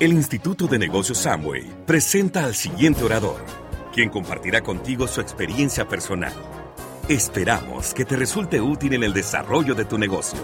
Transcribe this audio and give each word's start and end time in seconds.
El 0.00 0.12
Instituto 0.12 0.68
de 0.68 0.78
Negocios 0.78 1.18
Samway 1.18 1.84
presenta 1.84 2.44
al 2.44 2.54
siguiente 2.54 3.02
orador, 3.02 3.44
quien 3.92 4.10
compartirá 4.10 4.60
contigo 4.60 5.08
su 5.08 5.20
experiencia 5.20 5.88
personal. 5.88 6.32
Esperamos 7.08 7.94
que 7.94 8.04
te 8.04 8.14
resulte 8.14 8.60
útil 8.60 8.94
en 8.94 9.02
el 9.02 9.12
desarrollo 9.12 9.74
de 9.74 9.84
tu 9.86 9.98
negocio. 9.98 10.38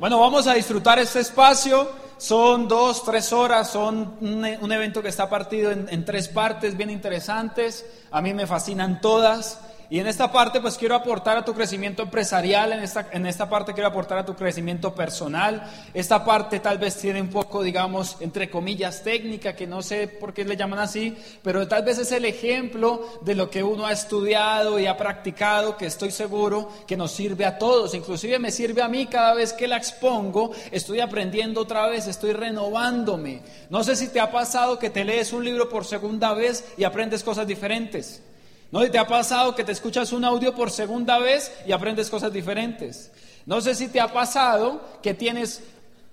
Bueno, 0.00 0.18
vamos 0.18 0.48
a 0.48 0.54
disfrutar 0.54 0.98
este 0.98 1.20
espacio. 1.20 1.88
Son 2.18 2.66
dos, 2.66 3.04
tres 3.04 3.32
horas, 3.32 3.70
son 3.70 4.16
un, 4.20 4.72
evento 4.72 5.00
que 5.00 5.10
está 5.10 5.30
partido 5.30 5.70
en, 5.70 5.86
en 5.90 6.04
tres 6.04 6.26
partes 6.26 6.76
bien 6.76 6.90
interesantes. 6.90 7.86
A 8.10 8.20
mí 8.20 8.34
me 8.34 8.48
fascinan 8.48 9.00
todas. 9.00 9.60
Y 9.94 10.00
en 10.00 10.08
esta 10.08 10.32
parte 10.32 10.60
pues 10.60 10.76
quiero 10.76 10.96
aportar 10.96 11.36
a 11.36 11.44
tu 11.44 11.54
crecimiento 11.54 12.02
empresarial, 12.02 12.72
en 12.72 12.80
esta, 12.80 13.10
en 13.12 13.26
esta 13.26 13.48
parte 13.48 13.74
quiero 13.74 13.86
aportar 13.86 14.18
a 14.18 14.26
tu 14.26 14.34
crecimiento 14.34 14.92
personal. 14.92 15.70
Esta 15.94 16.24
parte 16.24 16.58
tal 16.58 16.78
vez 16.78 16.96
tiene 16.96 17.20
un 17.20 17.28
poco, 17.28 17.62
digamos, 17.62 18.16
entre 18.18 18.50
comillas, 18.50 19.04
técnica, 19.04 19.54
que 19.54 19.68
no 19.68 19.82
sé 19.82 20.08
por 20.08 20.34
qué 20.34 20.44
le 20.44 20.56
llaman 20.56 20.80
así, 20.80 21.16
pero 21.44 21.68
tal 21.68 21.84
vez 21.84 21.98
es 21.98 22.10
el 22.10 22.24
ejemplo 22.24 23.06
de 23.20 23.36
lo 23.36 23.48
que 23.50 23.62
uno 23.62 23.86
ha 23.86 23.92
estudiado 23.92 24.80
y 24.80 24.86
ha 24.86 24.96
practicado, 24.96 25.76
que 25.76 25.86
estoy 25.86 26.10
seguro 26.10 26.72
que 26.88 26.96
nos 26.96 27.12
sirve 27.12 27.44
a 27.44 27.56
todos. 27.56 27.94
Inclusive 27.94 28.40
me 28.40 28.50
sirve 28.50 28.82
a 28.82 28.88
mí 28.88 29.06
cada 29.06 29.32
vez 29.32 29.52
que 29.52 29.68
la 29.68 29.76
expongo, 29.76 30.50
estoy 30.72 30.98
aprendiendo 30.98 31.60
otra 31.60 31.86
vez, 31.86 32.08
estoy 32.08 32.32
renovándome. 32.32 33.42
No 33.70 33.84
sé 33.84 33.94
si 33.94 34.08
te 34.08 34.18
ha 34.18 34.32
pasado 34.32 34.76
que 34.76 34.90
te 34.90 35.04
lees 35.04 35.32
un 35.32 35.44
libro 35.44 35.68
por 35.68 35.84
segunda 35.84 36.34
vez 36.34 36.64
y 36.76 36.82
aprendes 36.82 37.22
cosas 37.22 37.46
diferentes. 37.46 38.24
¿No 38.70 38.88
te 38.90 38.98
ha 38.98 39.06
pasado 39.06 39.54
que 39.54 39.64
te 39.64 39.72
escuchas 39.72 40.12
un 40.12 40.24
audio 40.24 40.54
por 40.54 40.70
segunda 40.70 41.18
vez 41.18 41.52
y 41.66 41.72
aprendes 41.72 42.10
cosas 42.10 42.32
diferentes? 42.32 43.12
No 43.46 43.60
sé 43.60 43.74
si 43.74 43.88
te 43.88 44.00
ha 44.00 44.12
pasado 44.12 44.82
que 45.02 45.14
tienes 45.14 45.62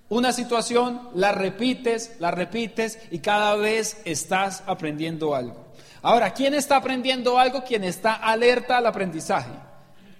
una 0.09 0.33
situación, 0.33 1.09
la 1.15 1.31
repites, 1.31 2.17
la 2.19 2.31
repites 2.31 2.99
y 3.11 3.19
cada 3.19 3.55
vez 3.55 4.01
estás 4.03 4.61
aprendiendo 4.67 5.33
algo. 5.33 5.71
Ahora, 6.01 6.33
¿quién 6.33 6.53
está 6.53 6.77
aprendiendo 6.77 7.39
algo? 7.39 7.63
Quien 7.63 7.83
está 7.83 8.15
alerta 8.15 8.77
al 8.77 8.85
aprendizaje. 8.87 9.51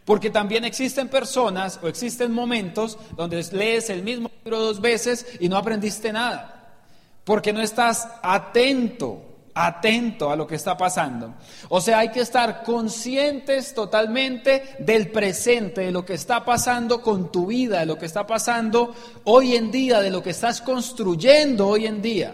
Porque 0.06 0.30
también 0.30 0.66
existen 0.66 1.10
personas 1.10 1.80
o 1.84 1.88
existen 1.88 2.32
momentos 2.32 2.98
donde 3.18 3.44
lees 3.52 3.90
el 3.90 4.04
mismo 4.04 4.32
libro 4.44 4.60
dos 4.60 4.82
veces 4.82 5.26
y 5.40 5.50
no 5.50 5.58
aprendiste 5.58 6.12
nada. 6.14 6.74
Porque 7.24 7.54
no 7.54 7.62
estás 7.62 8.08
atento 8.24 9.31
atento 9.54 10.32
a 10.32 10.36
lo 10.36 10.48
que 10.48 10.56
está 10.56 10.78
pasando. 10.78 11.34
O 11.70 11.82
sea, 11.82 12.00
hay 12.00 12.10
que 12.10 12.22
estar 12.22 12.64
conscientes 12.64 13.74
totalmente 13.74 14.76
del 14.80 15.12
presente, 15.12 15.82
de 15.82 15.92
lo 15.92 16.06
que 16.06 16.14
está 16.14 16.46
pasando 16.46 17.02
con 17.02 17.32
tu 17.32 17.48
vida, 17.48 17.80
de 17.80 17.86
lo 17.86 17.98
que 17.98 18.06
está 18.06 18.26
pasando 18.26 18.96
hoy 19.26 19.56
en 19.56 19.72
día, 19.72 20.00
de 20.00 20.10
lo 20.10 20.24
que 20.24 20.32
estás 20.32 20.62
construyendo 20.62 21.68
hoy 21.68 21.86
en 21.86 22.02
día. 22.02 22.34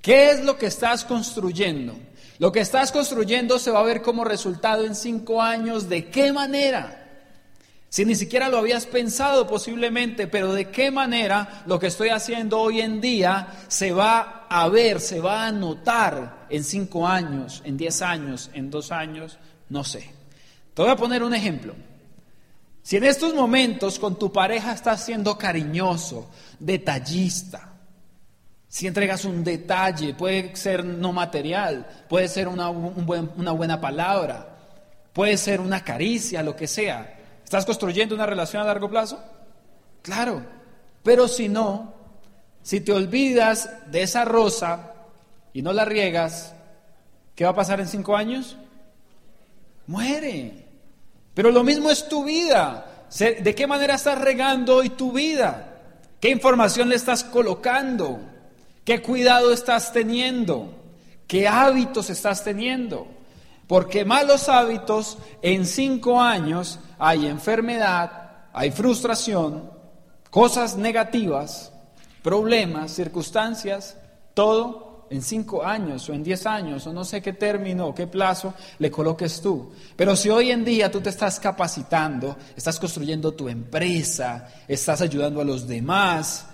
¿Qué 0.00 0.30
es 0.30 0.44
lo 0.44 0.56
que 0.56 0.66
estás 0.66 1.04
construyendo? 1.04 1.96
Lo 2.38 2.52
que 2.52 2.60
estás 2.60 2.92
construyendo 2.92 3.58
se 3.58 3.72
va 3.72 3.80
a 3.80 3.84
ver 3.84 4.00
como 4.00 4.24
resultado 4.24 4.84
en 4.84 4.94
cinco 4.94 5.42
años. 5.42 5.88
¿De 5.88 6.08
qué 6.08 6.32
manera? 6.32 7.07
Si 7.90 8.04
ni 8.04 8.14
siquiera 8.14 8.50
lo 8.50 8.58
habías 8.58 8.86
pensado 8.86 9.46
posiblemente, 9.46 10.26
pero 10.26 10.52
de 10.52 10.70
qué 10.70 10.90
manera 10.90 11.62
lo 11.66 11.78
que 11.78 11.86
estoy 11.86 12.10
haciendo 12.10 12.60
hoy 12.60 12.80
en 12.80 13.00
día 13.00 13.48
se 13.68 13.92
va 13.92 14.46
a 14.48 14.68
ver, 14.68 15.00
se 15.00 15.20
va 15.20 15.46
a 15.46 15.52
notar 15.52 16.46
en 16.50 16.64
cinco 16.64 17.08
años, 17.08 17.62
en 17.64 17.78
diez 17.78 18.02
años, 18.02 18.50
en 18.52 18.70
dos 18.70 18.92
años, 18.92 19.38
no 19.70 19.84
sé. 19.84 20.10
Te 20.74 20.82
voy 20.82 20.90
a 20.90 20.96
poner 20.96 21.22
un 21.22 21.34
ejemplo. 21.34 21.74
Si 22.82 22.96
en 22.96 23.04
estos 23.04 23.34
momentos 23.34 23.98
con 23.98 24.18
tu 24.18 24.30
pareja 24.32 24.72
estás 24.72 25.04
siendo 25.04 25.36
cariñoso, 25.38 26.30
detallista, 26.58 27.72
si 28.68 28.86
entregas 28.86 29.24
un 29.24 29.42
detalle, 29.42 30.12
puede 30.12 30.54
ser 30.56 30.84
no 30.84 31.12
material, 31.12 31.86
puede 32.06 32.28
ser 32.28 32.48
una, 32.48 32.68
una 32.68 33.52
buena 33.52 33.80
palabra, 33.80 34.56
puede 35.14 35.38
ser 35.38 35.60
una 35.60 35.82
caricia, 35.82 36.42
lo 36.42 36.54
que 36.54 36.66
sea, 36.66 37.17
¿Estás 37.48 37.64
construyendo 37.64 38.14
una 38.14 38.26
relación 38.26 38.60
a 38.60 38.66
largo 38.66 38.90
plazo? 38.90 39.18
Claro, 40.02 40.44
pero 41.02 41.26
si 41.26 41.48
no, 41.48 41.94
si 42.62 42.82
te 42.82 42.92
olvidas 42.92 43.70
de 43.90 44.02
esa 44.02 44.26
rosa 44.26 44.92
y 45.54 45.62
no 45.62 45.72
la 45.72 45.86
riegas, 45.86 46.52
¿qué 47.34 47.44
va 47.44 47.52
a 47.52 47.56
pasar 47.56 47.80
en 47.80 47.88
cinco 47.88 48.14
años? 48.14 48.58
Muere. 49.86 50.66
Pero 51.32 51.50
lo 51.50 51.64
mismo 51.64 51.88
es 51.88 52.06
tu 52.06 52.22
vida. 52.22 53.06
¿De 53.18 53.54
qué 53.54 53.66
manera 53.66 53.94
estás 53.94 54.20
regando 54.20 54.76
hoy 54.76 54.90
tu 54.90 55.12
vida? 55.12 55.78
¿Qué 56.20 56.28
información 56.28 56.90
le 56.90 56.96
estás 56.96 57.24
colocando? 57.24 58.20
¿Qué 58.84 59.00
cuidado 59.00 59.54
estás 59.54 59.90
teniendo? 59.90 60.74
¿Qué 61.26 61.48
hábitos 61.48 62.10
estás 62.10 62.44
teniendo? 62.44 63.08
Porque 63.68 64.04
malos 64.04 64.48
hábitos 64.48 65.18
en 65.42 65.66
cinco 65.66 66.20
años 66.20 66.80
hay 66.98 67.26
enfermedad, 67.26 68.48
hay 68.52 68.70
frustración, 68.70 69.70
cosas 70.30 70.76
negativas, 70.76 71.70
problemas, 72.22 72.90
circunstancias, 72.92 73.96
todo 74.32 75.06
en 75.10 75.22
cinco 75.22 75.64
años 75.64 76.08
o 76.08 76.14
en 76.14 76.22
diez 76.24 76.46
años 76.46 76.86
o 76.86 76.92
no 76.92 77.04
sé 77.04 77.22
qué 77.22 77.34
término 77.34 77.88
o 77.88 77.94
qué 77.94 78.06
plazo 78.06 78.54
le 78.78 78.90
coloques 78.90 79.40
tú. 79.40 79.70
Pero 79.96 80.16
si 80.16 80.30
hoy 80.30 80.50
en 80.50 80.64
día 80.64 80.90
tú 80.90 81.00
te 81.00 81.10
estás 81.10 81.38
capacitando, 81.38 82.36
estás 82.56 82.78
construyendo 82.78 83.32
tu 83.32 83.48
empresa, 83.48 84.48
estás 84.66 85.02
ayudando 85.02 85.40
a 85.40 85.44
los 85.44 85.66
demás, 85.66 86.46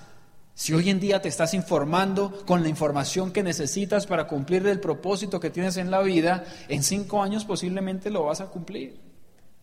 si 0.54 0.72
hoy 0.72 0.88
en 0.88 1.00
día 1.00 1.20
te 1.20 1.28
estás 1.28 1.52
informando 1.52 2.44
con 2.46 2.62
la 2.62 2.68
información 2.68 3.32
que 3.32 3.42
necesitas 3.42 4.06
para 4.06 4.28
cumplir 4.28 4.66
el 4.66 4.78
propósito 4.78 5.40
que 5.40 5.50
tienes 5.50 5.76
en 5.76 5.90
la 5.90 6.00
vida, 6.00 6.44
en 6.68 6.84
cinco 6.84 7.22
años 7.22 7.44
posiblemente 7.44 8.08
lo 8.08 8.24
vas 8.24 8.40
a 8.40 8.46
cumplir. 8.46 9.00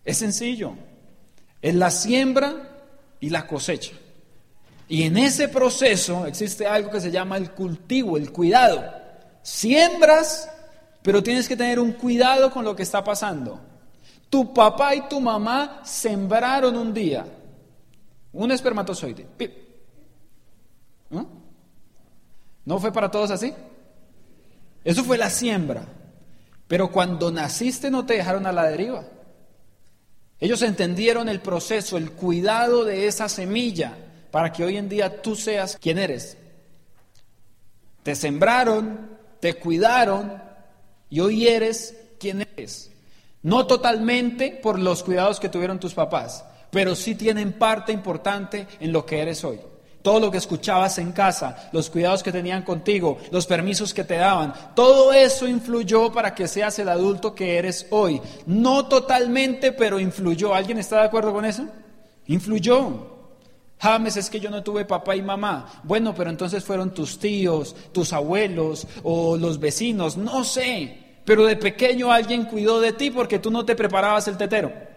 Es 0.04 0.18
sencillo. 0.18 0.74
Es 1.62 1.76
la 1.76 1.92
siembra 1.92 2.88
y 3.22 3.30
la 3.30 3.48
cosecha. 3.48 3.94
Y 4.90 5.04
en 5.04 5.18
ese 5.18 5.48
proceso 5.48 6.26
existe 6.26 6.68
algo 6.68 6.92
que 6.92 7.00
se 7.00 7.12
llama 7.12 7.38
el 7.38 7.52
cultivo, 7.52 8.18
el 8.18 8.34
cuidado. 8.34 8.84
Siembras, 9.42 10.50
pero 11.02 11.24
tienes 11.24 11.48
que 11.48 11.56
tener 11.56 11.80
un 11.80 11.94
cuidado 11.94 12.52
con 12.52 12.66
lo 12.66 12.76
que 12.76 12.84
está 12.84 13.02
pasando. 13.02 13.62
Tu 14.30 14.54
papá 14.54 14.94
y 14.94 15.08
tu 15.08 15.22
mamá 15.22 15.82
sembraron 15.86 16.76
un 16.76 16.94
día 16.94 17.26
un 18.34 18.52
espermatozoide. 18.52 19.28
¿No? 21.12 22.80
fue 22.80 22.92
para 22.92 23.12
todos 23.12 23.32
así? 23.32 23.54
Eso 24.84 25.04
fue 25.04 25.18
la 25.18 25.30
siembra. 25.30 25.86
Pero 26.68 26.92
cuando 26.92 27.32
naciste 27.32 27.92
no 27.92 28.06
te 28.06 28.16
dejaron 28.16 28.48
a 28.48 28.54
la 28.54 28.64
deriva. 28.66 29.04
Ellos 30.40 30.62
entendieron 30.62 31.30
el 31.30 31.42
proceso, 31.42 31.98
el 31.98 32.12
cuidado 32.12 32.86
de 32.86 33.08
esa 33.08 33.30
semilla 33.30 33.96
para 34.32 34.52
que 34.52 34.64
hoy 34.64 34.78
en 34.78 34.90
día 34.90 35.22
tú 35.22 35.36
seas 35.36 35.78
quien 35.80 36.00
eres. 36.00 36.38
Te 38.02 38.16
sembraron, 38.16 39.18
te 39.40 39.56
cuidaron 39.56 40.42
y 41.10 41.20
hoy 41.20 41.48
eres 41.48 41.96
quien 42.20 42.42
eres. 42.42 42.90
No 43.44 43.68
totalmente 43.68 44.60
por 44.64 44.80
los 44.80 45.04
cuidados 45.04 45.40
que 45.40 45.50
tuvieron 45.50 45.80
tus 45.80 45.94
papás, 45.94 46.46
pero 46.72 46.96
sí 46.96 47.16
tienen 47.16 47.54
parte 47.54 47.92
importante 47.92 48.68
en 48.80 48.92
lo 48.92 49.06
que 49.06 49.22
eres 49.22 49.44
hoy 49.44 49.60
todo 50.02 50.20
lo 50.20 50.32
que 50.32 50.38
escuchabas 50.38 50.98
en 50.98 51.12
casa, 51.12 51.70
los 51.72 51.90
cuidados 51.90 52.24
que 52.24 52.32
tenían 52.32 52.64
contigo, 52.64 53.18
los 53.32 53.46
permisos 53.46 53.94
que 53.94 54.04
te 54.04 54.16
daban, 54.16 54.54
todo 54.76 55.14
eso 55.14 55.48
influyó 55.48 56.12
para 56.12 56.34
que 56.34 56.48
seas 56.48 56.78
el 56.80 56.90
adulto 56.90 57.36
que 57.36 57.58
eres 57.58 57.88
hoy. 57.92 58.22
No 58.46 58.88
totalmente, 58.88 59.72
pero 59.72 60.00
influyó. 60.00 60.54
¿Alguien 60.54 60.78
está 60.78 60.98
de 60.98 61.06
acuerdo 61.06 61.34
con 61.34 61.46
eso? 61.46 61.66
Influyó. 62.28 63.12
James, 63.80 64.16
es 64.16 64.30
que 64.30 64.40
yo 64.40 64.52
no 64.52 64.62
tuve 64.62 64.86
papá 64.86 65.16
y 65.16 65.24
mamá. 65.24 65.82
Bueno, 65.84 66.14
pero 66.14 66.30
entonces 66.30 66.64
fueron 66.64 66.94
tus 66.94 67.18
tíos, 67.18 67.76
tus 67.92 68.14
abuelos 68.14 68.88
o 69.04 69.38
los 69.38 69.60
vecinos, 69.60 70.18
no 70.18 70.44
sé. 70.44 70.98
Pero 71.26 71.46
de 71.46 71.56
pequeño 71.56 72.12
alguien 72.12 72.46
cuidó 72.46 72.80
de 72.80 72.94
ti 72.94 73.10
porque 73.10 73.40
tú 73.40 73.50
no 73.50 73.66
te 73.66 73.76
preparabas 73.76 74.28
el 74.28 74.38
tetero. 74.38 74.91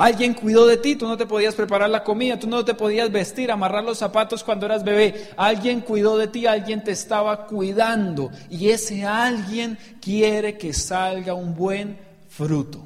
Alguien 0.00 0.32
cuidó 0.32 0.66
de 0.66 0.78
ti, 0.78 0.96
tú 0.96 1.06
no 1.06 1.18
te 1.18 1.26
podías 1.26 1.54
preparar 1.54 1.90
la 1.90 2.02
comida, 2.02 2.38
tú 2.38 2.46
no 2.46 2.64
te 2.64 2.72
podías 2.72 3.12
vestir, 3.12 3.50
amarrar 3.50 3.84
los 3.84 3.98
zapatos 3.98 4.42
cuando 4.42 4.64
eras 4.64 4.82
bebé. 4.82 5.28
Alguien 5.36 5.82
cuidó 5.82 6.16
de 6.16 6.26
ti, 6.26 6.46
alguien 6.46 6.82
te 6.82 6.92
estaba 6.92 7.46
cuidando. 7.46 8.30
Y 8.48 8.70
ese 8.70 9.04
alguien 9.04 9.78
quiere 10.00 10.56
que 10.56 10.72
salga 10.72 11.34
un 11.34 11.54
buen 11.54 11.98
fruto. 12.30 12.82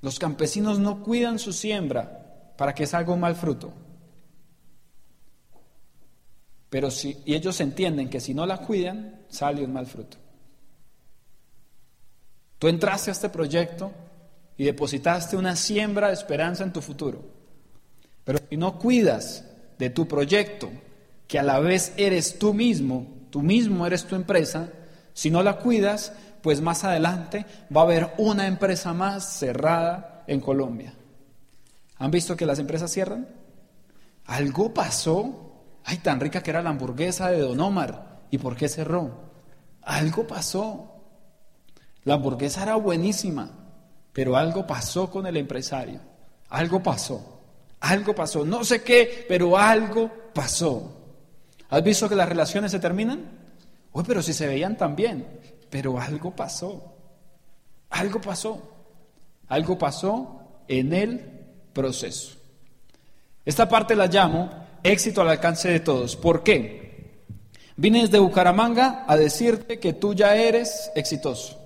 Los 0.00 0.18
campesinos 0.18 0.80
no 0.80 1.00
cuidan 1.00 1.38
su 1.38 1.52
siembra 1.52 2.52
para 2.58 2.74
que 2.74 2.84
salga 2.84 3.12
un 3.12 3.20
mal 3.20 3.36
fruto. 3.36 3.72
Pero 6.70 6.90
si 6.90 7.22
y 7.24 7.36
ellos 7.36 7.60
entienden 7.60 8.10
que 8.10 8.18
si 8.18 8.34
no 8.34 8.46
la 8.46 8.56
cuidan, 8.58 9.26
sale 9.28 9.64
un 9.64 9.72
mal 9.72 9.86
fruto. 9.86 10.16
Tú 12.58 12.66
entraste 12.66 13.10
a 13.10 13.12
este 13.12 13.28
proyecto 13.28 13.92
y 14.56 14.64
depositaste 14.64 15.36
una 15.36 15.56
siembra 15.56 16.08
de 16.08 16.14
esperanza 16.14 16.64
en 16.64 16.72
tu 16.72 16.80
futuro. 16.80 17.24
Pero 18.24 18.38
si 18.48 18.56
no 18.56 18.78
cuidas 18.78 19.44
de 19.78 19.90
tu 19.90 20.06
proyecto, 20.06 20.70
que 21.26 21.38
a 21.38 21.42
la 21.42 21.58
vez 21.60 21.92
eres 21.96 22.38
tú 22.38 22.54
mismo, 22.54 23.06
tú 23.30 23.42
mismo 23.42 23.86
eres 23.86 24.04
tu 24.04 24.14
empresa, 24.14 24.68
si 25.14 25.30
no 25.30 25.42
la 25.42 25.58
cuidas, 25.58 26.12
pues 26.42 26.60
más 26.60 26.84
adelante 26.84 27.46
va 27.74 27.82
a 27.82 27.84
haber 27.84 28.12
una 28.18 28.46
empresa 28.46 28.92
más 28.92 29.24
cerrada 29.24 30.24
en 30.26 30.40
Colombia. 30.40 30.94
¿Han 31.98 32.10
visto 32.10 32.36
que 32.36 32.46
las 32.46 32.58
empresas 32.58 32.90
cierran? 32.90 33.28
Algo 34.26 34.74
pasó. 34.74 35.52
Ay, 35.84 35.98
tan 35.98 36.20
rica 36.20 36.42
que 36.42 36.50
era 36.50 36.62
la 36.62 36.70
hamburguesa 36.70 37.30
de 37.30 37.38
Don 37.40 37.60
Omar. 37.60 38.22
¿Y 38.30 38.38
por 38.38 38.56
qué 38.56 38.68
cerró? 38.68 39.32
Algo 39.82 40.26
pasó. 40.26 40.92
La 42.04 42.14
hamburguesa 42.14 42.62
era 42.62 42.74
buenísima, 42.76 43.50
pero 44.12 44.36
algo 44.36 44.66
pasó 44.66 45.10
con 45.10 45.26
el 45.26 45.36
empresario. 45.36 46.00
Algo 46.50 46.82
pasó. 46.82 47.40
Algo 47.80 48.14
pasó. 48.14 48.44
No 48.44 48.64
sé 48.64 48.82
qué, 48.82 49.24
pero 49.28 49.56
algo 49.56 50.10
pasó. 50.34 50.98
¿Has 51.70 51.82
visto 51.82 52.08
que 52.08 52.14
las 52.14 52.28
relaciones 52.28 52.70
se 52.70 52.78
terminan? 52.78 53.20
Uy, 53.92 54.04
pero 54.06 54.22
si 54.22 54.32
se 54.32 54.46
veían 54.46 54.76
tan 54.76 54.94
bien. 54.94 55.26
Pero 55.70 55.98
algo 55.98 56.30
pasó. 56.36 56.94
Algo 57.90 58.20
pasó. 58.20 58.62
Algo 59.48 59.78
pasó 59.78 60.42
en 60.68 60.92
el 60.92 61.20
proceso. 61.72 62.36
Esta 63.44 63.68
parte 63.68 63.96
la 63.96 64.06
llamo 64.06 64.50
éxito 64.82 65.22
al 65.22 65.30
alcance 65.30 65.70
de 65.70 65.80
todos. 65.80 66.16
¿Por 66.16 66.42
qué? 66.42 67.22
Vine 67.76 68.02
desde 68.02 68.18
Bucaramanga 68.18 69.04
a 69.08 69.16
decirte 69.16 69.80
que 69.80 69.94
tú 69.94 70.14
ya 70.14 70.36
eres 70.36 70.90
exitoso. 70.94 71.61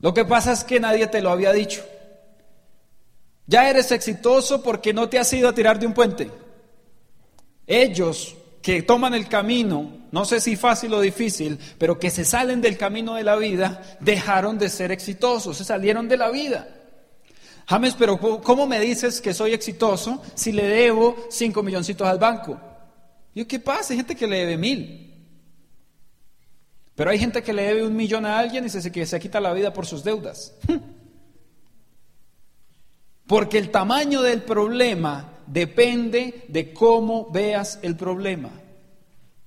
Lo 0.00 0.14
que 0.14 0.24
pasa 0.24 0.52
es 0.52 0.64
que 0.64 0.80
nadie 0.80 1.06
te 1.06 1.20
lo 1.20 1.30
había 1.30 1.52
dicho. 1.52 1.84
Ya 3.46 3.68
eres 3.68 3.90
exitoso 3.92 4.62
porque 4.62 4.92
no 4.92 5.08
te 5.08 5.18
has 5.18 5.32
ido 5.32 5.48
a 5.48 5.54
tirar 5.54 5.78
de 5.78 5.86
un 5.86 5.94
puente. 5.94 6.30
Ellos 7.66 8.36
que 8.62 8.82
toman 8.82 9.14
el 9.14 9.28
camino, 9.28 9.90
no 10.10 10.24
sé 10.24 10.40
si 10.40 10.56
fácil 10.56 10.92
o 10.94 11.00
difícil, 11.00 11.58
pero 11.78 11.98
que 11.98 12.10
se 12.10 12.24
salen 12.24 12.60
del 12.60 12.76
camino 12.76 13.14
de 13.14 13.24
la 13.24 13.36
vida, 13.36 13.82
dejaron 14.00 14.58
de 14.58 14.68
ser 14.68 14.92
exitosos, 14.92 15.56
se 15.56 15.64
salieron 15.64 16.08
de 16.08 16.16
la 16.16 16.30
vida. 16.30 16.68
James, 17.66 17.94
pero 17.98 18.18
¿cómo 18.18 18.66
me 18.66 18.80
dices 18.80 19.20
que 19.20 19.34
soy 19.34 19.52
exitoso 19.52 20.22
si 20.34 20.52
le 20.52 20.64
debo 20.66 21.16
cinco 21.30 21.62
milloncitos 21.62 22.06
al 22.06 22.18
banco? 22.18 22.58
Y 23.34 23.44
¿qué 23.44 23.58
pasa? 23.58 23.92
Hay 23.92 23.98
gente 23.98 24.16
que 24.16 24.26
le 24.26 24.38
debe 24.38 24.56
mil. 24.56 25.07
Pero 26.98 27.10
hay 27.10 27.18
gente 27.20 27.44
que 27.44 27.52
le 27.52 27.62
debe 27.62 27.86
un 27.86 27.94
millón 27.94 28.26
a 28.26 28.40
alguien 28.40 28.66
y 28.66 28.70
se, 28.70 28.90
que 28.90 29.06
se 29.06 29.20
quita 29.20 29.40
la 29.40 29.52
vida 29.52 29.72
por 29.72 29.86
sus 29.86 30.02
deudas. 30.02 30.52
Porque 33.28 33.56
el 33.56 33.70
tamaño 33.70 34.20
del 34.20 34.42
problema 34.42 35.34
depende 35.46 36.46
de 36.48 36.72
cómo 36.72 37.30
veas 37.30 37.78
el 37.82 37.94
problema. 37.94 38.50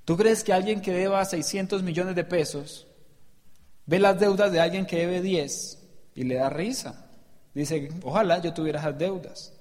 ¿Tú 0.06 0.16
crees 0.16 0.46
que 0.46 0.54
alguien 0.54 0.80
que 0.80 0.94
deba 0.94 1.26
600 1.26 1.84
millones 1.84 2.16
de 2.16 2.24
pesos 2.24 2.88
ve 3.86 4.00
las 4.00 4.18
deudas 4.18 4.50
de 4.50 4.62
alguien 4.62 4.86
que 4.86 5.00
debe 5.00 5.22
10 5.22 5.78
y 6.16 6.24
le 6.24 6.36
da 6.36 6.50
risa? 6.50 7.06
Dice, 7.54 7.90
ojalá 8.02 8.42
yo 8.42 8.54
tuviera 8.54 8.80
esas 8.80 8.98
deudas. 8.98 9.54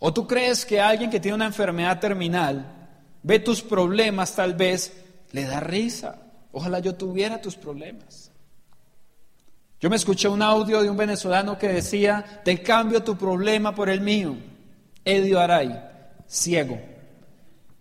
¿O 0.00 0.12
tú 0.12 0.26
crees 0.26 0.66
que 0.66 0.80
alguien 0.80 1.10
que 1.10 1.20
tiene 1.20 1.36
una 1.36 1.46
enfermedad 1.46 2.00
terminal 2.00 2.90
ve 3.22 3.38
tus 3.38 3.62
problemas 3.62 4.34
tal 4.34 4.54
vez, 4.54 4.92
le 5.30 5.44
da 5.44 5.60
risa? 5.60 6.22
Ojalá 6.54 6.78
yo 6.78 6.94
tuviera 6.94 7.42
tus 7.42 7.56
problemas. 7.56 8.30
Yo 9.80 9.90
me 9.90 9.96
escuché 9.96 10.28
un 10.28 10.40
audio 10.40 10.82
de 10.82 10.88
un 10.88 10.96
venezolano 10.96 11.58
que 11.58 11.66
decía, 11.66 12.40
te 12.44 12.62
cambio 12.62 13.02
tu 13.02 13.18
problema 13.18 13.74
por 13.74 13.88
el 13.88 14.00
mío. 14.00 14.36
Edio 15.04 15.40
Aray, 15.40 15.76
ciego. 16.28 16.80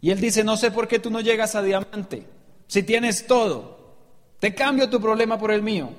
Y 0.01 0.09
él 0.09 0.19
dice, 0.19 0.43
no 0.43 0.57
sé 0.57 0.71
por 0.71 0.87
qué 0.87 0.97
tú 0.97 1.11
no 1.11 1.21
llegas 1.21 1.53
a 1.53 1.61
diamante, 1.61 2.25
si 2.67 2.81
tienes 2.81 3.27
todo. 3.27 3.95
Te 4.39 4.55
cambio 4.55 4.89
tu 4.89 4.99
problema 4.99 5.37
por 5.37 5.51
el 5.51 5.61
mío. 5.61 5.91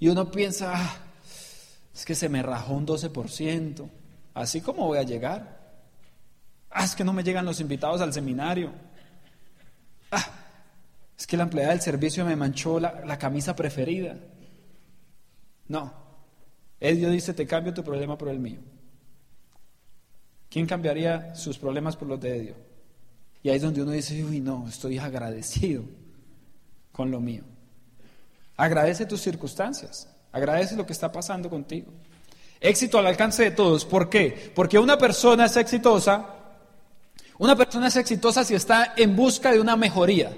Y 0.00 0.08
uno 0.08 0.28
piensa, 0.28 0.72
ah, 0.74 0.96
es 1.94 2.04
que 2.04 2.16
se 2.16 2.28
me 2.28 2.42
rajó 2.42 2.74
un 2.74 2.84
12%. 2.84 3.88
¿Así 4.34 4.60
como 4.60 4.88
voy 4.88 4.98
a 4.98 5.04
llegar? 5.04 5.60
Ah, 6.68 6.84
es 6.84 6.96
que 6.96 7.04
no 7.04 7.12
me 7.12 7.22
llegan 7.22 7.46
los 7.46 7.60
invitados 7.60 8.00
al 8.00 8.12
seminario. 8.12 8.72
Ah, 10.10 10.39
es 11.20 11.26
que 11.26 11.36
la 11.36 11.42
empleada 11.42 11.72
del 11.72 11.82
servicio 11.82 12.24
me 12.24 12.34
manchó 12.34 12.80
la, 12.80 13.18
camisa 13.18 13.54
preferida. 13.54 14.16
No. 15.68 15.92
Edio 16.80 17.10
dice, 17.10 17.34
te 17.34 17.46
cambio 17.46 17.74
tu 17.74 17.84
problema 17.84 18.16
por 18.16 18.30
el 18.30 18.38
mío. 18.38 18.58
¿Quién 20.48 20.66
cambiaría 20.66 21.34
sus 21.34 21.58
problemas 21.58 21.94
por 21.94 22.08
los 22.08 22.18
de 22.22 22.36
Edio? 22.38 22.54
Y 23.42 23.50
ahí 23.50 23.56
es 23.56 23.62
donde 23.62 23.82
uno 23.82 23.90
dice, 23.90 24.24
uy, 24.24 24.40
no, 24.40 24.66
estoy 24.66 24.96
agradecido 24.96 25.84
con 26.90 27.10
lo 27.10 27.20
mío. 27.20 27.42
Agradece 28.56 29.04
tus 29.04 29.20
circunstancias, 29.20 30.08
agradece 30.32 30.74
lo 30.74 30.86
que 30.86 30.94
está 30.94 31.12
pasando 31.12 31.50
contigo. 31.50 31.92
Éxito 32.58 32.98
al 32.98 33.06
alcance 33.06 33.42
de 33.42 33.50
todos. 33.50 33.84
¿Por 33.84 34.08
qué? 34.08 34.52
Porque 34.54 34.78
una 34.78 34.96
persona 34.96 35.44
es 35.44 35.56
exitosa, 35.58 36.34
una 37.36 37.54
persona 37.56 37.88
es 37.88 37.96
exitosa 37.96 38.42
si 38.42 38.54
está 38.54 38.94
en 38.96 39.14
busca 39.14 39.52
de 39.52 39.60
una 39.60 39.76
mejoría. 39.76 40.34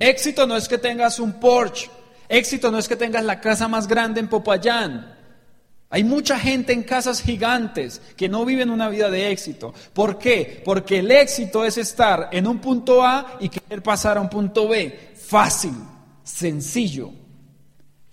Éxito 0.00 0.46
no 0.46 0.56
es 0.56 0.66
que 0.66 0.78
tengas 0.78 1.20
un 1.20 1.34
Porsche, 1.34 1.88
éxito 2.28 2.72
no 2.72 2.78
es 2.78 2.88
que 2.88 2.96
tengas 2.96 3.24
la 3.24 3.40
casa 3.40 3.68
más 3.68 3.86
grande 3.86 4.18
en 4.18 4.28
Popayán, 4.28 5.20
hay 5.92 6.04
mucha 6.04 6.38
gente 6.38 6.72
en 6.72 6.84
casas 6.84 7.20
gigantes 7.20 8.00
que 8.16 8.28
no 8.28 8.44
viven 8.44 8.70
una 8.70 8.88
vida 8.88 9.10
de 9.10 9.32
éxito. 9.32 9.74
¿Por 9.92 10.18
qué? 10.18 10.62
Porque 10.64 11.00
el 11.00 11.10
éxito 11.10 11.64
es 11.64 11.78
estar 11.78 12.28
en 12.30 12.46
un 12.46 12.60
punto 12.60 13.02
A 13.02 13.38
y 13.40 13.48
querer 13.48 13.82
pasar 13.82 14.16
a 14.16 14.20
un 14.20 14.28
punto 14.28 14.68
B. 14.68 15.14
Fácil, 15.16 15.74
sencillo. 16.22 17.10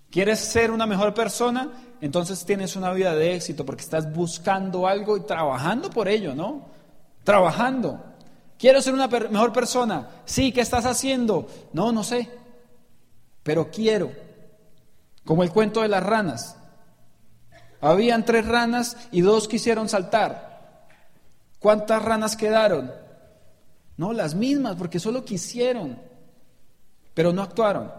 ¿Quieres 0.10 0.40
ser 0.40 0.72
una 0.72 0.88
mejor 0.88 1.14
persona? 1.14 1.72
Entonces 2.02 2.44
tienes 2.46 2.76
una 2.76 2.92
vida 2.94 3.14
de 3.14 3.36
éxito 3.36 3.64
porque 3.64 3.84
estás 3.84 4.12
buscando 4.12 4.88
algo 4.88 5.16
y 5.16 5.22
trabajando 5.22 5.92
por 5.92 6.08
ello, 6.08 6.34
¿no? 6.34 6.70
Trabajando. 7.24 8.04
¿Quiero 8.58 8.82
ser 8.82 8.94
una 8.94 9.08
mejor 9.08 9.54
persona? 9.54 10.10
Sí, 10.26 10.52
¿qué 10.52 10.62
estás 10.62 10.86
haciendo? 10.86 11.48
No, 11.74 11.92
no 11.92 12.04
sé. 12.04 12.30
Pero 13.44 13.70
quiero. 13.70 14.12
Como 15.26 15.44
el 15.44 15.52
cuento 15.52 15.82
de 15.82 15.90
las 15.90 16.04
ranas. 16.04 16.58
Habían 17.82 18.26
tres 18.26 18.46
ranas 18.48 18.98
y 19.12 19.22
dos 19.22 19.48
quisieron 19.48 19.90
saltar. 19.90 20.88
¿Cuántas 21.60 22.02
ranas 22.02 22.36
quedaron? 22.36 22.92
No, 23.98 24.14
las 24.14 24.36
mismas, 24.36 24.76
porque 24.76 25.00
solo 25.00 25.26
quisieron, 25.26 26.00
pero 27.14 27.34
no 27.34 27.42
actuaron. 27.42 27.92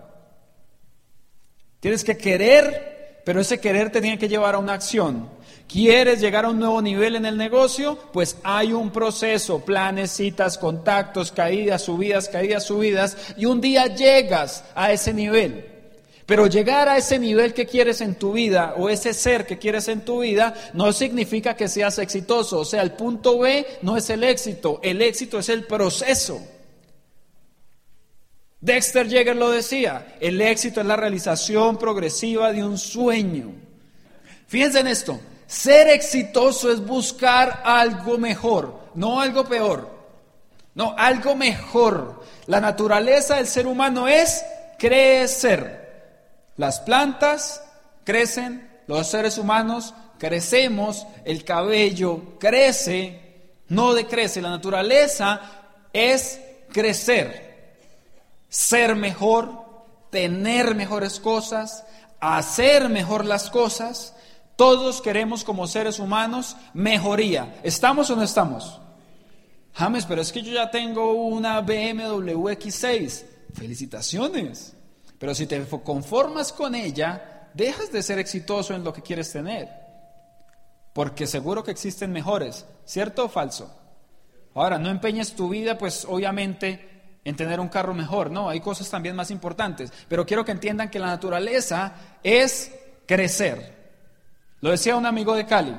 Tienes 1.81 2.05
que 2.05 2.17
querer, 2.17 3.23
pero 3.25 3.41
ese 3.41 3.61
querer 3.61 3.91
te 3.91 4.01
que 4.19 4.29
llevar 4.29 4.55
a 4.55 4.59
una 4.59 4.75
acción. 4.75 5.29
¿Quieres 5.69 6.21
llegar 6.21 6.47
a 6.47 6.49
un 6.49 6.59
nuevo 6.59 6.81
nivel 6.81 7.15
en 7.15 7.27
el 7.27 7.37
negocio? 7.37 7.99
Pues 8.13 8.39
hay 8.43 8.73
un 8.73 8.91
proceso, 8.91 9.61
planes, 9.61 10.11
citas, 10.11 10.57
contactos, 10.57 11.31
caídas, 11.31 11.83
subidas, 11.83 12.31
caídas, 12.31 12.65
subidas, 12.65 13.35
y 13.37 13.45
un 13.45 13.61
día 13.61 13.87
llegas 13.87 14.65
a 14.75 14.93
ese 14.93 15.13
nivel. 15.13 15.67
Pero 16.25 16.47
llegar 16.47 16.89
a 16.89 16.97
ese 16.97 17.19
nivel 17.19 17.53
que 17.53 17.67
quieres 17.67 18.01
en 18.01 18.15
tu 18.15 18.33
vida 18.33 18.75
o 18.79 18.89
ese 18.89 19.13
ser 19.13 19.47
que 19.47 19.59
quieres 19.59 19.89
en 19.89 20.03
tu 20.03 20.21
vida 20.21 20.55
no 20.73 20.91
significa 20.93 21.55
que 21.55 21.69
seas 21.69 21.99
exitoso. 21.99 22.61
O 22.61 22.65
sea, 22.65 22.83
el 22.83 22.93
punto 22.93 23.39
B 23.39 23.67
no 23.83 23.97
es 23.99 24.09
el 24.09 24.25
éxito, 24.25 24.81
el 24.83 25.03
éxito 25.03 25.39
es 25.39 25.51
el 25.51 25.65
proceso. 25.65 26.41
Dexter 28.61 29.07
Yeager 29.07 29.37
lo 29.37 29.51
decía, 29.51 30.17
el 30.19 30.41
éxito 30.41 30.81
es 30.81 30.87
la 30.87 30.97
realización 30.97 31.79
progresiva 31.79 32.53
de 32.53 32.65
un 32.65 32.77
sueño. 32.77 33.53
Fíjense 34.49 34.81
en 34.81 34.89
esto, 34.89 35.21
ser 35.49 35.89
exitoso 35.89 36.71
es 36.71 36.87
buscar 36.87 37.63
algo 37.65 38.19
mejor, 38.19 38.91
no 38.95 39.21
algo 39.21 39.45
peor, 39.45 39.91
no, 40.75 40.95
algo 40.97 41.35
mejor. 41.35 42.23
La 42.47 42.61
naturaleza 42.61 43.35
del 43.35 43.49
ser 43.49 43.67
humano 43.67 44.07
es 44.07 44.45
crecer. 44.79 45.89
Las 46.57 46.79
plantas 46.79 47.63
crecen, 48.05 48.71
los 48.87 49.09
seres 49.09 49.39
humanos 49.39 49.95
crecemos, 50.19 51.07
el 51.25 51.45
cabello 51.45 52.39
crece, 52.39 53.51
no 53.69 53.95
decrece. 53.95 54.41
La 54.41 54.51
naturaleza 54.51 55.41
es 55.93 56.39
crecer, 56.73 57.75
ser 58.49 58.95
mejor, 58.95 59.65
tener 60.11 60.75
mejores 60.75 61.21
cosas, 61.21 61.85
hacer 62.21 62.89
mejor 62.89 63.25
las 63.25 63.51
cosas. 63.51 64.15
Todos 64.59 65.01
queremos 65.01 65.45
como 65.45 65.69
seres 65.69 66.01
humanos 66.01 66.57
mejoría. 66.75 67.61
¿Estamos 67.63 68.11
o 68.11 68.17
no 68.17 68.25
estamos? 68.25 68.81
James, 69.73 70.05
pero 70.05 70.21
es 70.21 70.33
que 70.33 70.43
yo 70.43 70.53
ya 70.53 70.69
tengo 70.69 71.13
una 71.13 71.61
BMW 71.61 72.49
X6. 72.49 73.23
Felicitaciones. 73.55 74.75
Pero 75.17 75.33
si 75.37 75.47
te 75.47 75.65
conformas 75.85 76.53
con 76.53 76.75
ella, 76.75 77.49
dejas 77.55 77.93
de 77.93 78.03
ser 78.03 78.19
exitoso 78.19 78.75
en 78.75 78.83
lo 78.83 78.93
que 78.93 79.01
quieres 79.01 79.31
tener. 79.31 79.69
porque 80.93 81.29
seguro 81.29 81.63
que 81.63 81.71
existen 81.71 82.11
mejores, 82.11 82.67
¿cierto 82.85 83.27
o 83.27 83.29
falso? 83.29 83.73
Ahora, 84.55 84.77
no 84.77 84.91
empeñes 84.91 85.37
tu 85.37 85.49
vida, 85.49 85.79
pues 85.79 86.05
obviamente, 86.05 87.21
en 87.23 87.37
tener 87.37 87.61
un 87.61 87.69
carro 87.69 87.95
mejor, 87.95 88.33
no, 88.33 88.49
hay 88.49 88.59
cosas 88.59 88.91
también 88.91 89.15
más 89.15 89.31
importantes, 89.31 89.93
pero 90.09 90.27
quiero 90.27 90.45
que 90.45 90.51
entiendan 90.51 90.91
que 90.91 90.99
la 90.99 91.07
naturaleza 91.07 91.93
es 92.25 92.73
crecer. 93.07 93.78
Lo 94.61 94.71
decía 94.71 94.97
un 94.97 95.07
amigo 95.07 95.35
de 95.35 95.47
Cali, 95.47 95.77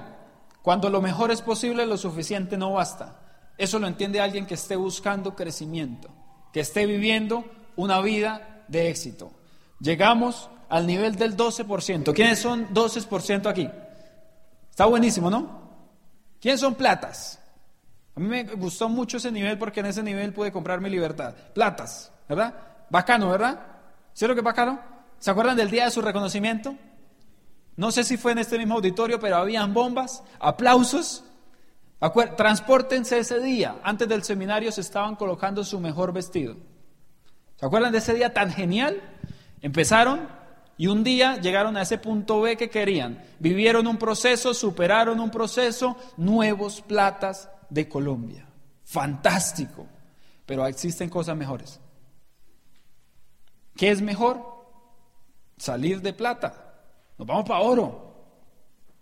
cuando 0.62 0.90
lo 0.90 1.02
mejor 1.02 1.32
es 1.32 1.42
posible, 1.42 1.86
lo 1.86 1.98
suficiente 1.98 2.58
no 2.58 2.74
basta. 2.74 3.20
Eso 3.58 3.80
lo 3.80 3.88
entiende 3.88 4.22
alguien 4.22 4.46
que 4.46 4.54
esté 4.54 4.76
buscando 4.76 5.36
crecimiento, 5.36 6.10
que 6.54 6.62
esté 6.62 6.86
viviendo 6.86 7.46
una 7.76 8.00
vida 8.02 8.64
de 8.68 8.90
éxito. 8.90 9.32
Llegamos 9.80 10.50
al 10.70 10.88
nivel 10.88 11.16
del 11.16 11.36
12%. 11.36 12.14
¿Quiénes 12.14 12.40
son 12.40 12.70
12% 12.74 13.48
aquí? 13.48 13.70
Está 14.70 14.86
buenísimo, 14.86 15.30
¿no? 15.30 15.60
¿Quiénes 16.40 16.62
son 16.62 16.76
platas? 16.76 17.40
A 18.16 18.20
mí 18.20 18.28
me 18.28 18.44
gustó 18.44 18.88
mucho 18.88 19.18
ese 19.18 19.32
nivel 19.32 19.58
porque 19.58 19.80
en 19.82 19.88
ese 19.88 20.04
nivel 20.04 20.34
pude 20.34 20.52
comprar 20.52 20.80
mi 20.82 20.90
libertad. 20.90 21.34
Platas, 21.54 22.12
¿verdad? 22.28 22.54
Bacano, 22.90 23.30
¿verdad? 23.30 23.60
¿Cierto 24.14 24.36
que 24.36 24.42
bacano? 24.42 24.80
¿Se 25.20 25.32
acuerdan 25.32 25.58
del 25.58 25.70
día 25.70 25.86
de 25.86 25.92
su 25.92 26.02
reconocimiento? 26.02 26.76
No 27.80 27.94
sé 27.94 28.04
si 28.04 28.18
fue 28.18 28.34
en 28.34 28.40
este 28.40 28.58
mismo 28.58 28.76
auditorio, 28.76 29.22
pero 29.22 29.38
habían 29.38 29.74
bombas, 29.74 30.22
aplausos. 30.38 31.24
Transpórtense 32.36 33.20
ese 33.20 33.40
día. 33.40 33.80
Antes 33.84 34.10
del 34.10 34.22
seminario 34.22 34.70
se 34.74 34.82
estaban 34.82 35.16
colocando 35.16 35.64
su 35.64 35.80
mejor 35.80 36.12
vestido. 36.12 36.58
¿Se 37.56 37.66
acuerdan 37.66 37.94
de 37.94 38.00
ese 38.00 38.14
día 38.14 38.34
tan 38.34 38.52
genial? 38.52 39.02
Empezaron 39.62 40.28
y 40.76 40.88
un 40.88 41.06
día 41.06 41.38
llegaron 41.38 41.78
a 41.78 41.84
ese 41.84 41.98
punto 41.98 42.42
B 42.42 42.58
que 42.58 42.70
querían. 42.70 43.24
Vivieron 43.40 43.88
un 43.88 43.96
proceso, 43.96 44.54
superaron 44.54 45.22
un 45.22 45.32
proceso, 45.32 45.96
nuevos 46.18 46.82
platas 46.82 47.50
de 47.70 47.88
Colombia. 47.88 48.46
Fantástico. 48.84 49.88
Pero 50.46 50.68
existen 50.68 51.08
cosas 51.08 51.38
mejores. 51.38 51.80
¿Qué 53.78 53.90
es 53.90 54.02
mejor? 54.02 54.44
Salir 55.58 56.02
de 56.02 56.12
plata. 56.12 56.66
Nos 57.20 57.28
vamos 57.28 57.44
para 57.46 57.60
oro. 57.60 58.14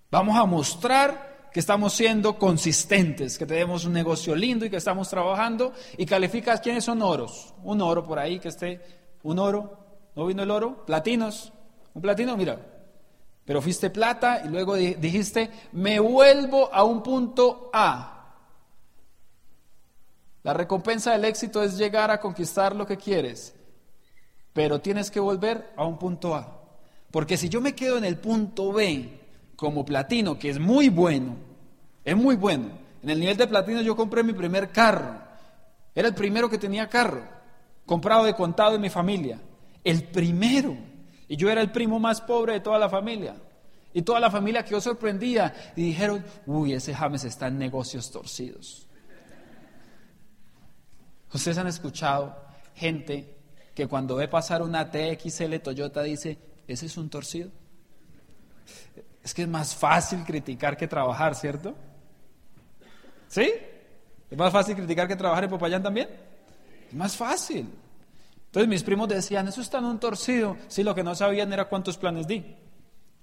Vamos 0.10 0.36
a 0.36 0.46
mostrar 0.46 1.50
que 1.54 1.60
estamos 1.60 1.94
siendo 1.94 2.38
consistentes, 2.40 3.38
que 3.38 3.46
tenemos 3.46 3.86
un 3.86 3.94
negocio 3.94 4.36
lindo 4.36 4.66
y 4.66 4.72
que 4.72 4.78
estamos 4.78 5.08
trabajando. 5.08 5.72
Y 5.98 6.06
calificas 6.08 6.60
quiénes 6.60 6.84
son 6.84 7.04
oros. 7.04 7.54
Un 7.64 7.80
oro 7.80 8.04
por 8.04 8.18
ahí 8.18 8.40
que 8.40 8.48
esté, 8.48 8.82
un 9.22 9.38
oro. 9.38 9.86
¿No 10.16 10.26
vino 10.26 10.42
el 10.42 10.50
oro? 10.50 10.84
Platinos. 10.84 11.54
Un 11.94 12.02
platino, 12.02 12.36
mira. 12.36 12.60
Pero 13.46 13.62
fuiste 13.62 13.92
plata 13.92 14.42
y 14.44 14.48
luego 14.48 14.74
dijiste, 14.74 15.52
me 15.74 16.00
vuelvo 16.00 16.74
a 16.74 16.84
un 16.84 17.04
punto 17.04 17.70
A. 17.72 18.34
La 20.42 20.54
recompensa 20.54 21.12
del 21.12 21.26
éxito 21.26 21.62
es 21.62 21.78
llegar 21.78 22.10
a 22.10 22.20
conquistar 22.20 22.76
lo 22.76 22.86
que 22.86 22.98
quieres, 22.98 23.54
pero 24.54 24.82
tienes 24.82 25.12
que 25.12 25.20
volver 25.20 25.72
a 25.76 25.86
un 25.86 25.98
punto 25.98 26.36
A. 26.36 26.57
Porque 27.12 27.38
si 27.38 27.50
yo 27.50 27.62
me 27.62 27.74
quedo 27.74 27.98
en 27.98 28.06
el 28.06 28.18
punto 28.18 28.74
B 28.74 29.20
como 29.56 29.86
platino, 29.86 30.38
que 30.38 30.50
es 30.50 30.60
muy 30.60 30.90
bueno, 30.90 31.36
es 32.04 32.16
muy 32.16 32.36
bueno. 32.36 32.70
En 33.02 33.10
el 33.10 33.20
nivel 33.20 33.38
de 33.38 33.48
platino 33.48 33.82
yo 33.82 33.96
compré 33.96 34.24
mi 34.24 34.34
primer 34.34 34.70
carro. 34.70 35.22
Era 35.96 36.08
el 36.08 36.14
primero 36.14 36.50
que 36.50 36.58
tenía 36.58 36.88
carro, 36.88 37.24
comprado 37.86 38.26
de 38.26 38.34
contado 38.34 38.76
en 38.76 38.82
mi 38.82 38.90
familia. 38.90 39.40
El 39.84 40.04
primero. 40.04 40.78
Y 41.28 41.36
yo 41.36 41.50
era 41.50 41.62
el 41.62 41.72
primo 41.72 42.00
más 42.00 42.22
pobre 42.22 42.54
de 42.54 42.60
toda 42.60 42.78
la 42.78 42.90
familia. 42.90 43.36
Y 43.94 44.02
toda 44.04 44.20
la 44.20 44.30
familia 44.30 44.64
quedó 44.64 44.80
sorprendida 44.80 45.54
y 45.76 45.82
dijeron, 45.82 46.24
uy, 46.46 46.74
ese 46.74 46.94
James 46.94 47.24
está 47.24 47.48
en 47.48 47.58
negocios 47.58 48.12
torcidos. 48.12 48.86
Ustedes 51.34 51.58
han 51.58 51.68
escuchado 51.68 52.36
gente 52.76 53.36
que 53.74 53.88
cuando 53.88 54.16
ve 54.16 54.28
pasar 54.28 54.62
una 54.62 54.90
TXL 54.90 55.56
Toyota 55.64 56.04
dice, 56.04 56.38
ese 56.68 56.86
es 56.86 56.98
un 56.98 57.10
torcido. 57.10 57.50
Es 59.24 59.34
que 59.34 59.44
es 59.44 59.48
más 59.48 59.76
fácil 59.76 60.24
criticar 60.24 60.78
que 60.78 60.88
trabajar, 60.88 61.36
¿cierto? 61.36 61.76
¿Sí? 63.28 63.52
¿Es 64.30 64.38
más 64.38 64.52
fácil 64.52 64.76
criticar 64.76 65.08
que 65.08 65.16
trabajar 65.16 65.46
en 65.46 65.50
Popayán 65.50 65.84
también? 65.84 66.10
Es 66.88 66.94
más 66.94 67.16
fácil. 67.16 67.70
Entonces 68.46 68.68
mis 68.68 68.84
primos 68.84 69.10
decían, 69.10 69.48
eso 69.48 69.62
está 69.62 69.80
en 69.80 69.86
un 69.86 70.00
torcido. 70.00 70.58
Sí, 70.68 70.84
lo 70.84 70.96
que 70.96 71.04
no 71.04 71.16
sabían 71.16 71.52
era 71.52 71.66
cuántos 71.66 71.98
planes 71.98 72.28
di. 72.28 72.56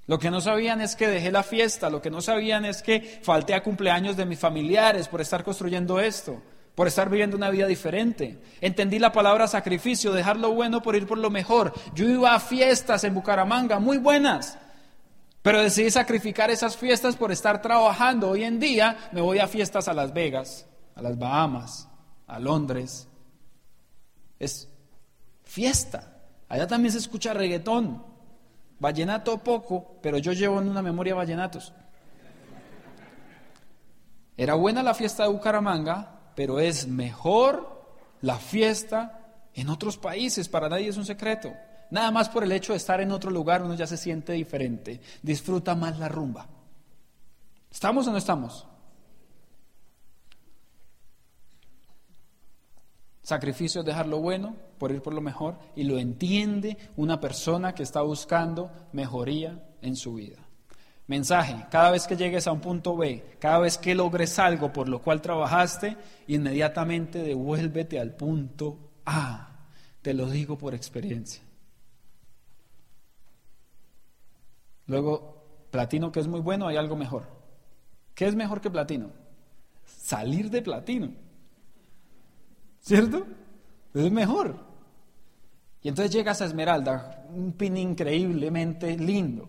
Lo 0.07 0.19
que 0.19 0.31
no 0.31 0.41
sabían 0.41 0.81
es 0.83 0.97
que 0.97 1.09
dejé 1.09 1.33
la 1.33 1.43
fiesta, 1.43 1.89
lo 1.89 2.03
que 2.03 2.11
no 2.11 2.21
sabían 2.21 2.67
es 2.67 2.83
que 2.83 3.21
falté 3.23 3.55
a 3.55 3.63
cumpleaños 3.63 4.17
de 4.17 4.27
mis 4.27 4.39
familiares 4.39 5.09
por 5.09 5.23
estar 5.23 5.43
construyendo 5.43 5.99
esto 5.99 6.43
por 6.75 6.89
estar 6.89 7.09
viviendo 7.09 7.37
una 7.37 7.51
vida 7.51 7.67
diferente. 7.67 8.41
Entendí 8.61 8.99
la 8.99 9.13
palabra 9.13 9.47
sacrificio, 9.47 10.13
dejar 10.13 10.37
lo 10.37 10.53
bueno 10.53 10.83
por 10.83 10.97
ir 10.97 11.07
por 11.07 11.19
lo 11.19 11.31
mejor. 11.31 11.73
Yo 11.95 12.09
iba 12.09 12.35
a 12.35 12.41
fiestas 12.41 13.05
en 13.05 13.15
Bucaramanga, 13.15 13.79
muy 13.79 13.99
buenas, 13.99 14.59
pero 15.43 15.63
decidí 15.63 15.91
sacrificar 15.91 16.51
esas 16.51 16.77
fiestas 16.77 17.17
por 17.17 17.31
estar 17.31 17.63
trabajando. 17.63 18.31
Hoy 18.31 18.45
en 18.45 18.59
día 18.59 18.97
me 19.13 19.21
voy 19.21 19.39
a 19.39 19.47
fiestas 19.47 19.89
a 19.89 19.95
Las 19.95 20.13
Vegas, 20.13 20.67
a 20.97 21.03
las 21.03 21.19
Bahamas, 21.19 21.89
a 22.27 22.39
Londres. 22.41 23.09
Es 24.39 24.69
fiesta. 25.45 26.23
Allá 26.49 26.67
también 26.67 26.93
se 26.93 26.99
escucha 26.99 27.35
reggaetón. 27.35 28.05
Vallenato 28.81 29.39
poco, 29.39 29.99
pero 30.03 30.19
yo 30.19 30.33
llevo 30.33 30.61
en 30.61 30.69
una 30.69 30.83
memoria 30.83 31.15
vallenatos. 31.15 31.73
Era 34.37 34.55
buena 34.55 34.83
la 34.83 34.95
fiesta 34.95 35.23
de 35.23 35.29
Bucaramanga, 35.29 36.14
pero 36.35 36.61
es 36.61 36.87
mejor 36.87 37.85
la 38.21 38.37
fiesta 38.37 39.21
en 39.55 39.69
otros 39.69 39.97
países, 39.97 40.49
para 40.49 40.69
nadie 40.69 40.89
es 40.89 40.97
un 40.97 41.05
secreto. 41.07 41.53
Nada 41.91 42.11
más 42.11 42.29
por 42.29 42.43
el 42.43 42.53
hecho 42.53 42.73
de 42.73 42.79
estar 42.79 43.01
en 43.01 43.13
otro 43.13 43.31
lugar 43.31 43.63
uno 43.63 43.75
ya 43.75 43.87
se 43.87 43.97
siente 43.97 44.33
diferente, 44.33 45.01
disfruta 45.23 45.75
más 45.75 45.99
la 45.99 46.09
rumba. 46.09 46.49
¿Estamos 47.71 48.07
o 48.07 48.13
no 48.13 48.19
estamos? 48.19 48.67
Sacrificio 53.23 53.81
es 53.81 53.87
dejar 53.87 54.07
lo 54.07 54.21
bueno 54.21 54.55
por 54.79 54.93
ir 54.93 55.01
por 55.01 55.15
lo 55.15 55.21
mejor 55.21 55.59
y 55.75 55.85
lo 55.85 55.99
entiende 55.99 56.77
una 56.97 57.21
persona 57.21 57.75
que 57.75 57.83
está 57.83 58.03
buscando 58.03 58.71
mejoría 58.93 59.65
en 59.81 59.97
su 59.97 60.15
vida. 60.15 60.44
Mensaje, 61.07 61.67
cada 61.71 61.91
vez 61.91 62.07
que 62.07 62.17
llegues 62.17 62.47
a 62.47 62.53
un 62.53 62.61
punto 62.61 62.97
B, 62.97 63.37
cada 63.39 63.59
vez 63.59 63.77
que 63.77 63.95
logres 63.95 64.39
algo 64.39 64.73
por 64.73 64.89
lo 64.89 65.03
cual 65.03 65.21
trabajaste, 65.21 65.97
inmediatamente 66.29 67.19
devuélvete 67.19 68.01
al 68.01 68.15
punto 68.15 68.79
A. 69.05 69.67
Te 70.01 70.15
lo 70.15 70.31
digo 70.31 70.57
por 70.57 70.75
experiencia. 70.75 71.43
Luego, 74.87 75.67
platino 75.71 76.11
que 76.11 76.21
es 76.21 76.27
muy 76.27 76.41
bueno, 76.41 76.69
hay 76.69 76.77
algo 76.77 76.97
mejor. 76.97 77.27
¿Qué 78.15 78.27
es 78.27 78.35
mejor 78.35 78.61
que 78.61 78.71
platino? 78.71 79.11
Salir 79.85 80.51
de 80.51 80.63
platino. 80.63 81.11
¿Cierto? 82.81 83.27
Es 83.93 84.11
mejor. 84.11 84.59
Y 85.83 85.89
entonces 85.89 86.15
llegas 86.15 86.41
a 86.41 86.47
Esmeralda, 86.47 87.27
un 87.29 87.53
pin 87.53 87.77
increíblemente 87.77 88.97
lindo. 88.97 89.49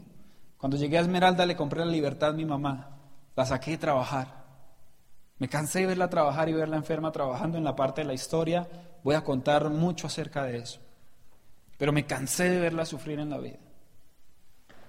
Cuando 0.66 0.78
llegué 0.78 0.98
a 0.98 1.02
Esmeralda 1.02 1.46
le 1.46 1.56
compré 1.56 1.86
la 1.86 1.92
libertad 1.92 2.32
a 2.32 2.34
mi 2.34 2.44
mamá, 2.44 2.98
la 3.36 3.46
saqué 3.46 3.70
de 3.70 3.78
trabajar. 3.78 4.46
Me 5.38 5.48
cansé 5.48 5.82
de 5.82 5.86
verla 5.86 6.10
trabajar 6.10 6.50
y 6.50 6.54
verla 6.54 6.76
enferma 6.76 7.12
trabajando 7.12 7.60
en 7.60 7.64
la 7.64 7.76
parte 7.76 8.02
de 8.02 8.08
la 8.08 8.16
historia. 8.16 8.68
Voy 9.04 9.14
a 9.14 9.24
contar 9.24 9.70
mucho 9.70 10.08
acerca 10.08 10.42
de 10.42 10.58
eso. 10.58 10.80
Pero 11.78 11.92
me 11.94 12.08
cansé 12.08 12.50
de 12.50 12.60
verla 12.60 12.84
sufrir 12.84 13.20
en 13.20 13.30
la 13.30 13.38
vida. 13.38 13.60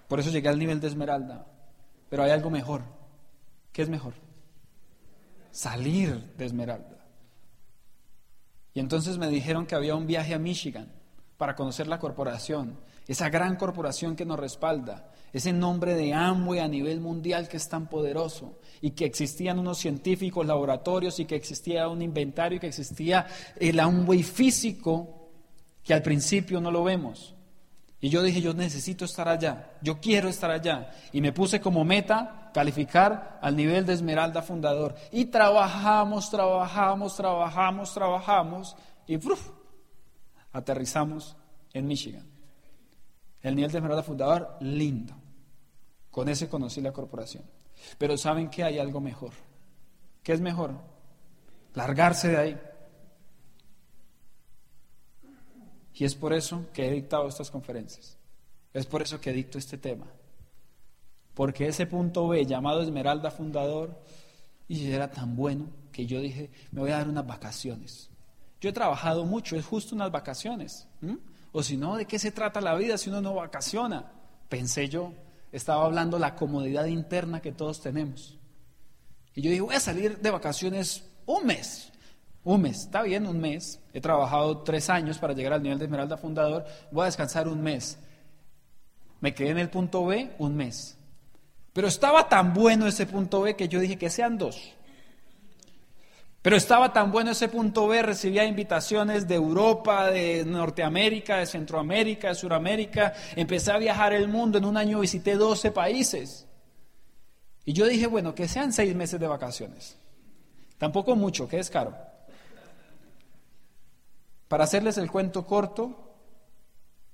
Por 0.08 0.18
eso 0.18 0.30
llegué 0.30 0.48
al 0.48 0.58
nivel 0.58 0.80
de 0.80 0.86
Esmeralda. 0.86 1.44
Pero 2.08 2.22
hay 2.22 2.30
algo 2.30 2.48
mejor. 2.48 2.80
¿Qué 3.70 3.82
es 3.82 3.90
mejor? 3.90 4.14
Salir 5.50 6.32
de 6.38 6.46
Esmeralda. 6.46 7.04
Y 8.72 8.80
entonces 8.80 9.18
me 9.18 9.28
dijeron 9.28 9.66
que 9.66 9.74
había 9.74 9.94
un 9.94 10.06
viaje 10.06 10.32
a 10.32 10.38
Michigan 10.38 10.90
para 11.36 11.54
conocer 11.54 11.86
la 11.86 11.98
corporación, 11.98 12.78
esa 13.06 13.28
gran 13.28 13.56
corporación 13.56 14.16
que 14.16 14.24
nos 14.24 14.38
respalda, 14.38 15.10
ese 15.32 15.52
nombre 15.52 15.94
de 15.94 16.14
Amway 16.14 16.60
a 16.60 16.68
nivel 16.68 17.00
mundial 17.00 17.48
que 17.48 17.56
es 17.56 17.68
tan 17.68 17.88
poderoso 17.88 18.58
y 18.80 18.90
que 18.92 19.04
existían 19.04 19.58
unos 19.58 19.78
científicos, 19.78 20.46
laboratorios 20.46 21.20
y 21.20 21.24
que 21.24 21.36
existía 21.36 21.88
un 21.88 22.02
inventario 22.02 22.56
y 22.56 22.60
que 22.60 22.68
existía 22.68 23.26
el 23.58 23.78
Amway 23.78 24.22
físico 24.22 25.30
que 25.84 25.94
al 25.94 26.02
principio 26.02 26.60
no 26.60 26.70
lo 26.70 26.82
vemos. 26.82 27.34
Y 28.00 28.08
yo 28.08 28.22
dije, 28.22 28.40
yo 28.40 28.52
necesito 28.52 29.04
estar 29.04 29.28
allá, 29.28 29.72
yo 29.82 30.00
quiero 30.00 30.28
estar 30.28 30.50
allá. 30.50 30.90
Y 31.12 31.20
me 31.20 31.32
puse 31.32 31.60
como 31.60 31.84
meta 31.84 32.50
calificar 32.52 33.38
al 33.40 33.56
nivel 33.56 33.86
de 33.86 33.94
Esmeralda 33.94 34.42
Fundador. 34.42 34.94
Y 35.12 35.26
trabajamos, 35.26 36.30
trabajamos, 36.30 37.16
trabajamos, 37.16 37.94
trabajamos 37.94 38.76
y 39.06 39.18
aterrizamos 40.52 41.36
en 41.72 41.86
Michigan. 41.86 42.35
El 43.46 43.54
nivel 43.54 43.70
de 43.70 43.78
Esmeralda 43.78 44.02
Fundador, 44.02 44.56
lindo. 44.58 45.14
Con 46.10 46.28
ese 46.28 46.48
conocí 46.48 46.80
la 46.80 46.92
corporación. 46.92 47.44
Pero 47.96 48.18
saben 48.18 48.50
que 48.50 48.64
hay 48.64 48.80
algo 48.80 49.00
mejor. 49.00 49.30
¿Qué 50.24 50.32
es 50.32 50.40
mejor? 50.40 50.72
Largarse 51.72 52.26
de 52.26 52.36
ahí. 52.36 52.60
Y 55.94 56.04
es 56.04 56.16
por 56.16 56.32
eso 56.32 56.66
que 56.72 56.88
he 56.88 56.90
dictado 56.90 57.28
estas 57.28 57.52
conferencias. 57.52 58.18
Es 58.72 58.84
por 58.84 59.00
eso 59.00 59.20
que 59.20 59.32
dicto 59.32 59.58
este 59.58 59.78
tema. 59.78 60.08
Porque 61.32 61.68
ese 61.68 61.86
punto 61.86 62.26
B 62.26 62.44
llamado 62.46 62.82
Esmeralda 62.82 63.30
Fundador, 63.30 63.96
y 64.66 64.90
era 64.90 65.08
tan 65.08 65.36
bueno 65.36 65.68
que 65.92 66.04
yo 66.04 66.20
dije, 66.20 66.50
me 66.72 66.80
voy 66.80 66.90
a 66.90 66.96
dar 66.96 67.08
unas 67.08 67.24
vacaciones. 67.24 68.10
Yo 68.60 68.70
he 68.70 68.72
trabajado 68.72 69.24
mucho, 69.24 69.54
es 69.54 69.64
justo 69.64 69.94
unas 69.94 70.10
vacaciones. 70.10 70.88
O 71.52 71.62
si 71.62 71.76
no, 71.76 71.96
¿de 71.96 72.06
qué 72.06 72.18
se 72.18 72.32
trata 72.32 72.60
la 72.60 72.74
vida 72.74 72.98
si 72.98 73.10
uno 73.10 73.20
no 73.20 73.34
vacaciona? 73.34 74.12
Pensé 74.48 74.88
yo, 74.88 75.12
estaba 75.52 75.84
hablando 75.84 76.18
la 76.18 76.34
comodidad 76.34 76.86
interna 76.86 77.40
que 77.40 77.52
todos 77.52 77.80
tenemos. 77.80 78.38
Y 79.34 79.42
yo 79.42 79.50
dije, 79.50 79.62
voy 79.62 79.74
a 79.74 79.80
salir 79.80 80.18
de 80.18 80.30
vacaciones 80.30 81.04
un 81.26 81.46
mes. 81.46 81.92
Un 82.44 82.62
mes, 82.62 82.82
está 82.82 83.02
bien, 83.02 83.26
un 83.26 83.40
mes. 83.40 83.80
He 83.92 84.00
trabajado 84.00 84.58
tres 84.58 84.88
años 84.88 85.18
para 85.18 85.32
llegar 85.32 85.54
al 85.54 85.62
nivel 85.62 85.78
de 85.78 85.86
Esmeralda 85.86 86.16
Fundador. 86.16 86.64
Voy 86.92 87.02
a 87.02 87.06
descansar 87.06 87.48
un 87.48 87.60
mes. 87.60 87.98
Me 89.20 89.34
quedé 89.34 89.50
en 89.50 89.58
el 89.58 89.68
punto 89.68 90.06
B 90.06 90.32
un 90.38 90.54
mes. 90.54 90.96
Pero 91.72 91.88
estaba 91.88 92.28
tan 92.28 92.54
bueno 92.54 92.86
ese 92.86 93.04
punto 93.04 93.42
B 93.42 93.56
que 93.56 93.68
yo 93.68 93.80
dije 93.80 93.98
que 93.98 94.10
sean 94.10 94.38
dos. 94.38 94.75
Pero 96.46 96.56
estaba 96.56 96.92
tan 96.92 97.10
bueno 97.10 97.32
ese 97.32 97.48
punto 97.48 97.88
B, 97.88 98.02
recibía 98.02 98.44
invitaciones 98.44 99.26
de 99.26 99.34
Europa, 99.34 100.12
de 100.12 100.44
Norteamérica, 100.44 101.38
de 101.38 101.46
Centroamérica, 101.46 102.28
de 102.28 102.36
Suramérica. 102.36 103.14
Empecé 103.34 103.72
a 103.72 103.78
viajar 103.78 104.12
el 104.12 104.28
mundo. 104.28 104.56
En 104.56 104.64
un 104.64 104.76
año 104.76 105.00
visité 105.00 105.34
12 105.34 105.72
países. 105.72 106.46
Y 107.64 107.72
yo 107.72 107.84
dije, 107.84 108.06
bueno, 108.06 108.32
que 108.32 108.46
sean 108.46 108.72
seis 108.72 108.94
meses 108.94 109.18
de 109.18 109.26
vacaciones. 109.26 109.98
Tampoco 110.78 111.16
mucho, 111.16 111.48
que 111.48 111.58
es 111.58 111.68
caro. 111.68 111.96
Para 114.46 114.62
hacerles 114.62 114.98
el 114.98 115.10
cuento 115.10 115.44
corto, 115.44 116.14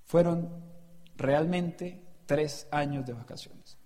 fueron 0.04 0.62
realmente 1.16 2.04
tres 2.26 2.68
años 2.70 3.06
de 3.06 3.14
vacaciones. 3.14 3.78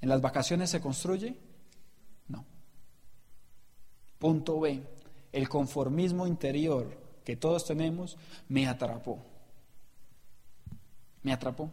¿En 0.00 0.08
las 0.08 0.20
vacaciones 0.20 0.68
se 0.70 0.80
construye? 0.80 1.53
Punto 4.18 4.60
B. 4.60 4.82
El 5.32 5.48
conformismo 5.48 6.26
interior 6.26 6.96
que 7.24 7.36
todos 7.36 7.64
tenemos 7.64 8.16
me 8.48 8.68
atrapó. 8.68 9.18
Me 11.22 11.32
atrapó. 11.32 11.70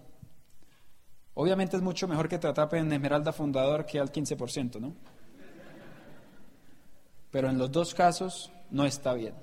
Obviamente 1.34 1.78
es 1.78 1.82
mucho 1.82 2.08
mejor 2.08 2.28
que 2.28 2.40
te 2.40 2.48
atrapen 2.48 2.86
en 2.86 2.94
Esmeralda 2.94 3.32
Fundador 3.32 3.86
que 3.86 4.00
al 4.00 4.12
15%, 4.12 4.80
¿no? 4.80 4.94
Pero 7.32 7.50
en 7.50 7.58
los 7.58 7.72
dos 7.72 7.94
casos 7.94 8.52
no 8.70 8.86
está 8.86 9.14
bien. 9.14 9.34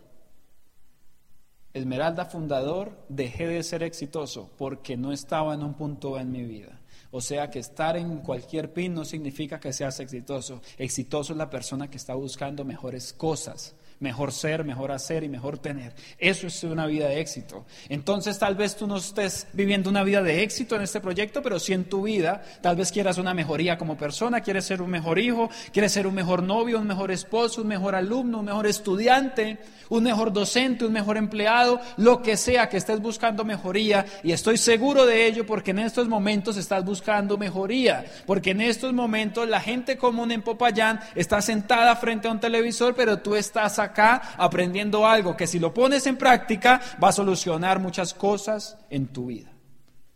Esmeralda 1.79 2.25
Fundador 2.25 2.93
dejé 3.09 3.47
de 3.47 3.63
ser 3.63 3.83
exitoso 3.83 4.51
porque 4.59 4.97
no 4.97 5.13
estaba 5.13 5.55
en 5.55 5.63
un 5.63 5.75
punto 5.75 6.19
en 6.19 6.31
mi 6.31 6.45
vida. 6.45 6.81
O 7.11 7.21
sea 7.21 7.49
que 7.49 7.59
estar 7.59 7.97
en 7.97 8.19
cualquier 8.19 8.73
pin 8.73 8.95
no 8.95 9.05
significa 9.05 9.59
que 9.59 9.73
seas 9.73 9.99
exitoso. 10.01 10.61
Exitoso 10.77 11.33
es 11.33 11.39
la 11.39 11.49
persona 11.49 11.89
que 11.89 11.97
está 11.97 12.15
buscando 12.15 12.65
mejores 12.65 13.13
cosas 13.13 13.75
mejor 14.00 14.33
ser, 14.33 14.64
mejor 14.64 14.93
hacer 14.93 15.25
y 15.25 15.28
mejor 15.28 15.59
tener. 15.59 15.93
Eso 16.19 16.47
es 16.47 16.62
una 16.64 16.87
vida 16.87 17.09
de 17.09 17.21
éxito. 17.21 17.67
Entonces 17.88 18.38
tal 18.38 18.55
vez 18.55 18.76
tú 18.76 18.87
no 18.87 18.97
estés 18.97 19.47
viviendo 19.52 19.90
una 19.90 20.05
vida 20.05 20.23
de 20.23 20.43
éxito 20.43 20.76
en 20.76 20.83
este 20.83 21.00
proyecto, 21.00 21.43
pero 21.43 21.59
sí 21.59 21.73
en 21.73 21.85
tu 21.85 22.02
vida, 22.02 22.43
tal 22.61 22.76
vez 22.76 22.93
quieras 22.93 23.19
una 23.19 23.35
mejoría 23.35 23.78
como 23.78 23.97
persona, 23.97 24.40
quieres 24.40 24.64
ser 24.64 24.83
un 24.83 24.90
mejor 24.90 25.19
hijo, 25.19 25.50
quieres 25.73 25.93
ser 25.93 26.07
un 26.07 26.14
mejor 26.14 26.43
novio, 26.43 26.78
un 26.78 26.87
mejor 26.87 27.11
esposo, 27.11 27.62
un 27.62 27.69
mejor 27.69 27.95
alumno, 27.95 28.38
un 28.38 28.46
mejor 28.46 28.66
estudiante, 28.66 29.59
un 29.88 30.05
mejor 30.05 30.33
docente, 30.33 30.85
un 30.85 30.92
mejor 30.92 31.16
empleado, 31.16 31.81
lo 31.96 32.23
que 32.23 32.37
sea 32.37 32.68
que 32.68 32.77
estés 32.77 33.01
buscando 33.01 33.44
mejoría. 33.44 34.05
Y 34.23 34.33
estoy 34.33 34.59
seguro 34.59 35.07
de 35.07 35.27
ello 35.27 35.46
porque 35.46 35.73
en 35.73 35.81
estos 35.81 36.09
momentos 36.09 36.57
estás 36.57 36.85
buscando 36.85 37.37
mejoría, 37.37 38.05
porque 38.27 38.51
en 38.51 38.61
estos 38.61 38.92
momentos 38.92 39.49
la 39.49 39.61
gente 39.61 39.96
común 39.96 40.31
en 40.31 40.42
Popayán 40.42 41.01
está 41.14 41.40
sentada 41.42 41.96
frente 41.96 42.29
a 42.29 42.31
un 42.31 42.40
televisor, 42.40 42.94
pero 42.94 43.18
tú 43.18 43.35
estás 43.35 43.79
acá 43.88 44.35
aprendiendo 44.37 45.07
algo 45.07 45.37
que 45.37 45.46
si 45.46 45.59
lo 45.59 45.74
pones 45.74 46.07
en 46.07 46.16
práctica 46.16 46.81
va 47.03 47.09
a 47.09 47.12
solucionar 47.12 47.81
muchas 47.81 48.14
cosas 48.14 48.77
en 48.90 49.09
tu 49.09 49.27
vida. 49.27 49.51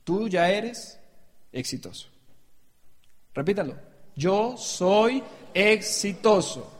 Tú 0.04 0.28
ya 0.28 0.50
eres 0.50 0.98
exitoso. 1.52 2.08
Repítalo. 3.34 3.74
Yo 4.14 4.56
soy 4.56 5.22
exitoso. 5.54 6.70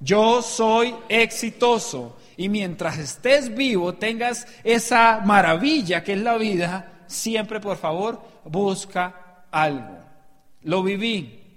Yo 0.00 0.42
soy 0.42 0.94
exitoso. 1.08 2.16
Y 2.36 2.48
mientras 2.48 2.98
estés 2.98 3.54
vivo, 3.54 3.94
tengas 3.94 4.46
esa 4.62 5.20
maravilla 5.24 6.04
que 6.04 6.12
es 6.12 6.20
la 6.20 6.38
vida, 6.38 7.02
siempre 7.06 7.60
por 7.60 7.76
favor 7.76 8.22
busca 8.44 9.44
algo. 9.50 9.98
Lo 10.62 10.82
viví. 10.82 11.47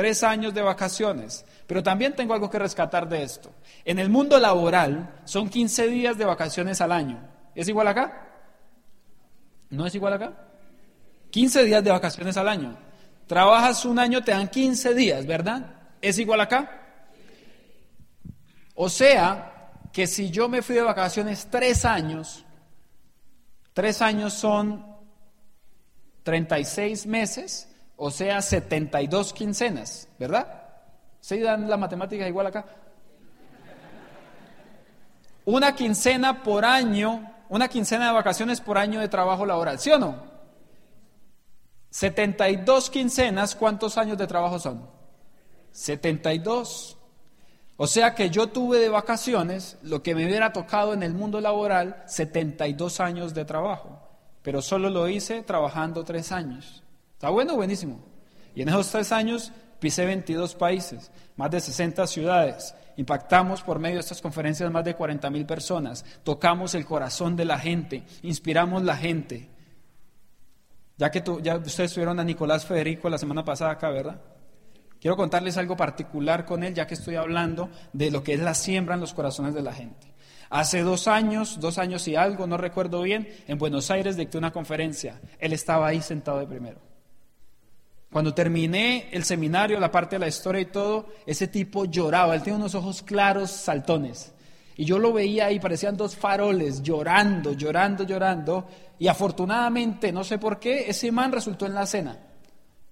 Tres 0.00 0.22
años 0.22 0.54
de 0.54 0.62
vacaciones. 0.62 1.44
Pero 1.66 1.82
también 1.82 2.16
tengo 2.16 2.32
algo 2.32 2.48
que 2.48 2.58
rescatar 2.58 3.06
de 3.06 3.22
esto. 3.22 3.52
En 3.84 3.98
el 3.98 4.08
mundo 4.08 4.38
laboral 4.38 5.20
son 5.26 5.50
15 5.50 5.88
días 5.88 6.16
de 6.16 6.24
vacaciones 6.24 6.80
al 6.80 6.90
año. 6.90 7.20
¿Es 7.54 7.68
igual 7.68 7.86
acá? 7.86 8.26
¿No 9.68 9.84
es 9.84 9.94
igual 9.94 10.14
acá? 10.14 10.32
15 11.30 11.64
días 11.64 11.84
de 11.84 11.90
vacaciones 11.90 12.34
al 12.38 12.48
año. 12.48 12.78
Trabajas 13.26 13.84
un 13.84 13.98
año, 13.98 14.24
te 14.24 14.32
dan 14.32 14.48
15 14.48 14.94
días, 14.94 15.26
¿verdad? 15.26 15.66
¿Es 16.00 16.18
igual 16.18 16.40
acá? 16.40 16.80
O 18.74 18.88
sea, 18.88 19.68
que 19.92 20.06
si 20.06 20.30
yo 20.30 20.48
me 20.48 20.62
fui 20.62 20.76
de 20.76 20.80
vacaciones 20.80 21.46
tres 21.50 21.84
años, 21.84 22.46
tres 23.74 24.00
años 24.00 24.32
son 24.32 24.96
36 26.22 27.04
meses, 27.04 27.69
o 28.02 28.10
sea, 28.10 28.40
72 28.40 29.34
quincenas, 29.34 30.08
¿verdad? 30.18 30.62
¿Se 31.20 31.38
dan 31.38 31.68
la 31.68 31.76
matemática 31.76 32.26
igual 32.26 32.46
acá? 32.46 32.64
Una 35.44 35.74
quincena 35.74 36.42
por 36.42 36.64
año, 36.64 37.30
una 37.50 37.68
quincena 37.68 38.06
de 38.06 38.12
vacaciones 38.14 38.62
por 38.62 38.78
año 38.78 39.00
de 39.00 39.08
trabajo 39.08 39.44
laboral, 39.44 39.78
¿sí 39.78 39.90
o 39.90 39.98
no? 39.98 40.16
72 41.90 42.88
quincenas, 42.88 43.54
¿cuántos 43.54 43.98
años 43.98 44.16
de 44.16 44.26
trabajo 44.26 44.58
son? 44.58 44.88
72. 45.72 46.96
O 47.76 47.86
sea 47.86 48.14
que 48.14 48.30
yo 48.30 48.46
tuve 48.46 48.78
de 48.78 48.88
vacaciones 48.88 49.76
lo 49.82 50.02
que 50.02 50.14
me 50.14 50.24
hubiera 50.24 50.54
tocado 50.54 50.94
en 50.94 51.02
el 51.02 51.12
mundo 51.12 51.38
laboral 51.42 52.02
72 52.06 52.98
años 53.00 53.34
de 53.34 53.44
trabajo, 53.44 54.00
pero 54.40 54.62
solo 54.62 54.88
lo 54.88 55.06
hice 55.06 55.42
trabajando 55.42 56.02
tres 56.02 56.32
años. 56.32 56.82
¿Está 57.20 57.28
bueno? 57.28 57.54
Buenísimo. 57.54 58.00
Y 58.54 58.62
en 58.62 58.70
esos 58.70 58.90
tres 58.90 59.12
años 59.12 59.52
Pisé 59.78 60.06
22 60.06 60.54
países, 60.54 61.10
más 61.36 61.50
de 61.50 61.60
60 61.60 62.06
ciudades. 62.06 62.74
Impactamos 62.96 63.60
por 63.60 63.78
medio 63.78 63.96
de 63.96 64.00
estas 64.00 64.22
conferencias 64.22 64.70
más 64.70 64.86
de 64.86 64.94
40 64.94 65.28
mil 65.28 65.44
personas. 65.44 66.02
Tocamos 66.24 66.74
el 66.74 66.86
corazón 66.86 67.36
de 67.36 67.44
la 67.44 67.58
gente, 67.58 68.04
inspiramos 68.22 68.84
la 68.84 68.96
gente. 68.96 69.50
Ya 70.96 71.10
que 71.10 71.22
ya 71.42 71.58
ustedes 71.58 71.92
tuvieron 71.92 72.18
a 72.18 72.24
Nicolás 72.24 72.64
Federico 72.64 73.10
la 73.10 73.18
semana 73.18 73.44
pasada 73.44 73.72
acá, 73.72 73.90
¿verdad? 73.90 74.18
Quiero 74.98 75.14
contarles 75.14 75.58
algo 75.58 75.76
particular 75.76 76.46
con 76.46 76.64
él, 76.64 76.72
ya 76.72 76.86
que 76.86 76.94
estoy 76.94 77.16
hablando 77.16 77.68
de 77.92 78.10
lo 78.10 78.24
que 78.24 78.32
es 78.32 78.40
la 78.40 78.54
siembra 78.54 78.94
en 78.94 79.00
los 79.02 79.12
corazones 79.12 79.52
de 79.52 79.60
la 79.60 79.74
gente. 79.74 80.14
Hace 80.48 80.80
dos 80.80 81.06
años, 81.06 81.60
dos 81.60 81.76
años 81.76 82.08
y 82.08 82.16
algo, 82.16 82.46
no 82.46 82.56
recuerdo 82.56 83.02
bien, 83.02 83.28
en 83.46 83.58
Buenos 83.58 83.90
Aires 83.90 84.16
dicté 84.16 84.38
una 84.38 84.54
conferencia. 84.54 85.20
Él 85.38 85.52
estaba 85.52 85.86
ahí 85.86 86.00
sentado 86.00 86.38
de 86.38 86.46
primero. 86.46 86.89
Cuando 88.10 88.34
terminé 88.34 89.08
el 89.12 89.24
seminario, 89.24 89.78
la 89.78 89.92
parte 89.92 90.16
de 90.16 90.20
la 90.20 90.28
historia 90.28 90.60
y 90.60 90.66
todo, 90.66 91.06
ese 91.26 91.46
tipo 91.46 91.84
lloraba. 91.84 92.34
Él 92.34 92.42
tenía 92.42 92.58
unos 92.58 92.74
ojos 92.74 93.02
claros, 93.02 93.50
saltones. 93.50 94.32
Y 94.76 94.84
yo 94.84 94.98
lo 94.98 95.12
veía 95.12 95.46
ahí, 95.46 95.60
parecían 95.60 95.96
dos 95.96 96.16
faroles, 96.16 96.82
llorando, 96.82 97.52
llorando, 97.52 98.02
llorando. 98.02 98.66
Y 98.98 99.06
afortunadamente, 99.06 100.10
no 100.10 100.24
sé 100.24 100.38
por 100.38 100.58
qué, 100.58 100.90
ese 100.90 101.12
man 101.12 101.30
resultó 101.30 101.66
en 101.66 101.74
la 101.74 101.86
cena. 101.86 102.18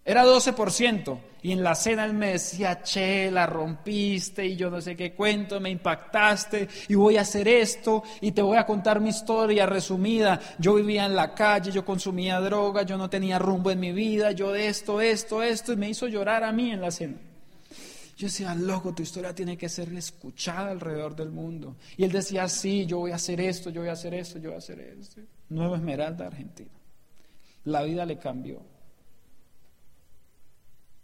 Era 0.08 0.24
12%. 0.24 1.18
Y 1.42 1.52
en 1.52 1.62
la 1.62 1.74
cena 1.74 2.06
él 2.06 2.14
me 2.14 2.32
decía, 2.32 2.82
che, 2.82 3.30
la 3.30 3.44
rompiste 3.44 4.46
y 4.46 4.56
yo 4.56 4.70
no 4.70 4.80
sé 4.80 4.96
qué 4.96 5.12
cuento, 5.12 5.60
me 5.60 5.68
impactaste 5.68 6.66
y 6.88 6.94
voy 6.94 7.18
a 7.18 7.20
hacer 7.20 7.46
esto 7.46 8.02
y 8.22 8.32
te 8.32 8.40
voy 8.40 8.56
a 8.56 8.64
contar 8.64 9.00
mi 9.00 9.10
historia 9.10 9.66
resumida. 9.66 10.40
Yo 10.58 10.76
vivía 10.76 11.04
en 11.04 11.14
la 11.14 11.34
calle, 11.34 11.70
yo 11.70 11.84
consumía 11.84 12.40
droga, 12.40 12.84
yo 12.84 12.96
no 12.96 13.10
tenía 13.10 13.38
rumbo 13.38 13.70
en 13.70 13.80
mi 13.80 13.92
vida, 13.92 14.32
yo 14.32 14.50
de 14.50 14.68
esto, 14.68 15.02
esto, 15.02 15.42
esto. 15.42 15.74
Y 15.74 15.76
me 15.76 15.90
hizo 15.90 16.08
llorar 16.08 16.42
a 16.42 16.52
mí 16.52 16.70
en 16.70 16.80
la 16.80 16.90
cena. 16.90 17.18
Yo 18.16 18.28
decía, 18.28 18.54
loco, 18.54 18.94
tu 18.94 19.02
historia 19.02 19.34
tiene 19.34 19.58
que 19.58 19.68
ser 19.68 19.92
escuchada 19.92 20.70
alrededor 20.70 21.14
del 21.14 21.28
mundo. 21.28 21.76
Y 21.98 22.04
él 22.04 22.12
decía, 22.12 22.48
sí, 22.48 22.86
yo 22.86 23.00
voy 23.00 23.10
a 23.10 23.16
hacer 23.16 23.42
esto, 23.42 23.68
yo 23.68 23.82
voy 23.82 23.90
a 23.90 23.92
hacer 23.92 24.14
esto, 24.14 24.38
yo 24.38 24.48
voy 24.48 24.54
a 24.54 24.58
hacer 24.58 24.80
esto. 24.80 25.20
Nueva 25.50 25.76
Esmeralda, 25.76 26.28
Argentina. 26.28 26.70
La 27.64 27.82
vida 27.82 28.06
le 28.06 28.16
cambió. 28.16 28.77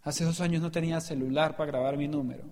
Hace 0.04 0.24
dos 0.24 0.40
años 0.42 0.60
no 0.60 0.70
tenía 0.70 1.00
celular 1.00 1.56
para 1.56 1.72
grabar 1.72 1.96
mi 1.96 2.08
número. 2.08 2.44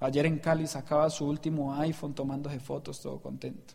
Ayer 0.00 0.26
en 0.26 0.38
Cali 0.38 0.66
sacaba 0.66 1.08
su 1.10 1.26
último 1.26 1.74
iPhone 1.74 2.14
tomándose 2.14 2.58
fotos, 2.58 3.00
todo 3.00 3.20
contento. 3.20 3.74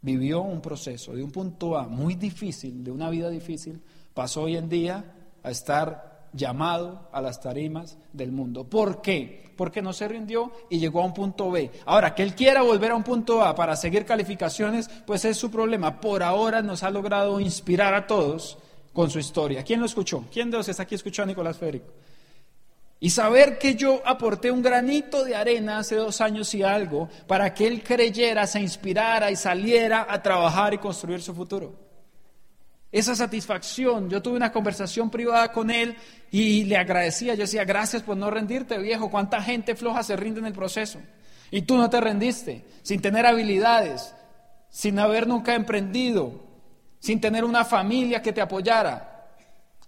Vivió 0.00 0.42
un 0.42 0.60
proceso 0.60 1.14
de 1.14 1.22
un 1.22 1.30
punto 1.30 1.78
A 1.78 1.88
muy 1.88 2.16
difícil, 2.16 2.84
de 2.84 2.90
una 2.90 3.10
vida 3.10 3.30
difícil, 3.30 3.80
pasó 4.12 4.42
hoy 4.42 4.56
en 4.56 4.68
día 4.68 5.14
a 5.42 5.50
estar 5.50 6.28
llamado 6.32 7.08
a 7.12 7.22
las 7.22 7.40
tarimas 7.40 7.96
del 8.12 8.32
mundo. 8.32 8.68
¿Por 8.68 9.00
qué? 9.00 9.52
Porque 9.56 9.80
no 9.80 9.92
se 9.92 10.08
rindió 10.08 10.52
y 10.68 10.78
llegó 10.78 11.00
a 11.00 11.06
un 11.06 11.14
punto 11.14 11.50
B. 11.50 11.70
Ahora, 11.86 12.14
que 12.14 12.22
él 12.22 12.34
quiera 12.34 12.62
volver 12.62 12.90
a 12.90 12.96
un 12.96 13.04
punto 13.04 13.42
A 13.42 13.54
para 13.54 13.76
seguir 13.76 14.04
calificaciones, 14.04 14.90
pues 15.06 15.24
es 15.24 15.36
su 15.36 15.50
problema. 15.50 16.00
Por 16.00 16.22
ahora 16.22 16.60
nos 16.60 16.82
ha 16.82 16.90
logrado 16.90 17.40
inspirar 17.40 17.94
a 17.94 18.06
todos 18.06 18.58
con 18.92 19.10
su 19.10 19.18
historia. 19.18 19.62
¿Quién 19.62 19.80
lo 19.80 19.86
escuchó? 19.86 20.24
¿Quién 20.32 20.50
de 20.50 20.56
los 20.56 20.68
está 20.68 20.82
aquí 20.82 20.94
escuchó 20.94 21.22
a 21.22 21.26
Nicolás 21.26 21.58
Federico? 21.58 21.92
Y 23.00 23.10
saber 23.10 23.58
que 23.58 23.76
yo 23.76 24.02
aporté 24.04 24.50
un 24.50 24.60
granito 24.60 25.24
de 25.24 25.36
arena 25.36 25.78
hace 25.78 25.94
dos 25.94 26.20
años 26.20 26.52
y 26.54 26.64
algo 26.64 27.08
para 27.28 27.54
que 27.54 27.66
él 27.66 27.82
creyera, 27.82 28.46
se 28.46 28.60
inspirara 28.60 29.30
y 29.30 29.36
saliera 29.36 30.06
a 30.08 30.20
trabajar 30.20 30.74
y 30.74 30.78
construir 30.78 31.22
su 31.22 31.32
futuro. 31.32 31.88
Esa 32.90 33.14
satisfacción, 33.14 34.08
yo 34.08 34.22
tuve 34.22 34.36
una 34.36 34.50
conversación 34.50 35.10
privada 35.10 35.52
con 35.52 35.70
él 35.70 35.94
y 36.30 36.64
le 36.64 36.76
agradecía, 36.76 37.34
yo 37.34 37.42
decía, 37.42 37.64
gracias 37.64 38.02
por 38.02 38.16
no 38.16 38.30
rendirte 38.30 38.78
viejo, 38.78 39.10
cuánta 39.10 39.42
gente 39.42 39.76
floja 39.76 40.02
se 40.02 40.16
rinde 40.16 40.40
en 40.40 40.46
el 40.46 40.52
proceso. 40.54 40.98
Y 41.50 41.62
tú 41.62 41.76
no 41.76 41.90
te 41.90 42.00
rendiste, 42.00 42.64
sin 42.82 43.00
tener 43.00 43.26
habilidades, 43.26 44.14
sin 44.70 44.98
haber 44.98 45.26
nunca 45.26 45.54
emprendido, 45.54 46.47
sin 46.98 47.20
tener 47.20 47.44
una 47.44 47.64
familia 47.64 48.22
que 48.22 48.32
te 48.32 48.40
apoyara. 48.40 49.26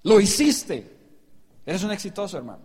Lo 0.03 0.21
hiciste. 0.21 0.99
Eres 1.65 1.83
un 1.83 1.93
exitoso, 1.93 2.39
hermano. 2.39 2.65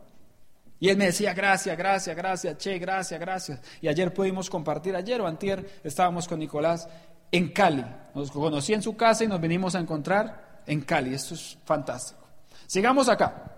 Y 0.80 0.90
él 0.90 0.98
me 0.98 1.06
decía, 1.06 1.34
gracias, 1.34 1.78
gracias, 1.78 2.16
gracias, 2.16 2.58
che, 2.58 2.78
gracias, 2.78 3.20
gracias. 3.20 3.60
Y 3.82 3.88
ayer 3.88 4.14
pudimos 4.14 4.50
compartir, 4.50 4.96
ayer 4.96 5.22
o 5.22 5.28
antier, 5.28 5.80
estábamos 5.84 6.28
con 6.28 6.40
Nicolás 6.40 6.88
en 7.32 7.50
Cali. 7.50 7.86
Nos 8.14 8.30
conocí 8.30 8.74
en 8.74 8.82
su 8.82 8.96
casa 8.96 9.24
y 9.24 9.28
nos 9.28 9.40
vinimos 9.40 9.76
a 9.76 9.80
encontrar 9.80 10.62
en 10.66 10.82
Cali. 10.82 11.14
Esto 11.14 11.34
es 11.34 11.58
fantástico. 11.66 12.22
Sigamos 12.68 13.10
acá. 13.10 13.55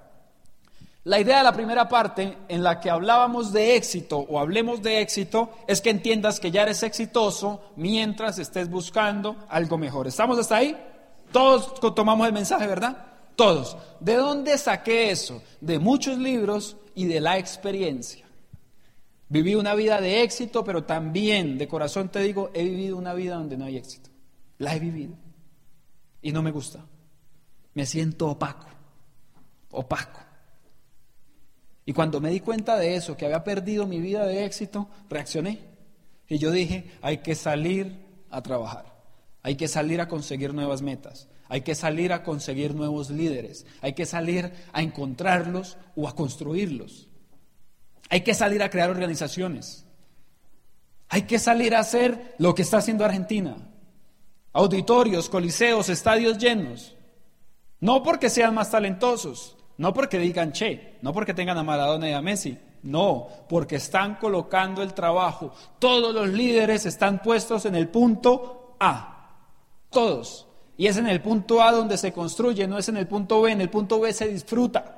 La 1.07 1.21
idea 1.21 1.37
de 1.37 1.45
la 1.45 1.53
primera 1.53 1.87
parte 1.87 2.37
en 2.49 2.63
la 2.63 2.81
que 2.81 2.89
hablábamos 2.89 3.53
de 3.53 3.77
éxito 3.77 4.17
o 4.17 4.41
hablemos 4.41 4.81
de 4.81 4.99
éxito 4.99 5.51
es 5.65 5.79
que 5.79 5.89
entiendas 5.89 6.41
que 6.41 6.51
ya 6.51 6.63
eres 6.63 6.83
exitoso 6.83 7.61
mientras 7.77 8.39
estés 8.39 8.69
buscando 8.69 9.37
algo 9.47 9.77
mejor. 9.77 10.07
¿Estamos 10.07 10.37
hasta 10.37 10.57
ahí? 10.57 10.75
Todos 11.31 11.79
tomamos 11.95 12.27
el 12.27 12.33
mensaje, 12.33 12.67
¿verdad? 12.67 13.05
Todos. 13.37 13.77
¿De 14.01 14.15
dónde 14.15 14.57
saqué 14.57 15.09
eso? 15.09 15.41
De 15.61 15.79
muchos 15.79 16.17
libros 16.17 16.75
y 16.93 17.05
de 17.05 17.21
la 17.21 17.37
experiencia. 17.37 18.25
Viví 19.29 19.55
una 19.55 19.75
vida 19.75 20.01
de 20.01 20.23
éxito, 20.23 20.65
pero 20.65 20.83
también 20.83 21.57
de 21.57 21.69
corazón 21.69 22.09
te 22.09 22.19
digo, 22.19 22.51
he 22.53 22.65
vivido 22.65 22.97
una 22.97 23.13
vida 23.13 23.35
donde 23.35 23.55
no 23.55 23.63
hay 23.63 23.77
éxito. 23.77 24.09
La 24.57 24.75
he 24.75 24.79
vivido. 24.81 25.15
Y 26.21 26.33
no 26.33 26.43
me 26.43 26.51
gusta. 26.51 26.83
Me 27.75 27.85
siento 27.85 28.27
opaco. 28.27 28.67
Opaco. 29.71 30.26
Y 31.87 31.93
cuando 31.93 32.19
me 32.19 32.31
di 32.31 32.41
cuenta 32.41 32.77
de 32.77 32.97
eso, 32.97 33.15
que 33.15 33.25
había 33.25 33.45
perdido 33.45 33.87
mi 33.87 34.01
vida 34.01 34.25
de 34.25 34.43
éxito, 34.43 34.89
reaccioné. 35.09 35.61
Y 36.27 36.37
yo 36.37 36.51
dije, 36.51 36.91
hay 37.01 37.19
que 37.19 37.33
salir 37.33 38.05
a 38.29 38.41
trabajar. 38.43 38.93
Hay 39.41 39.55
que 39.55 39.69
salir 39.69 40.01
a 40.01 40.09
conseguir 40.09 40.53
nuevas 40.53 40.81
metas. 40.81 41.29
Hay 41.47 41.61
que 41.61 41.75
salir 41.75 42.11
a 42.11 42.23
conseguir 42.23 42.75
nuevos 42.75 43.09
líderes. 43.09 43.65
Hay 43.79 43.93
que 43.93 44.05
salir 44.05 44.51
a 44.73 44.81
encontrarlos 44.81 45.77
o 45.95 46.09
a 46.09 46.13
construirlos. 46.13 47.07
Hay 48.09 48.19
que 48.19 48.33
salir 48.33 48.61
a 48.63 48.69
crear 48.69 48.89
organizaciones. 48.89 49.85
Hay 51.07 51.21
que 51.21 51.39
salir 51.39 51.73
a 51.73 51.79
hacer 51.79 52.35
lo 52.37 52.53
que 52.53 52.63
está 52.63 52.79
haciendo 52.79 53.05
Argentina. 53.05 53.55
Auditorios, 54.51 55.29
coliseos, 55.29 55.87
estadios 55.87 56.37
llenos. 56.37 56.97
No 57.79 58.03
porque 58.03 58.29
sean 58.29 58.53
más 58.53 58.71
talentosos, 58.71 59.56
no 59.77 59.93
porque 59.93 60.19
digan 60.19 60.51
che, 60.51 60.97
no 61.01 61.13
porque 61.13 61.33
tengan 61.33 61.57
a 61.57 61.63
Maradona 61.63 62.09
y 62.09 62.13
a 62.13 62.21
Messi, 62.21 62.57
no, 62.83 63.27
porque 63.49 63.75
están 63.77 64.15
colocando 64.15 64.81
el 64.81 64.93
trabajo. 64.93 65.53
Todos 65.79 66.13
los 66.13 66.29
líderes 66.29 66.85
están 66.85 67.21
puestos 67.21 67.65
en 67.65 67.75
el 67.75 67.89
punto 67.89 68.75
A. 68.79 69.31
Todos. 69.89 70.47
Y 70.77 70.87
es 70.87 70.97
en 70.97 71.07
el 71.07 71.21
punto 71.21 71.61
A 71.61 71.71
donde 71.71 71.97
se 71.97 72.13
construye, 72.13 72.67
no 72.67 72.77
es 72.77 72.87
en 72.87 72.97
el 72.97 73.07
punto 73.07 73.41
B. 73.41 73.51
En 73.51 73.61
el 73.61 73.69
punto 73.69 73.99
B 73.99 74.13
se 74.13 74.27
disfruta. 74.27 74.93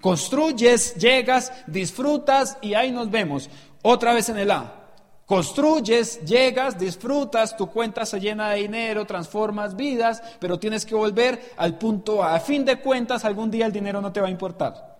Construyes, 0.00 0.94
llegas, 0.94 1.52
disfrutas 1.66 2.56
y 2.60 2.74
ahí 2.74 2.90
nos 2.90 3.10
vemos. 3.10 3.50
Otra 3.82 4.14
vez 4.14 4.28
en 4.28 4.38
el 4.38 4.50
A. 4.50 4.81
Construyes, 5.26 6.24
llegas, 6.24 6.78
disfrutas, 6.78 7.56
tu 7.56 7.68
cuenta 7.68 8.04
se 8.04 8.20
llena 8.20 8.50
de 8.50 8.62
dinero, 8.62 9.06
transformas 9.06 9.76
vidas, 9.76 10.22
pero 10.40 10.58
tienes 10.58 10.84
que 10.84 10.94
volver 10.94 11.52
al 11.56 11.78
punto 11.78 12.22
A. 12.22 12.34
A 12.34 12.40
fin 12.40 12.64
de 12.64 12.80
cuentas, 12.80 13.24
algún 13.24 13.50
día 13.50 13.66
el 13.66 13.72
dinero 13.72 14.00
no 14.00 14.12
te 14.12 14.20
va 14.20 14.26
a 14.26 14.30
importar. 14.30 14.92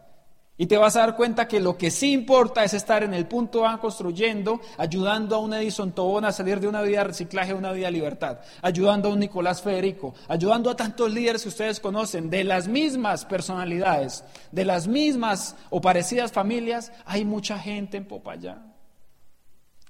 Y 0.59 0.67
te 0.67 0.77
vas 0.77 0.95
a 0.97 1.01
dar 1.01 1.17
cuenta 1.17 1.49
que 1.49 1.61
lo 1.61 1.77
que 1.77 1.91
sí 1.91 2.13
importa 2.13 2.63
es 2.63 2.73
estar 2.73 3.03
en 3.03 3.15
el 3.15 3.27
punto 3.27 3.67
A 3.67 3.81
construyendo, 3.81 4.61
ayudando 4.79 5.35
a 5.35 5.39
un 5.39 5.55
Edison 5.55 5.93
Tobón 5.93 6.25
a 6.25 6.31
salir 6.31 6.61
de 6.61 6.69
una 6.69 6.83
vida 6.83 6.99
de 6.99 7.05
reciclaje 7.05 7.53
a 7.53 7.57
una 7.57 7.73
vida 7.73 7.87
de 7.87 7.93
libertad, 7.93 8.39
ayudando 8.61 9.09
a 9.09 9.13
un 9.13 9.19
Nicolás 9.19 9.61
Federico, 9.61 10.15
ayudando 10.29 10.71
a 10.71 10.77
tantos 10.77 11.13
líderes 11.13 11.43
que 11.43 11.49
ustedes 11.49 11.81
conocen, 11.81 12.31
de 12.31 12.45
las 12.45 12.69
mismas 12.69 13.25
personalidades, 13.25 14.25
de 14.53 14.65
las 14.65 14.87
mismas 14.87 15.57
o 15.71 15.81
parecidas 15.81 16.31
familias, 16.31 16.93
hay 17.07 17.25
mucha 17.25 17.59
gente 17.59 17.97
en 17.97 18.07
Popayá. 18.07 18.72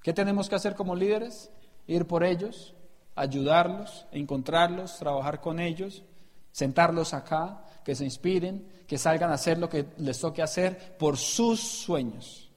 ¿Qué 0.03 0.13
tenemos 0.13 0.49
que 0.49 0.57
hacer 0.57 0.75
como 0.75 0.95
líderes? 0.97 1.51
Ir 1.87 2.07
por 2.07 2.25
ellos, 2.25 2.75
ayudarlos, 3.15 4.07
encontrarlos, 4.13 4.99
trabajar 4.99 5.41
con 5.41 5.61
ellos, 5.61 6.03
sentarlos 6.51 7.15
acá, 7.15 7.65
que 7.85 7.95
se 7.95 8.05
inspiren, 8.05 8.85
que 8.87 8.99
salgan 8.99 9.31
a 9.31 9.35
hacer 9.35 9.59
lo 9.59 9.69
que 9.69 9.87
les 9.99 10.21
toque 10.21 10.43
hacer 10.43 10.97
por 10.99 11.17
sus 11.17 11.61
sueños. 11.61 12.51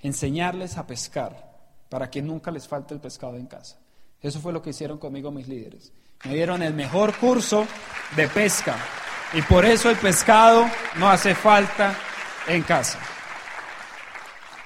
Enseñarles 0.00 0.78
a 0.78 0.86
pescar 0.86 1.50
para 1.88 2.10
que 2.10 2.22
nunca 2.22 2.50
les 2.50 2.66
falte 2.66 2.94
el 2.94 3.00
pescado 3.00 3.36
en 3.36 3.46
casa. 3.46 3.78
Eso 4.20 4.40
fue 4.40 4.52
lo 4.52 4.62
que 4.62 4.70
hicieron 4.70 4.98
conmigo 4.98 5.30
mis 5.30 5.48
líderes. 5.48 5.92
Me 6.24 6.34
dieron 6.34 6.62
el 6.62 6.74
mejor 6.74 7.16
curso 7.18 7.66
de 8.14 8.28
pesca 8.28 8.76
y 9.32 9.42
por 9.42 9.64
eso 9.64 9.90
el 9.90 9.96
pescado 9.96 10.66
no 10.96 11.08
hace 11.08 11.34
falta 11.34 11.96
en 12.46 12.62
casa. 12.62 12.98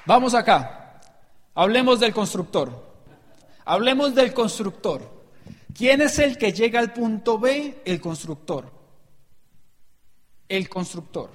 Vamos 0.06 0.34
acá. 0.34 0.83
Hablemos 1.54 2.00
del 2.00 2.12
constructor. 2.12 2.70
Hablemos 3.64 4.14
del 4.14 4.34
constructor. 4.34 5.02
¿Quién 5.76 6.00
es 6.00 6.18
el 6.18 6.36
que 6.38 6.52
llega 6.52 6.80
al 6.80 6.92
punto 6.92 7.38
B? 7.38 7.82
El 7.84 8.00
constructor 8.00 8.74
el 10.48 10.68
constructor. 10.68 11.30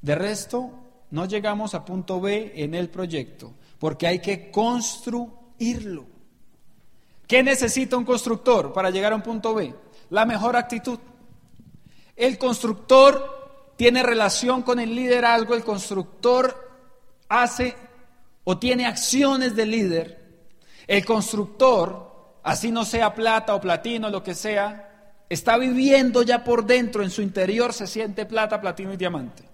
De 0.00 0.14
resto, 0.14 0.70
no 1.10 1.26
llegamos 1.26 1.74
a 1.74 1.84
punto 1.84 2.20
B 2.20 2.52
en 2.56 2.74
el 2.74 2.90
proyecto, 2.90 3.52
porque 3.78 4.06
hay 4.06 4.20
que 4.20 4.50
construirlo. 4.50 6.06
¿Qué 7.26 7.42
necesita 7.42 7.96
un 7.96 8.04
constructor 8.04 8.72
para 8.72 8.90
llegar 8.90 9.12
a 9.12 9.16
un 9.16 9.22
punto 9.22 9.54
B? 9.54 9.74
La 10.10 10.26
mejor 10.26 10.56
actitud. 10.56 10.98
El 12.16 12.36
constructor 12.36 13.72
tiene 13.76 14.02
relación 14.02 14.62
con 14.62 14.78
el 14.78 14.94
liderazgo, 14.94 15.54
el 15.54 15.64
constructor 15.64 16.54
hace 17.28 17.74
o 18.44 18.58
tiene 18.58 18.86
acciones 18.86 19.56
de 19.56 19.66
líder. 19.66 20.24
El 20.86 21.04
constructor, 21.04 22.38
así 22.42 22.70
no 22.70 22.84
sea 22.84 23.14
plata 23.14 23.54
o 23.54 23.60
platino, 23.60 24.10
lo 24.10 24.22
que 24.22 24.34
sea, 24.34 25.14
está 25.28 25.56
viviendo 25.56 26.22
ya 26.22 26.44
por 26.44 26.64
dentro, 26.64 27.02
en 27.02 27.10
su 27.10 27.22
interior 27.22 27.72
se 27.72 27.86
siente 27.86 28.26
plata, 28.26 28.60
platino 28.60 28.92
y 28.92 28.96
diamante. 28.96 29.44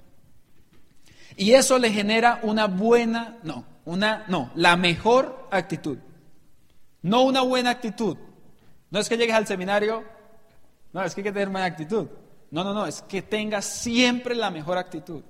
Y 1.37 1.55
eso 1.55 1.79
le 1.79 1.91
genera 1.91 2.41
una 2.43 2.67
buena, 2.67 3.39
no, 3.43 3.65
una, 3.85 4.25
no, 4.29 4.51
la 4.57 4.77
mejor 4.77 5.49
actitud. 5.51 5.99
No 7.03 7.23
una 7.23 7.41
buena 7.41 7.71
actitud. 7.71 8.17
No 8.91 8.99
es 8.99 9.09
que 9.09 9.17
llegues 9.17 9.35
al 9.35 9.47
seminario, 9.47 10.05
no, 10.93 11.03
es 11.03 11.15
que 11.15 11.21
hay 11.21 11.25
que 11.25 11.33
tener 11.33 11.49
buena 11.49 11.67
actitud. 11.67 12.09
No, 12.51 12.65
no, 12.65 12.75
no, 12.75 12.87
es 12.87 13.03
que 13.03 13.23
tengas 13.23 13.65
siempre 13.65 14.35
la 14.35 14.51
mejor 14.51 14.77
actitud. 14.77 15.23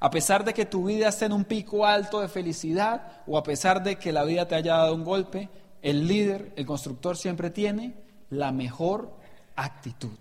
A 0.00 0.10
pesar 0.10 0.44
de 0.44 0.54
que 0.54 0.64
tu 0.64 0.86
vida 0.86 1.08
esté 1.08 1.26
en 1.26 1.32
un 1.32 1.44
pico 1.44 1.84
alto 1.86 2.20
de 2.20 2.28
felicidad 2.28 3.22
o 3.26 3.36
a 3.36 3.42
pesar 3.42 3.82
de 3.82 3.96
que 3.96 4.12
la 4.12 4.24
vida 4.24 4.48
te 4.48 4.54
haya 4.54 4.76
dado 4.76 4.94
un 4.94 5.04
golpe, 5.04 5.48
el 5.82 6.08
líder, 6.08 6.52
el 6.56 6.66
constructor 6.66 7.16
siempre 7.16 7.50
tiene 7.50 7.94
la 8.30 8.50
mejor 8.50 9.12
actitud. 9.56 10.16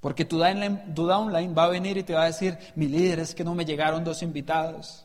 Porque 0.00 0.24
tu 0.24 0.38
downline, 0.38 1.54
va 1.56 1.64
a 1.64 1.68
venir 1.68 1.96
y 1.96 2.04
te 2.04 2.14
va 2.14 2.22
a 2.22 2.26
decir, 2.26 2.56
mi 2.76 2.86
líder 2.86 3.18
es 3.18 3.34
que 3.34 3.42
no 3.42 3.54
me 3.54 3.64
llegaron 3.64 4.04
dos 4.04 4.22
invitados. 4.22 5.04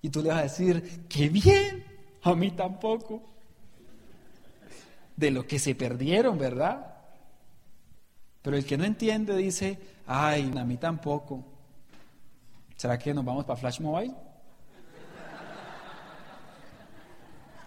Y 0.00 0.10
tú 0.10 0.22
le 0.22 0.28
vas 0.28 0.38
a 0.38 0.42
decir, 0.42 1.06
qué 1.08 1.28
bien, 1.28 1.84
a 2.22 2.34
mí 2.34 2.52
tampoco. 2.52 3.22
De 5.16 5.32
lo 5.32 5.44
que 5.46 5.58
se 5.58 5.74
perdieron, 5.74 6.38
¿verdad? 6.38 6.94
Pero 8.42 8.56
el 8.56 8.64
que 8.64 8.78
no 8.78 8.84
entiende 8.84 9.36
dice, 9.36 9.78
Ay, 10.10 10.50
a 10.56 10.64
mí 10.64 10.78
tampoco. 10.78 11.44
¿Será 12.78 12.96
que 12.96 13.12
nos 13.12 13.24
vamos 13.24 13.44
para 13.44 13.58
Flash 13.58 13.80
Mobile? 13.80 14.14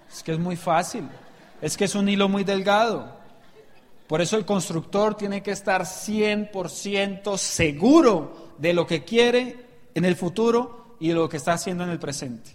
Es 0.10 0.24
que 0.24 0.32
es 0.32 0.40
muy 0.40 0.56
fácil. 0.56 1.06
Es 1.62 1.76
que 1.76 1.84
es 1.84 1.96
un 1.96 2.08
hilo 2.08 2.30
muy 2.30 2.46
delgado. 2.46 3.20
Por 4.08 4.22
eso 4.22 4.38
el 4.38 4.46
constructor 4.46 5.16
tiene 5.16 5.44
que 5.44 5.52
estar 5.52 5.82
100% 5.82 7.38
seguro 7.38 8.54
de 8.58 8.74
lo 8.74 8.88
que 8.88 9.04
quiere 9.04 9.66
en 9.94 10.06
el 10.06 10.16
futuro 10.16 10.96
y 11.02 11.10
de 11.10 11.16
lo 11.16 11.28
que 11.28 11.38
está 11.38 11.54
haciendo 11.54 11.84
en 11.84 11.90
el 11.90 12.00
presente. 12.00 12.52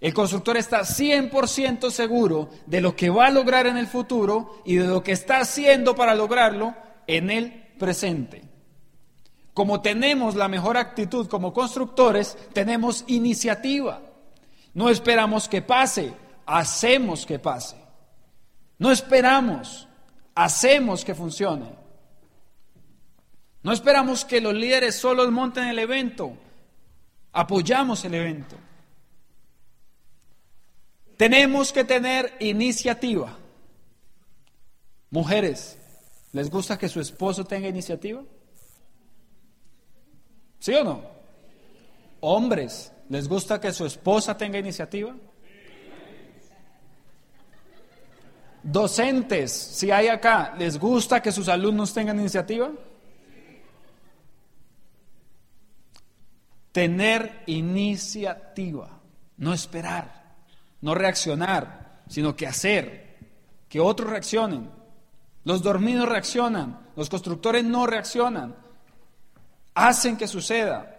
El 0.00 0.12
constructor 0.12 0.58
está 0.58 0.80
100% 0.80 1.90
seguro 1.90 2.50
de 2.66 2.82
lo 2.82 2.94
que 2.94 3.08
va 3.08 3.28
a 3.28 3.30
lograr 3.30 3.66
en 3.66 3.78
el 3.78 3.86
futuro 3.86 4.60
y 4.66 4.76
de 4.76 4.86
lo 4.86 5.02
que 5.02 5.12
está 5.12 5.40
haciendo 5.40 5.96
para 5.96 6.14
lograrlo 6.14 6.74
en 7.06 7.30
el 7.30 7.52
presente. 7.78 8.49
Como 9.54 9.82
tenemos 9.82 10.36
la 10.36 10.48
mejor 10.48 10.76
actitud 10.76 11.28
como 11.28 11.52
constructores, 11.52 12.36
tenemos 12.52 13.04
iniciativa. 13.08 14.00
No 14.74 14.88
esperamos 14.88 15.48
que 15.48 15.62
pase, 15.62 16.14
hacemos 16.46 17.26
que 17.26 17.38
pase. 17.38 17.76
No 18.78 18.90
esperamos, 18.90 19.88
hacemos 20.34 21.04
que 21.04 21.14
funcione. 21.14 21.80
No 23.62 23.72
esperamos 23.72 24.24
que 24.24 24.40
los 24.40 24.54
líderes 24.54 24.94
solo 24.94 25.30
monten 25.30 25.64
el 25.64 25.78
evento, 25.78 26.32
apoyamos 27.32 28.04
el 28.04 28.14
evento. 28.14 28.56
Tenemos 31.18 31.70
que 31.72 31.84
tener 31.84 32.34
iniciativa. 32.40 33.36
Mujeres, 35.10 35.76
¿les 36.32 36.48
gusta 36.48 36.78
que 36.78 36.88
su 36.88 37.00
esposo 37.00 37.44
tenga 37.44 37.68
iniciativa? 37.68 38.22
¿Sí 40.60 40.72
o 40.74 40.84
no? 40.84 41.02
Hombres, 42.20 42.92
¿les 43.08 43.28
gusta 43.28 43.60
que 43.60 43.72
su 43.72 43.84
esposa 43.84 44.36
tenga 44.36 44.58
iniciativa? 44.58 45.12
Docentes, 48.62 49.50
si 49.50 49.90
hay 49.90 50.06
acá, 50.06 50.54
¿les 50.56 50.78
gusta 50.78 51.20
que 51.20 51.32
sus 51.32 51.48
alumnos 51.48 51.92
tengan 51.92 52.20
iniciativa? 52.20 52.70
Tener 56.70 57.42
iniciativa, 57.46 59.00
no 59.38 59.52
esperar 59.52 60.20
no 60.80 60.94
reaccionar, 60.94 62.02
sino 62.08 62.34
que 62.34 62.46
hacer, 62.46 63.18
que 63.68 63.80
otros 63.80 64.10
reaccionen. 64.10 64.70
Los 65.44 65.62
dormidos 65.62 66.08
reaccionan, 66.08 66.88
los 66.96 67.08
constructores 67.08 67.64
no 67.64 67.86
reaccionan, 67.86 68.54
hacen 69.74 70.16
que 70.16 70.28
suceda. 70.28 70.96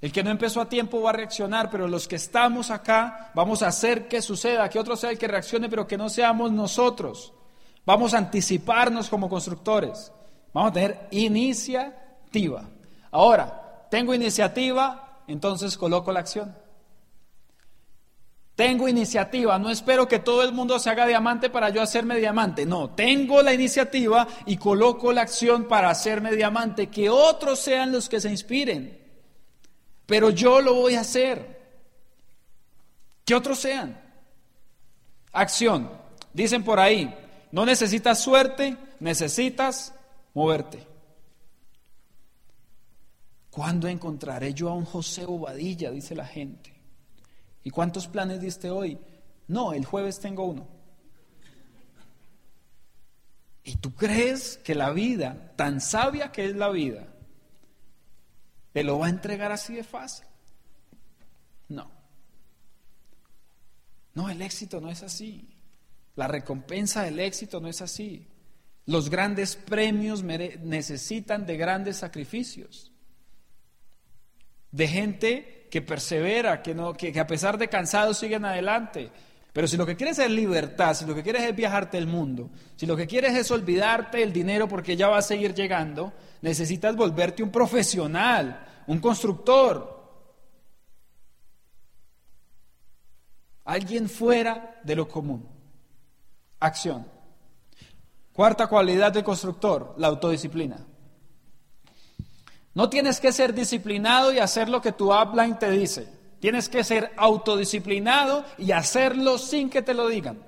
El 0.00 0.12
que 0.12 0.22
no 0.22 0.30
empezó 0.30 0.60
a 0.60 0.68
tiempo 0.68 1.02
va 1.02 1.10
a 1.10 1.14
reaccionar, 1.14 1.70
pero 1.70 1.88
los 1.88 2.06
que 2.06 2.16
estamos 2.16 2.70
acá 2.70 3.32
vamos 3.34 3.62
a 3.62 3.68
hacer 3.68 4.06
que 4.06 4.22
suceda, 4.22 4.68
que 4.68 4.78
otro 4.78 4.96
sea 4.96 5.10
el 5.10 5.18
que 5.18 5.26
reaccione, 5.26 5.68
pero 5.68 5.86
que 5.86 5.98
no 5.98 6.08
seamos 6.08 6.52
nosotros. 6.52 7.32
Vamos 7.84 8.14
a 8.14 8.18
anticiparnos 8.18 9.08
como 9.08 9.28
constructores. 9.28 10.12
Vamos 10.52 10.70
a 10.70 10.74
tener 10.74 11.08
iniciativa. 11.10 12.62
Ahora, 13.10 13.86
tengo 13.90 14.14
iniciativa, 14.14 15.22
entonces 15.26 15.76
coloco 15.76 16.12
la 16.12 16.20
acción. 16.20 16.54
Tengo 18.58 18.88
iniciativa, 18.88 19.56
no 19.56 19.70
espero 19.70 20.08
que 20.08 20.18
todo 20.18 20.42
el 20.42 20.50
mundo 20.50 20.80
se 20.80 20.90
haga 20.90 21.06
diamante 21.06 21.48
para 21.48 21.68
yo 21.68 21.80
hacerme 21.80 22.16
diamante. 22.16 22.66
No, 22.66 22.90
tengo 22.90 23.40
la 23.40 23.54
iniciativa 23.54 24.26
y 24.46 24.56
coloco 24.56 25.12
la 25.12 25.22
acción 25.22 25.68
para 25.68 25.90
hacerme 25.90 26.32
diamante, 26.32 26.88
que 26.88 27.08
otros 27.08 27.60
sean 27.60 27.92
los 27.92 28.08
que 28.08 28.20
se 28.20 28.28
inspiren. 28.28 28.98
Pero 30.06 30.30
yo 30.30 30.60
lo 30.60 30.74
voy 30.74 30.96
a 30.96 31.02
hacer. 31.02 31.56
Que 33.24 33.36
otros 33.36 33.60
sean. 33.60 33.96
Acción. 35.30 35.92
Dicen 36.32 36.64
por 36.64 36.80
ahí, 36.80 37.14
no 37.52 37.64
necesitas 37.64 38.20
suerte, 38.20 38.76
necesitas 38.98 39.94
moverte. 40.34 40.84
¿Cuándo 43.50 43.86
encontraré 43.86 44.52
yo 44.52 44.68
a 44.68 44.74
un 44.74 44.84
José 44.84 45.26
Bobadilla? 45.26 45.92
Dice 45.92 46.16
la 46.16 46.26
gente. 46.26 46.77
¿Y 47.68 47.70
cuántos 47.70 48.08
planes 48.08 48.40
diste 48.40 48.70
hoy? 48.70 48.98
No, 49.46 49.74
el 49.74 49.84
jueves 49.84 50.20
tengo 50.20 50.46
uno. 50.46 50.66
¿Y 53.62 53.76
tú 53.76 53.94
crees 53.94 54.56
que 54.64 54.74
la 54.74 54.90
vida, 54.90 55.52
tan 55.54 55.82
sabia 55.82 56.32
que 56.32 56.46
es 56.46 56.56
la 56.56 56.70
vida, 56.70 57.06
te 58.72 58.82
lo 58.84 58.98
va 58.98 59.08
a 59.08 59.10
entregar 59.10 59.52
así 59.52 59.74
de 59.74 59.84
fácil? 59.84 60.24
No. 61.68 61.90
No, 64.14 64.30
el 64.30 64.40
éxito 64.40 64.80
no 64.80 64.90
es 64.90 65.02
así. 65.02 65.46
La 66.16 66.26
recompensa 66.26 67.02
del 67.02 67.20
éxito 67.20 67.60
no 67.60 67.68
es 67.68 67.82
así. 67.82 68.26
Los 68.86 69.10
grandes 69.10 69.56
premios 69.56 70.22
necesitan 70.22 71.44
de 71.44 71.58
grandes 71.58 71.98
sacrificios. 71.98 72.92
De 74.70 74.88
gente 74.88 75.57
que 75.70 75.82
persevera, 75.82 76.62
que, 76.62 76.74
no, 76.74 76.94
que, 76.94 77.18
a 77.18 77.26
pesar 77.26 77.58
de 77.58 77.68
cansados 77.68 78.18
siguen 78.18 78.44
adelante. 78.44 79.10
Pero 79.52 79.66
si 79.66 79.76
lo 79.76 79.86
que 79.86 79.96
quieres 79.96 80.18
es 80.18 80.30
libertad, 80.30 80.94
si 80.94 81.04
lo 81.04 81.14
que 81.14 81.22
quieres 81.22 81.42
es 81.42 81.54
viajarte 81.54 81.98
el 81.98 82.06
mundo, 82.06 82.50
si 82.76 82.86
lo 82.86 82.96
que 82.96 83.06
quieres 83.06 83.34
es 83.34 83.50
olvidarte 83.50 84.22
el 84.22 84.32
dinero 84.32 84.68
porque 84.68 84.96
ya 84.96 85.08
va 85.08 85.18
a 85.18 85.22
seguir 85.22 85.54
llegando, 85.54 86.12
necesitas 86.42 86.94
volverte 86.94 87.42
un 87.42 87.50
profesional, 87.50 88.64
un 88.86 88.98
constructor, 89.00 89.98
alguien 93.64 94.08
fuera 94.08 94.80
de 94.82 94.96
lo 94.96 95.08
común. 95.08 95.46
Acción. 96.60 97.06
Cuarta 98.32 98.66
cualidad 98.66 99.12
del 99.12 99.24
constructor, 99.24 99.94
la 99.98 100.08
autodisciplina. 100.08 100.87
No 102.78 102.88
tienes 102.88 103.18
que 103.18 103.32
ser 103.32 103.54
disciplinado 103.54 104.32
y 104.32 104.38
hacer 104.38 104.68
lo 104.68 104.80
que 104.80 104.92
tu 104.92 105.12
upline 105.12 105.58
te 105.58 105.68
dice. 105.68 106.08
Tienes 106.38 106.68
que 106.68 106.84
ser 106.84 107.12
autodisciplinado 107.16 108.44
y 108.56 108.70
hacerlo 108.70 109.36
sin 109.36 109.68
que 109.68 109.82
te 109.82 109.94
lo 109.94 110.06
digan. 110.06 110.38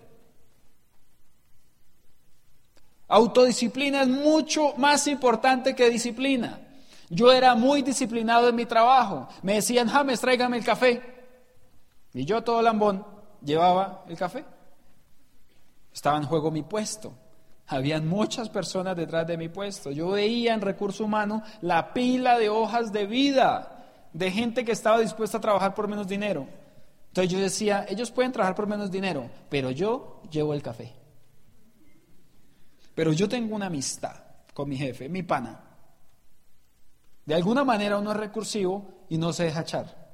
Autodisciplina 3.09 4.03
es 4.03 4.09
mucho 4.09 4.75
más 4.77 5.09
importante 5.09 5.75
que 5.75 5.90
disciplina. 5.90 6.61
Yo 7.09 7.33
era 7.33 7.57
muy 7.57 7.83
disciplinado 7.83 8.49
en 8.49 8.55
mi 8.55 8.64
trabajo. 8.64 9.27
Me 9.43 9.55
decían, 9.55 9.88
James, 9.88 10.21
tráigame 10.21 10.59
el 10.59 10.64
café. 10.64 11.03
Y 12.14 12.25
yo 12.25 12.45
todo 12.45 12.62
lambón 12.62 13.05
llevaba 13.43 14.05
el 14.09 14.16
café. 14.16 14.45
Estaba 15.93 16.16
en 16.19 16.27
juego 16.27 16.53
mi 16.53 16.62
puesto. 16.62 17.12
Habían 17.71 18.09
muchas 18.09 18.49
personas 18.49 18.97
detrás 18.97 19.29
de 19.29 19.37
mi 19.37 19.49
puesto. 19.49 19.93
Yo 19.93 20.11
veía 20.11 20.55
en 20.55 20.61
recurso 20.61 21.05
humano 21.05 21.45
la 21.63 21.95
pila 21.95 22.37
de 22.37 22.49
hojas 22.49 22.93
de 22.93 23.07
vida 23.07 23.87
de 24.13 24.29
gente 24.33 24.65
que 24.65 24.73
estaba 24.73 24.99
dispuesta 24.99 25.39
a 25.39 25.41
trabajar 25.41 25.73
por 25.73 25.87
menos 25.87 26.09
dinero. 26.09 26.49
Entonces 27.07 27.33
yo 27.33 27.39
decía, 27.39 27.87
ellos 27.89 28.11
pueden 28.11 28.33
trabajar 28.33 28.57
por 28.57 28.67
menos 28.67 28.91
dinero, 28.91 29.31
pero 29.49 29.71
yo 29.71 30.21
llevo 30.33 30.53
el 30.53 30.63
café. 30.63 30.93
Pero 32.97 33.13
yo 33.13 33.29
tengo 33.29 33.55
una 33.55 33.67
amistad 33.67 34.17
con 34.53 34.69
mi 34.69 34.77
jefe, 34.77 35.09
mi 35.09 35.23
pana. 35.23 35.61
De 37.25 37.37
alguna 37.37 37.63
manera 37.63 37.99
uno 37.99 38.11
es 38.11 38.17
recursivo 38.17 39.05
y 39.09 39.17
no 39.17 39.33
se 39.33 39.45
deja 39.45 39.61
echar. 39.61 40.11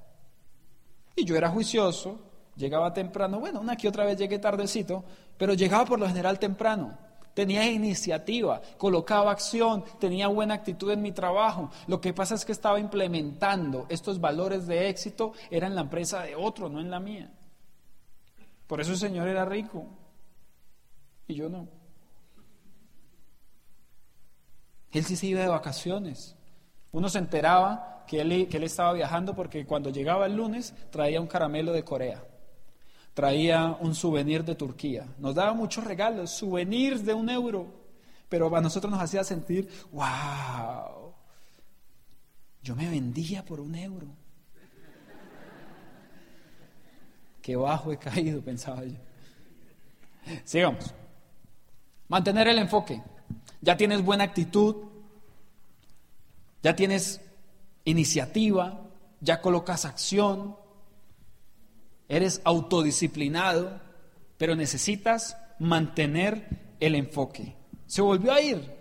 Y 1.16 1.24
yo 1.24 1.34
era 1.34 1.48
juicioso, 1.48 2.20
llegaba 2.54 2.92
temprano, 2.92 3.40
bueno, 3.40 3.60
una 3.60 3.76
que 3.76 3.88
otra 3.88 4.04
vez 4.04 4.18
llegué 4.18 4.38
tardecito, 4.38 5.04
pero 5.38 5.54
llegaba 5.54 5.86
por 5.86 5.98
lo 5.98 6.06
general 6.06 6.38
temprano 6.38 7.05
tenía 7.36 7.70
iniciativa, 7.70 8.62
colocaba 8.78 9.30
acción, 9.30 9.84
tenía 10.00 10.26
buena 10.26 10.54
actitud 10.54 10.90
en 10.90 11.02
mi 11.02 11.12
trabajo. 11.12 11.70
Lo 11.86 12.00
que 12.00 12.14
pasa 12.14 12.34
es 12.34 12.46
que 12.46 12.52
estaba 12.52 12.80
implementando 12.80 13.84
estos 13.90 14.18
valores 14.18 14.66
de 14.66 14.88
éxito, 14.88 15.34
era 15.50 15.66
en 15.66 15.74
la 15.74 15.82
empresa 15.82 16.22
de 16.22 16.34
otro, 16.34 16.70
no 16.70 16.80
en 16.80 16.90
la 16.90 16.98
mía. 16.98 17.30
Por 18.66 18.80
eso 18.80 18.92
el 18.92 18.96
Señor 18.96 19.28
era 19.28 19.44
rico 19.44 19.84
y 21.28 21.34
yo 21.34 21.50
no. 21.50 21.68
Él 24.92 25.04
sí 25.04 25.14
se 25.14 25.26
iba 25.26 25.42
de 25.42 25.48
vacaciones. 25.48 26.36
Uno 26.90 27.10
se 27.10 27.18
enteraba 27.18 28.02
que 28.06 28.22
él, 28.22 28.48
que 28.48 28.56
él 28.56 28.62
estaba 28.62 28.94
viajando 28.94 29.36
porque 29.36 29.66
cuando 29.66 29.90
llegaba 29.90 30.24
el 30.24 30.36
lunes 30.36 30.72
traía 30.90 31.20
un 31.20 31.26
caramelo 31.26 31.74
de 31.74 31.84
Corea 31.84 32.24
traía 33.16 33.78
un 33.80 33.94
souvenir 33.94 34.44
de 34.44 34.54
Turquía. 34.54 35.06
Nos 35.16 35.34
daba 35.34 35.54
muchos 35.54 35.82
regalos, 35.84 36.32
souvenirs 36.32 37.02
de 37.02 37.14
un 37.14 37.30
euro, 37.30 37.66
pero 38.28 38.54
a 38.54 38.60
nosotros 38.60 38.90
nos 38.90 39.00
hacía 39.00 39.24
sentir, 39.24 39.66
wow, 39.90 41.14
yo 42.62 42.76
me 42.76 42.90
vendía 42.90 43.42
por 43.42 43.58
un 43.58 43.74
euro. 43.74 44.06
Qué 47.40 47.56
bajo 47.56 47.90
he 47.90 47.96
caído, 47.96 48.42
pensaba 48.42 48.84
yo. 48.84 48.98
Sigamos. 50.44 50.92
Mantener 52.08 52.48
el 52.48 52.58
enfoque. 52.58 53.02
Ya 53.62 53.78
tienes 53.78 54.04
buena 54.04 54.24
actitud, 54.24 54.76
ya 56.62 56.76
tienes 56.76 57.22
iniciativa, 57.84 58.90
ya 59.22 59.40
colocas 59.40 59.86
acción, 59.86 60.54
eres 62.08 62.40
autodisciplinado, 62.44 63.80
pero 64.38 64.54
necesitas 64.54 65.36
mantener 65.58 66.74
el 66.80 66.94
enfoque. 66.94 67.56
Se 67.86 68.02
volvió 68.02 68.32
a 68.32 68.40
ir. 68.40 68.74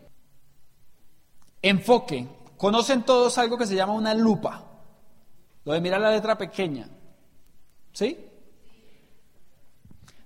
Enfoque. 1.62 2.28
Conocen 2.58 3.04
todos 3.04 3.38
algo 3.38 3.58
que 3.58 3.66
se 3.66 3.76
llama 3.76 3.94
una 3.94 4.14
lupa. 4.14 4.64
Lo 5.64 5.74
de 5.74 5.82
mirar 5.82 6.02
la 6.02 6.12
letra 6.12 6.38
pequeña. 6.38 6.90
¿Sí? 7.92 8.18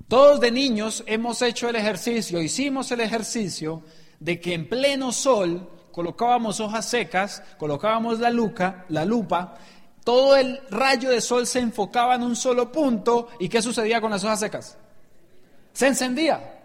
Todos 0.07 0.39
de 0.39 0.49
niños 0.49 1.03
hemos 1.05 1.41
hecho 1.43 1.69
el 1.69 1.75
ejercicio, 1.75 2.41
hicimos 2.41 2.91
el 2.91 2.99
ejercicio 2.99 3.83
de 4.19 4.39
que 4.39 4.55
en 4.55 4.67
pleno 4.67 5.11
sol 5.11 5.69
colocábamos 5.91 6.59
hojas 6.59 6.89
secas, 6.89 7.43
colocábamos 7.59 8.19
la, 8.19 8.31
luca, 8.31 8.85
la 8.89 9.05
lupa, 9.05 9.55
todo 10.09 10.35
el 10.35 10.59
rayo 10.71 11.11
de 11.11 11.21
sol 11.21 11.45
se 11.45 11.59
enfocaba 11.59 12.15
en 12.15 12.23
un 12.23 12.35
solo 12.35 12.71
punto 12.71 13.27
y 13.37 13.47
¿qué 13.47 13.61
sucedía 13.61 14.01
con 14.01 14.09
las 14.09 14.23
hojas 14.23 14.39
secas? 14.39 14.75
Se 15.71 15.85
encendía. 15.85 16.61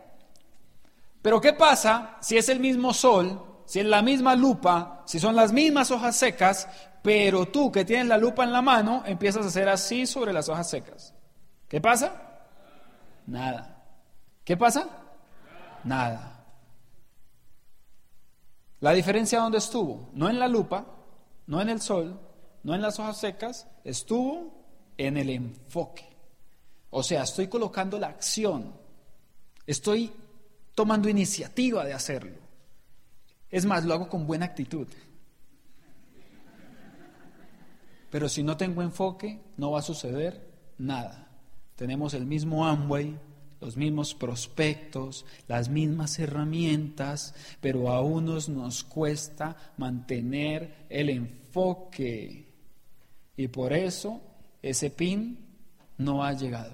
Pero 1.20 1.42
¿qué 1.42 1.52
pasa 1.52 2.16
si 2.22 2.38
es 2.38 2.48
el 2.48 2.58
mismo 2.58 2.94
sol, 2.94 3.60
si 3.66 3.80
es 3.80 3.84
la 3.84 4.00
misma 4.00 4.34
lupa, 4.34 5.02
si 5.04 5.20
son 5.20 5.36
las 5.36 5.52
mismas 5.52 5.90
hojas 5.90 6.16
secas, 6.16 6.66
pero 7.02 7.44
tú 7.44 7.70
que 7.70 7.84
tienes 7.84 8.06
la 8.06 8.16
lupa 8.16 8.44
en 8.44 8.52
la 8.52 8.62
mano 8.62 9.02
empiezas 9.04 9.44
a 9.44 9.48
hacer 9.48 9.68
así 9.68 10.06
sobre 10.06 10.32
las 10.32 10.48
hojas 10.48 10.70
secas? 10.70 11.12
¿Qué 11.68 11.82
pasa? 11.82 12.14
Nada. 13.26 13.84
¿Qué 14.42 14.56
pasa? 14.56 14.88
Nada. 15.84 16.46
La 18.80 18.92
diferencia 18.92 19.40
dónde 19.40 19.58
estuvo, 19.58 20.08
no 20.14 20.30
en 20.30 20.38
la 20.38 20.48
lupa, 20.48 20.86
no 21.46 21.60
en 21.60 21.68
el 21.68 21.82
sol, 21.82 22.18
no 22.64 22.74
en 22.74 22.82
las 22.82 22.98
hojas 22.98 23.20
secas, 23.20 23.66
estuvo 23.84 24.52
en 24.96 25.16
el 25.16 25.30
enfoque. 25.30 26.08
O 26.90 27.02
sea, 27.02 27.22
estoy 27.22 27.48
colocando 27.48 27.98
la 27.98 28.08
acción, 28.08 28.72
estoy 29.66 30.10
tomando 30.74 31.08
iniciativa 31.08 31.84
de 31.84 31.92
hacerlo. 31.92 32.38
Es 33.50 33.66
más, 33.66 33.84
lo 33.84 33.94
hago 33.94 34.08
con 34.08 34.26
buena 34.26 34.46
actitud. 34.46 34.88
Pero 38.10 38.28
si 38.28 38.42
no 38.42 38.56
tengo 38.56 38.82
enfoque, 38.82 39.40
no 39.56 39.72
va 39.72 39.80
a 39.80 39.82
suceder 39.82 40.48
nada. 40.78 41.28
Tenemos 41.76 42.14
el 42.14 42.26
mismo 42.26 42.66
Amway, 42.66 43.18
los 43.60 43.76
mismos 43.76 44.14
prospectos, 44.14 45.26
las 45.48 45.68
mismas 45.68 46.18
herramientas, 46.18 47.34
pero 47.60 47.90
a 47.90 48.00
unos 48.02 48.48
nos 48.48 48.84
cuesta 48.84 49.56
mantener 49.76 50.86
el 50.88 51.10
enfoque. 51.10 52.53
Y 53.36 53.48
por 53.48 53.72
eso 53.72 54.20
ese 54.62 54.90
pin 54.90 55.38
no 55.98 56.24
ha 56.24 56.32
llegado. 56.32 56.72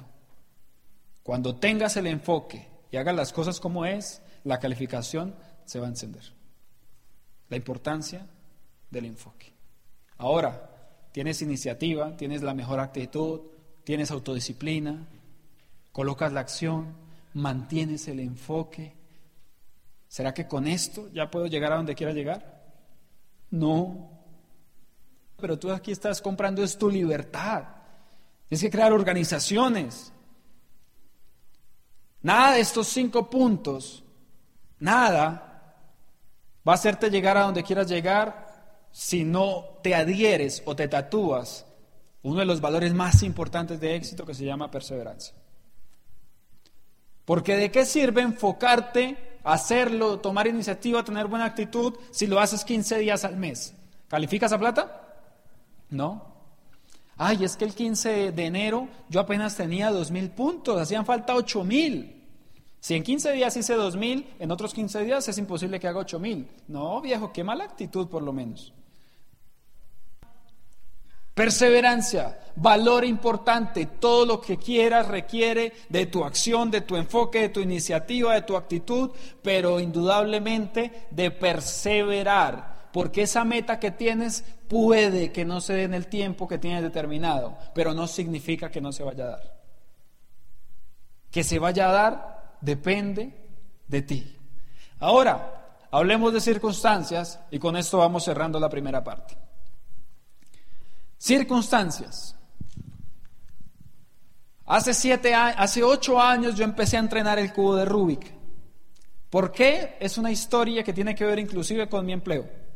Cuando 1.23 1.57
tengas 1.57 1.96
el 1.96 2.07
enfoque 2.07 2.66
y 2.90 2.96
hagas 2.96 3.14
las 3.14 3.33
cosas 3.33 3.61
como 3.61 3.85
es, 3.85 4.23
la 4.44 4.59
calificación 4.59 5.35
se 5.64 5.79
va 5.79 5.87
a 5.87 5.90
encender. 5.90 6.23
La 7.49 7.57
importancia 7.57 8.27
del 8.90 9.05
enfoque. 9.05 9.53
Ahora, 10.18 10.70
tienes 11.12 11.42
iniciativa, 11.42 12.16
tienes 12.16 12.42
la 12.42 12.55
mejor 12.55 12.81
actitud, 12.81 13.40
tienes 13.85 14.11
autodisciplina, 14.11 15.09
colocas 15.92 16.33
la 16.33 16.40
acción, 16.40 16.94
mantienes 17.35 18.09
el 18.09 18.20
enfoque. 18.20 18.94
¿Será 20.09 20.35
que 20.35 20.46
con 20.46 20.66
esto 20.66 21.09
ya 21.12 21.31
puedo 21.31 21.46
llegar 21.46 21.73
a 21.73 21.77
donde 21.77 21.94
quiera 21.94 22.12
llegar? 22.12 22.73
No. 23.51 24.19
Pero 25.40 25.59
tú 25.59 25.70
aquí 25.72 25.92
estás 25.92 26.20
comprando 26.20 26.62
es 26.62 26.76
tu 26.76 26.90
libertad. 26.90 27.64
Tienes 28.48 28.62
que 28.62 28.70
crear 28.70 28.92
organizaciones. 28.92 30.12
Nada 32.22 32.55
de 32.55 32.61
estos 32.61 32.88
cinco 32.88 33.31
puntos, 33.31 34.05
nada 34.79 35.74
va 36.66 36.72
a 36.72 36.74
hacerte 36.74 37.11
llegar 37.11 37.37
a 37.38 37.42
donde 37.42 37.62
quieras 37.62 37.88
llegar 37.88 38.87
si 38.92 39.24
no 39.24 39.79
te 39.83 39.94
adhieres 39.94 40.62
o 40.66 40.76
te 40.76 40.88
tatúas 40.88 41.64
uno 42.22 42.40
de 42.40 42.44
los 42.44 42.61
valores 42.61 42.92
más 42.92 43.22
importantes 43.22 43.81
de 43.81 43.96
éxito 43.96 44.26
que 44.26 44.35
se 44.35 44.44
llama 44.44 44.70
perseverancia. 44.70 45.35
Porque 47.24 47.57
de 47.57 47.70
qué 47.70 47.87
sirve 47.87 48.20
enfocarte, 48.20 49.38
hacerlo, 49.44 50.18
tomar 50.18 50.46
iniciativa, 50.46 51.05
tener 51.05 51.29
buena 51.29 51.46
actitud 51.46 51.94
si 52.11 52.26
lo 52.26 52.40
haces 52.40 52.64
15 52.64 52.98
días 52.98 53.24
al 53.24 53.37
mes. 53.37 53.74
¿Calificas 54.09 54.53
a 54.53 54.59
plata? 54.59 54.99
No. 55.90 56.31
Ay, 57.16 57.44
es 57.44 57.57
que 57.57 57.66
el 57.66 57.74
15 57.74 58.33
de 58.33 58.46
enero 58.46 58.88
yo 59.09 59.20
apenas 59.20 59.57
tenía 59.57 59.90
2.000 59.90 60.31
puntos, 60.31 60.81
hacían 60.81 61.05
falta 61.05 61.35
8.000. 61.35 62.16
Si 62.81 62.94
en 62.94 63.03
15 63.03 63.33
días 63.33 63.55
hice 63.59 63.76
2.000, 63.76 64.24
en 64.38 64.50
otros 64.50 64.72
15 64.72 65.05
días 65.05 65.29
es 65.29 65.37
imposible 65.37 65.79
que 65.79 65.87
haga 65.87 66.00
8.000. 66.00 66.46
No, 66.68 67.00
viejo, 67.03 67.31
qué 67.31 67.44
mala 67.44 67.64
actitud 67.64 68.09
por 68.09 68.22
lo 68.22 68.33
menos. 68.33 68.72
Perseverancia, 71.35 72.38
valor 72.57 73.05
importante, 73.05 73.87
todo 73.87 74.26
lo 74.26 74.40
que 74.40 74.57
quieras 74.57 75.09
requiere 75.09 75.72
de 75.88 76.07
tu 76.07 76.24
acción, 76.24 76.70
de 76.70 76.81
tu 76.81 76.96
enfoque, 76.96 77.40
de 77.42 77.48
tu 77.50 77.61
iniciativa, 77.61 78.35
de 78.35 78.42
tu 78.42 78.57
actitud, 78.57 79.11
pero 79.42 79.79
indudablemente 79.79 81.07
de 81.11 81.31
perseverar, 81.31 82.88
porque 82.92 83.22
esa 83.22 83.44
meta 83.44 83.79
que 83.79 83.90
tienes 83.90 84.44
puede 84.70 85.33
que 85.33 85.44
no 85.44 85.61
se 85.61 85.72
dé 85.72 85.83
en 85.83 85.94
el 85.94 86.06
tiempo 86.06 86.46
que 86.46 86.56
tienes 86.56 86.80
determinado, 86.80 87.59
pero 87.74 87.92
no 87.92 88.06
significa 88.06 88.70
que 88.70 88.80
no 88.80 88.92
se 88.92 89.02
vaya 89.02 89.24
a 89.24 89.30
dar. 89.30 89.61
Que 91.28 91.42
se 91.42 91.59
vaya 91.59 91.88
a 91.88 91.92
dar 91.92 92.56
depende 92.61 93.35
de 93.88 94.02
ti. 94.02 94.37
Ahora, 95.00 95.76
hablemos 95.90 96.33
de 96.33 96.40
circunstancias 96.40 97.40
y 97.50 97.59
con 97.59 97.76
esto 97.76 97.98
vamos 97.98 98.22
cerrando 98.22 98.61
la 98.61 98.70
primera 98.70 99.02
parte. 99.02 99.37
Circunstancias. 101.18 102.37
Hace, 104.66 104.94
siete, 104.94 105.35
hace 105.35 105.83
ocho 105.83 106.20
años 106.20 106.54
yo 106.54 106.62
empecé 106.62 106.96
a 106.96 107.00
entrenar 107.00 107.40
el 107.40 107.52
cubo 107.52 107.74
de 107.74 107.87
Rubik. 107.87 108.33
¿Por 109.30 109.50
qué? 109.50 109.96
Es 109.98 110.16
una 110.16 110.30
historia 110.30 110.85
que 110.85 110.92
tiene 110.92 111.16
que 111.16 111.24
ver 111.24 111.40
inclusive 111.40 111.88
con 111.88 112.06
mi 112.06 112.12
empleo. 112.12 112.69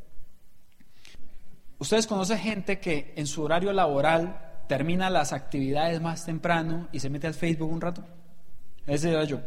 Ustedes 1.79 2.07
conocen 2.07 2.39
gente 2.39 2.79
que 2.79 3.13
en 3.17 3.27
su 3.27 3.43
horario 3.43 3.73
laboral 3.73 4.39
termina 4.69 5.11
las 5.11 5.33
actividades 5.33 6.01
más 6.01 6.25
temprano 6.25 6.89
y 6.93 7.01
se 7.01 7.11
mete 7.11 7.27
al 7.27 7.35
Facebook 7.35 7.71
un 7.71 7.81
rato. 7.81 8.05
Ese 8.87 9.11
era 9.11 9.25
yo. 9.25 9.41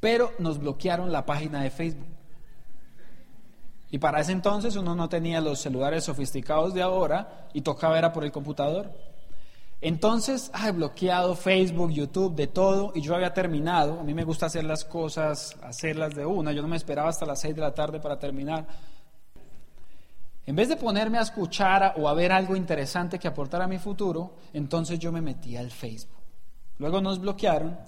Pero 0.00 0.32
nos 0.38 0.58
bloquearon 0.58 1.12
la 1.12 1.24
página 1.24 1.62
de 1.62 1.70
Facebook. 1.70 2.08
Y 3.90 3.98
para 3.98 4.20
ese 4.20 4.32
entonces 4.32 4.76
uno 4.76 4.94
no 4.94 5.08
tenía 5.08 5.40
los 5.40 5.60
celulares 5.60 6.04
sofisticados 6.04 6.74
de 6.74 6.82
ahora 6.82 7.48
y 7.52 7.60
tocaba 7.60 7.96
era 7.96 8.12
por 8.12 8.24
el 8.24 8.32
computador. 8.32 8.90
Entonces, 9.80 10.50
he 10.66 10.72
bloqueado 10.72 11.36
Facebook, 11.36 11.90
YouTube, 11.90 12.34
de 12.34 12.46
todo, 12.46 12.92
y 12.94 13.02
yo 13.02 13.14
había 13.14 13.34
terminado. 13.34 14.00
A 14.00 14.02
mí 14.02 14.14
me 14.14 14.24
gusta 14.24 14.46
hacer 14.46 14.64
las 14.64 14.82
cosas, 14.82 15.56
hacerlas 15.62 16.14
de 16.14 16.24
una. 16.24 16.52
Yo 16.52 16.62
no 16.62 16.68
me 16.68 16.76
esperaba 16.76 17.10
hasta 17.10 17.26
las 17.26 17.40
6 17.40 17.54
de 17.54 17.60
la 17.60 17.74
tarde 17.74 18.00
para 18.00 18.18
terminar. 18.18 18.66
En 20.46 20.56
vez 20.56 20.68
de 20.68 20.76
ponerme 20.76 21.18
a 21.18 21.22
escuchar 21.22 21.94
o 21.96 22.08
a 22.08 22.14
ver 22.14 22.30
algo 22.32 22.54
interesante 22.54 23.18
que 23.18 23.28
aportara 23.28 23.64
a 23.64 23.68
mi 23.68 23.78
futuro, 23.78 24.36
entonces 24.52 24.98
yo 24.98 25.10
me 25.10 25.22
metí 25.22 25.56
al 25.56 25.70
Facebook. 25.70 26.22
Luego 26.78 27.00
nos 27.00 27.18
bloquearon 27.18 27.78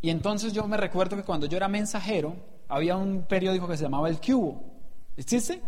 y 0.00 0.10
entonces 0.10 0.52
yo 0.52 0.66
me 0.68 0.76
recuerdo 0.76 1.16
que 1.16 1.24
cuando 1.24 1.46
yo 1.46 1.56
era 1.56 1.68
mensajero 1.68 2.36
había 2.68 2.96
un 2.96 3.22
periódico 3.22 3.66
que 3.66 3.76
se 3.76 3.84
llamaba 3.84 4.08
El 4.08 4.20
Cubo 4.20 4.70
¿Existe? 5.16 5.60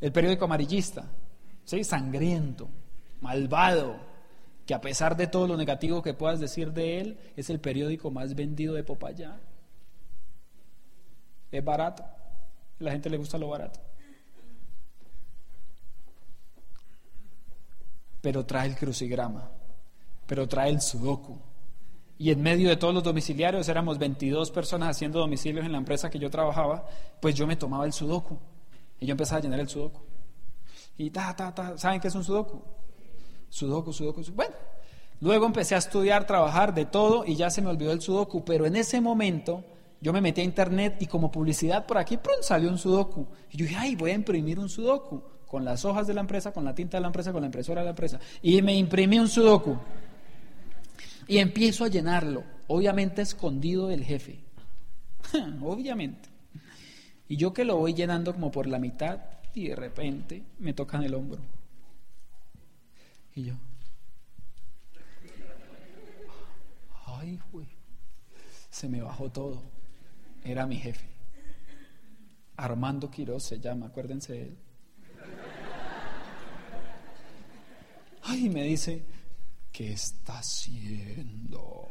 El 0.00 0.10
periódico 0.10 0.46
amarillista, 0.46 1.04
¿sí? 1.64 1.84
sangriento, 1.84 2.68
malvado, 3.20 3.96
que 4.66 4.74
a 4.74 4.80
pesar 4.80 5.16
de 5.16 5.28
todo 5.28 5.46
lo 5.46 5.56
negativo 5.56 6.02
que 6.02 6.14
puedas 6.14 6.40
decir 6.40 6.72
de 6.72 7.00
él, 7.00 7.18
es 7.36 7.50
el 7.50 7.60
periódico 7.60 8.10
más 8.10 8.34
vendido 8.34 8.74
de 8.74 8.82
Popayán. 8.82 9.40
Es 11.52 11.64
barato, 11.64 12.04
la 12.80 12.90
gente 12.90 13.10
le 13.10 13.18
gusta 13.18 13.38
lo 13.38 13.48
barato. 13.48 13.78
Pero 18.22 18.46
trae 18.46 18.68
el 18.68 18.76
crucigrama, 18.76 19.50
pero 20.26 20.48
trae 20.48 20.70
el 20.70 20.80
sudoku. 20.80 21.38
Y 22.16 22.30
en 22.30 22.40
medio 22.40 22.68
de 22.68 22.76
todos 22.76 22.94
los 22.94 23.02
domiciliarios, 23.02 23.68
éramos 23.68 23.98
22 23.98 24.52
personas 24.52 24.90
haciendo 24.90 25.18
domicilios 25.18 25.66
en 25.66 25.72
la 25.72 25.78
empresa 25.78 26.08
que 26.08 26.20
yo 26.20 26.30
trabajaba, 26.30 26.86
pues 27.20 27.34
yo 27.34 27.48
me 27.48 27.56
tomaba 27.56 27.84
el 27.84 27.92
sudoku. 27.92 28.38
Y 29.00 29.06
yo 29.06 29.12
empezaba 29.12 29.38
a 29.38 29.42
llenar 29.42 29.58
el 29.58 29.68
sudoku. 29.68 30.00
Y 30.96 31.10
ta, 31.10 31.34
ta, 31.34 31.52
ta. 31.52 31.76
¿Saben 31.76 32.00
qué 32.00 32.06
es 32.06 32.14
un 32.14 32.22
sudoku? 32.22 32.62
Sudoku, 33.48 33.92
sudoku, 33.92 34.22
sudoku. 34.22 34.36
Bueno, 34.36 34.54
luego 35.20 35.46
empecé 35.46 35.74
a 35.74 35.78
estudiar, 35.78 36.24
trabajar 36.24 36.72
de 36.72 36.84
todo 36.84 37.24
y 37.26 37.34
ya 37.34 37.50
se 37.50 37.60
me 37.60 37.70
olvidó 37.70 37.90
el 37.90 38.00
sudoku. 38.00 38.44
Pero 38.44 38.66
en 38.66 38.76
ese 38.76 39.00
momento 39.00 39.64
yo 40.00 40.12
me 40.12 40.20
metí 40.20 40.42
a 40.42 40.44
internet 40.44 40.98
y 41.00 41.06
como 41.06 41.32
publicidad 41.32 41.86
por 41.86 41.98
aquí, 41.98 42.18
pronto 42.18 42.44
salió 42.44 42.70
un 42.70 42.78
sudoku. 42.78 43.26
Y 43.50 43.56
yo 43.56 43.66
dije, 43.66 43.76
ay, 43.76 43.96
voy 43.96 44.12
a 44.12 44.14
imprimir 44.14 44.60
un 44.60 44.68
sudoku 44.68 45.31
con 45.52 45.64
las 45.64 45.84
hojas 45.84 46.06
de 46.06 46.14
la 46.14 46.22
empresa, 46.22 46.50
con 46.50 46.64
la 46.64 46.74
tinta 46.74 46.96
de 46.96 47.02
la 47.02 47.08
empresa, 47.08 47.30
con 47.30 47.42
la 47.42 47.46
impresora 47.46 47.82
de 47.82 47.84
la 47.84 47.90
empresa. 47.90 48.18
Y 48.40 48.62
me 48.62 48.74
imprimí 48.74 49.18
un 49.18 49.28
sudoku. 49.28 49.76
Y 51.28 51.36
empiezo 51.36 51.84
a 51.84 51.88
llenarlo, 51.88 52.42
obviamente 52.66 53.20
escondido 53.20 53.86
del 53.86 54.02
jefe. 54.02 54.40
obviamente. 55.62 56.30
Y 57.28 57.36
yo 57.36 57.52
que 57.52 57.64
lo 57.64 57.76
voy 57.76 57.92
llenando 57.92 58.32
como 58.32 58.50
por 58.50 58.66
la 58.66 58.78
mitad 58.78 59.20
y 59.54 59.68
de 59.68 59.76
repente 59.76 60.42
me 60.58 60.72
tocan 60.72 61.02
el 61.02 61.14
hombro. 61.14 61.42
Y 63.34 63.44
yo, 63.44 63.54
ay, 67.06 67.38
güey, 67.52 67.68
se 68.70 68.88
me 68.88 69.00
bajó 69.02 69.30
todo 69.30 69.62
era 70.44 70.66
mi 70.66 70.76
jefe. 70.76 71.06
Armando 72.56 73.10
Quiroz 73.10 73.44
se 73.44 73.60
llama, 73.60 73.86
acuérdense 73.86 74.32
de 74.32 74.42
él. 74.42 74.58
Ay, 78.22 78.48
me 78.48 78.62
dice, 78.64 79.04
¿qué 79.72 79.92
está 79.92 80.38
haciendo? 80.38 81.88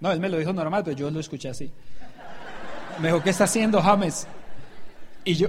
No, 0.00 0.12
él 0.12 0.20
me 0.20 0.28
lo 0.28 0.38
dijo 0.38 0.52
normal, 0.52 0.82
pero 0.84 0.96
yo 0.96 1.10
lo 1.10 1.20
escuché 1.20 1.48
así. 1.48 1.70
Me 3.00 3.08
dijo, 3.08 3.22
¿qué 3.22 3.30
está 3.30 3.44
haciendo 3.44 3.80
James? 3.80 4.26
Y 5.24 5.34
yo, 5.34 5.48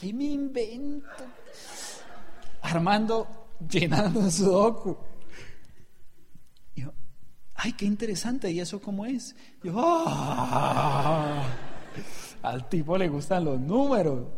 ¿qué 0.00 0.12
me 0.12 0.24
invento? 0.24 1.06
Armando 2.62 3.48
llenando 3.68 4.30
su 4.30 4.44
docu 4.44 4.96
ay, 7.56 7.72
qué 7.72 7.84
interesante, 7.84 8.50
¿y 8.50 8.60
eso 8.60 8.80
cómo 8.80 9.06
es? 9.06 9.34
Yo, 9.62 9.74
ah, 9.76 11.44
al 12.42 12.68
tipo 12.68 12.96
le 12.96 13.08
gustan 13.08 13.44
los 13.44 13.58
números. 13.60 14.28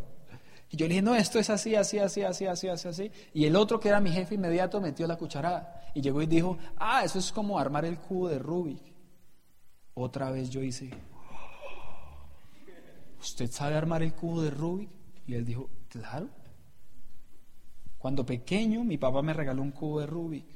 Y 0.70 0.76
yo 0.76 0.86
le 0.86 0.90
dije, 0.90 1.02
no, 1.02 1.14
esto 1.14 1.38
es 1.38 1.48
así, 1.50 1.74
así, 1.74 1.98
así, 1.98 2.22
así, 2.22 2.46
así, 2.46 2.68
así, 2.68 2.88
así. 2.88 3.12
Y 3.32 3.46
el 3.46 3.56
otro 3.56 3.80
que 3.80 3.88
era 3.88 4.00
mi 4.00 4.10
jefe 4.10 4.34
inmediato 4.34 4.80
metió 4.80 5.06
la 5.06 5.16
cucharada. 5.16 5.90
Y 5.94 6.02
llegó 6.02 6.20
y 6.20 6.26
dijo, 6.26 6.58
ah, 6.76 7.02
eso 7.04 7.18
es 7.18 7.32
como 7.32 7.58
armar 7.58 7.84
el 7.84 7.98
cubo 7.98 8.28
de 8.28 8.38
Rubik. 8.38 8.82
Otra 9.94 10.30
vez 10.30 10.50
yo 10.50 10.62
hice, 10.62 10.90
¿usted 13.20 13.50
sabe 13.50 13.76
armar 13.76 14.02
el 14.02 14.14
cubo 14.14 14.42
de 14.42 14.50
Rubik? 14.50 14.90
Y 15.26 15.34
él 15.34 15.44
dijo, 15.44 15.70
claro. 15.88 16.28
Cuando 17.96 18.24
pequeño, 18.24 18.84
mi 18.84 18.98
papá 18.98 19.22
me 19.22 19.32
regaló 19.32 19.62
un 19.62 19.72
cubo 19.72 20.00
de 20.00 20.06
Rubik. 20.06 20.46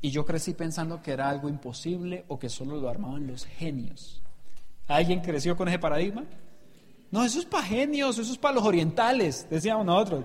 Y 0.00 0.10
yo 0.10 0.24
crecí 0.24 0.54
pensando 0.54 1.00
que 1.00 1.12
era 1.12 1.28
algo 1.28 1.48
imposible 1.48 2.24
o 2.28 2.38
que 2.38 2.48
solo 2.48 2.78
lo 2.78 2.88
armaban 2.88 3.26
los 3.26 3.46
genios. 3.46 4.22
¿Alguien 4.86 5.20
creció 5.20 5.56
con 5.56 5.68
ese 5.68 5.78
paradigma? 5.78 6.24
No, 7.14 7.24
eso 7.24 7.38
es 7.38 7.44
para 7.44 7.62
genios, 7.62 8.18
eso 8.18 8.32
es 8.32 8.38
para 8.38 8.56
los 8.56 8.64
orientales, 8.64 9.46
decíamos 9.48 9.86
nosotros. 9.86 10.24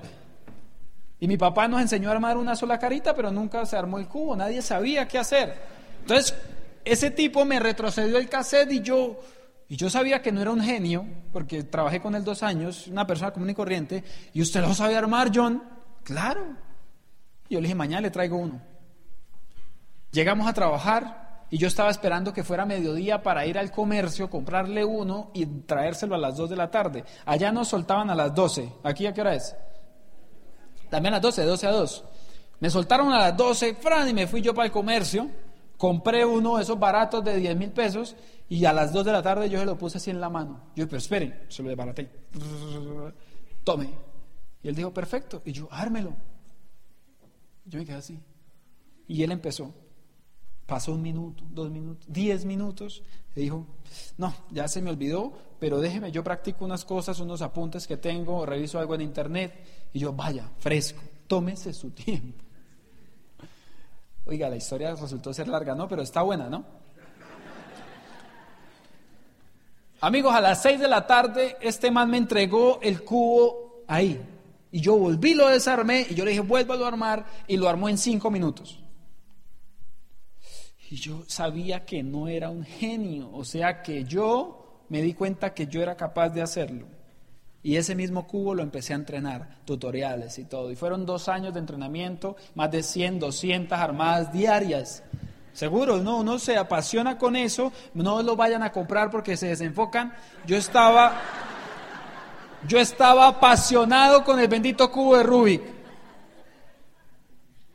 Y 1.20 1.28
mi 1.28 1.38
papá 1.38 1.68
nos 1.68 1.82
enseñó 1.82 2.10
a 2.10 2.14
armar 2.14 2.36
una 2.36 2.56
sola 2.56 2.80
carita, 2.80 3.14
pero 3.14 3.30
nunca 3.30 3.64
se 3.68 3.78
armó 3.78 4.00
el 4.00 4.08
cubo, 4.08 4.36
nadie 4.36 4.64
sabía 4.64 5.08
qué 5.08 5.20
hacer. 5.20 5.54
Entonces, 6.02 6.34
ese 6.84 7.12
tipo 7.12 7.46
me 7.46 7.60
retrocedió 7.60 8.18
el 8.18 8.28
cassette 8.28 8.72
y 8.72 8.82
yo, 8.82 9.20
y 9.68 9.76
yo 9.76 9.88
sabía 9.92 10.24
que 10.24 10.32
no 10.32 10.42
era 10.42 10.50
un 10.50 10.64
genio, 10.64 11.06
porque 11.32 11.62
trabajé 11.62 12.02
con 12.02 12.16
él 12.16 12.24
dos 12.24 12.42
años, 12.42 12.88
una 12.88 13.06
persona 13.06 13.30
común 13.30 13.52
y 13.52 13.54
corriente, 13.54 14.04
y 14.34 14.42
usted 14.42 14.62
lo 14.62 14.74
sabe 14.74 14.96
armar, 14.96 15.30
John. 15.32 15.62
Claro. 16.04 16.42
Y 17.50 17.54
yo 17.54 17.60
le 17.62 17.68
dije, 17.68 17.76
mañana 17.76 18.02
le 18.02 18.10
traigo 18.10 18.36
uno. 18.36 18.60
Llegamos 20.12 20.48
a 20.48 20.54
trabajar 20.54 21.29
y 21.50 21.58
yo 21.58 21.68
estaba 21.68 21.89
esperando 21.89 22.32
que 22.34 22.43
fuera 22.43 22.66
mediodía 22.66 23.24
para 23.24 23.45
ir 23.45 23.58
al 23.58 23.72
comercio, 23.72 24.30
comprarle 24.30 24.86
uno 24.86 25.32
y 25.34 25.45
traérselo 25.45 26.16
a 26.16 26.20
las 26.20 26.38
2 26.38 26.50
de 26.50 26.56
la 26.56 26.70
tarde. 26.70 27.04
Allá 27.26 27.52
nos 27.52 27.70
soltaban 27.70 28.10
a 28.10 28.16
las 28.16 28.34
12. 28.36 28.72
¿Aquí 28.84 29.08
a 29.08 29.14
qué 29.14 29.22
hora 29.22 29.36
es? 29.36 29.56
También 30.89 31.14
a 31.14 31.18
las 31.18 31.24
12, 31.24 31.43
12 31.43 31.68
a 31.68 31.72
2. 31.72 32.06
Me 32.60 32.70
soltaron 32.70 33.12
a 33.12 33.20
las 33.20 33.38
12, 33.38 33.76
Fran, 33.76 34.10
y 34.10 34.14
me 34.14 34.28
fui 34.28 34.41
yo 34.41 34.54
para 34.54 34.68
el 34.68 34.72
comercio. 34.72 35.30
Compré 35.78 36.26
uno 36.26 36.58
de 36.58 36.64
esos 36.64 36.78
baratos 36.78 37.24
de 37.24 37.38
10 37.38 37.56
mil 37.56 37.72
pesos 37.72 38.16
y 38.50 38.66
a 38.66 38.74
las 38.74 38.91
2 38.91 39.06
de 39.06 39.12
la 39.12 39.22
tarde 39.22 39.50
yo 39.50 39.60
se 39.60 39.66
lo 39.66 39.78
puse 39.78 39.97
así 39.97 40.12
en 40.12 40.20
la 40.20 40.30
mano. 40.30 40.72
Yo, 40.76 40.86
pero 40.88 40.97
esperen, 40.97 41.45
se 41.47 41.64
lo 41.64 41.70
desbaraté. 41.70 42.12
Tome. 43.64 43.89
Y 44.62 44.68
él 44.68 44.76
dijo, 44.76 44.93
perfecto. 44.93 45.41
Y 45.45 45.54
yo, 45.54 45.70
ármelo. 45.72 46.14
Yo 47.66 47.80
me 47.80 47.86
quedé 47.86 47.95
así. 47.95 48.20
Y 49.08 49.24
él 49.24 49.32
empezó. 49.32 49.74
Pasó 50.70 50.94
un 50.94 51.02
minuto, 51.02 51.44
dos 51.50 51.72
minutos, 51.72 52.06
diez 52.08 52.46
minutos. 52.46 53.02
Y 53.36 53.42
dijo, 53.42 53.66
no, 54.20 54.36
ya 54.52 54.68
se 54.68 54.84
me 54.84 54.92
olvidó, 54.92 55.34
pero 55.60 55.80
déjeme, 55.80 56.12
yo 56.12 56.24
practico 56.24 56.64
unas 56.64 56.86
cosas, 56.86 57.20
unos 57.20 57.42
apuntes 57.42 57.88
que 57.88 57.98
tengo, 57.98 58.46
reviso 58.46 58.78
algo 58.78 58.94
en 58.94 59.02
internet. 59.02 59.52
Y 59.94 60.00
yo, 60.00 60.14
vaya, 60.14 60.48
fresco, 60.60 61.02
tómese 61.26 61.74
su 61.74 61.90
tiempo. 62.06 62.44
Oiga, 64.26 64.48
la 64.48 64.58
historia 64.58 64.94
resultó 64.94 65.34
ser 65.34 65.48
larga, 65.48 65.74
¿no? 65.74 65.88
Pero 65.88 66.04
está 66.04 66.22
buena, 66.22 66.48
¿no? 66.48 66.64
Amigos, 70.02 70.36
a 70.36 70.40
las 70.40 70.62
seis 70.62 70.80
de 70.80 70.88
la 70.88 71.08
tarde 71.08 71.58
este 71.62 71.90
man 71.90 72.12
me 72.12 72.18
entregó 72.18 72.80
el 72.84 73.04
cubo 73.04 73.84
ahí. 73.88 74.22
Y 74.72 74.82
yo 74.82 74.96
volví, 74.96 75.34
lo 75.34 75.48
desarmé 75.48 76.06
y 76.08 76.14
yo 76.14 76.24
le 76.24 76.30
dije, 76.30 76.44
vuélvalo 76.44 76.86
a 76.86 76.90
armar 76.90 77.26
y 77.48 77.58
lo 77.58 77.68
armó 77.68 77.90
en 77.90 77.98
cinco 77.98 78.30
minutos. 78.30 78.80
Y 80.92 80.96
yo 80.96 81.24
sabía 81.28 81.86
que 81.86 82.02
no 82.02 82.28
era 82.28 82.50
un 82.50 82.66
genio, 82.66 83.30
o 83.32 83.46
sea 83.46 83.84
que 83.84 84.06
yo 84.06 84.84
me 84.90 85.04
di 85.04 85.14
cuenta 85.14 85.54
que 85.54 85.68
yo 85.68 85.84
era 85.84 85.96
capaz 85.96 86.30
de 86.30 86.42
hacerlo. 86.42 86.88
Y 87.62 87.76
ese 87.76 87.94
mismo 87.94 88.26
cubo 88.26 88.56
lo 88.56 88.64
empecé 88.64 88.94
a 88.94 88.96
entrenar, 88.96 89.60
tutoriales 89.66 90.40
y 90.40 90.46
todo. 90.46 90.72
Y 90.72 90.76
fueron 90.76 91.06
dos 91.06 91.30
años 91.30 91.54
de 91.54 91.60
entrenamiento, 91.60 92.38
más 92.56 92.72
de 92.72 92.82
100, 92.82 93.20
200 93.20 93.78
armadas 93.78 94.34
diarias. 94.34 95.04
Seguro, 95.54 95.98
no, 95.98 96.20
uno 96.20 96.40
se 96.40 96.58
apasiona 96.58 97.20
con 97.20 97.36
eso, 97.36 97.72
no 97.94 98.24
lo 98.24 98.36
vayan 98.36 98.64
a 98.64 98.72
comprar 98.72 99.12
porque 99.12 99.38
se 99.38 99.48
desenfocan. 99.48 100.14
Yo 100.48 100.58
estaba, 100.58 101.22
yo 102.68 102.80
estaba 102.80 103.28
apasionado 103.28 104.24
con 104.24 104.40
el 104.40 104.48
bendito 104.48 104.90
cubo 104.90 105.18
de 105.18 105.24
Rubik. 105.24 105.62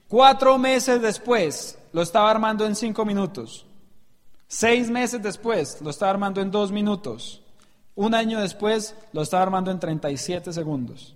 Cuatro 0.09 0.59
meses 0.59 1.01
después, 1.01 1.79
lo 1.95 2.03
estaba 2.03 2.29
armando 2.29 2.67
en 2.67 2.75
cinco 2.75 3.05
minutos. 3.05 3.65
Seis 4.49 4.91
meses 4.91 5.23
después 5.23 5.81
lo 5.81 5.91
estaba 5.91 6.11
armando 6.11 6.41
en 6.41 6.51
dos 6.51 6.73
minutos. 6.73 7.41
Un 7.95 8.17
año 8.17 8.41
después 8.41 8.97
lo 9.13 9.23
estaba 9.23 9.45
armando 9.45 9.71
en 9.71 9.79
37 9.79 10.53
segundos. 10.53 11.15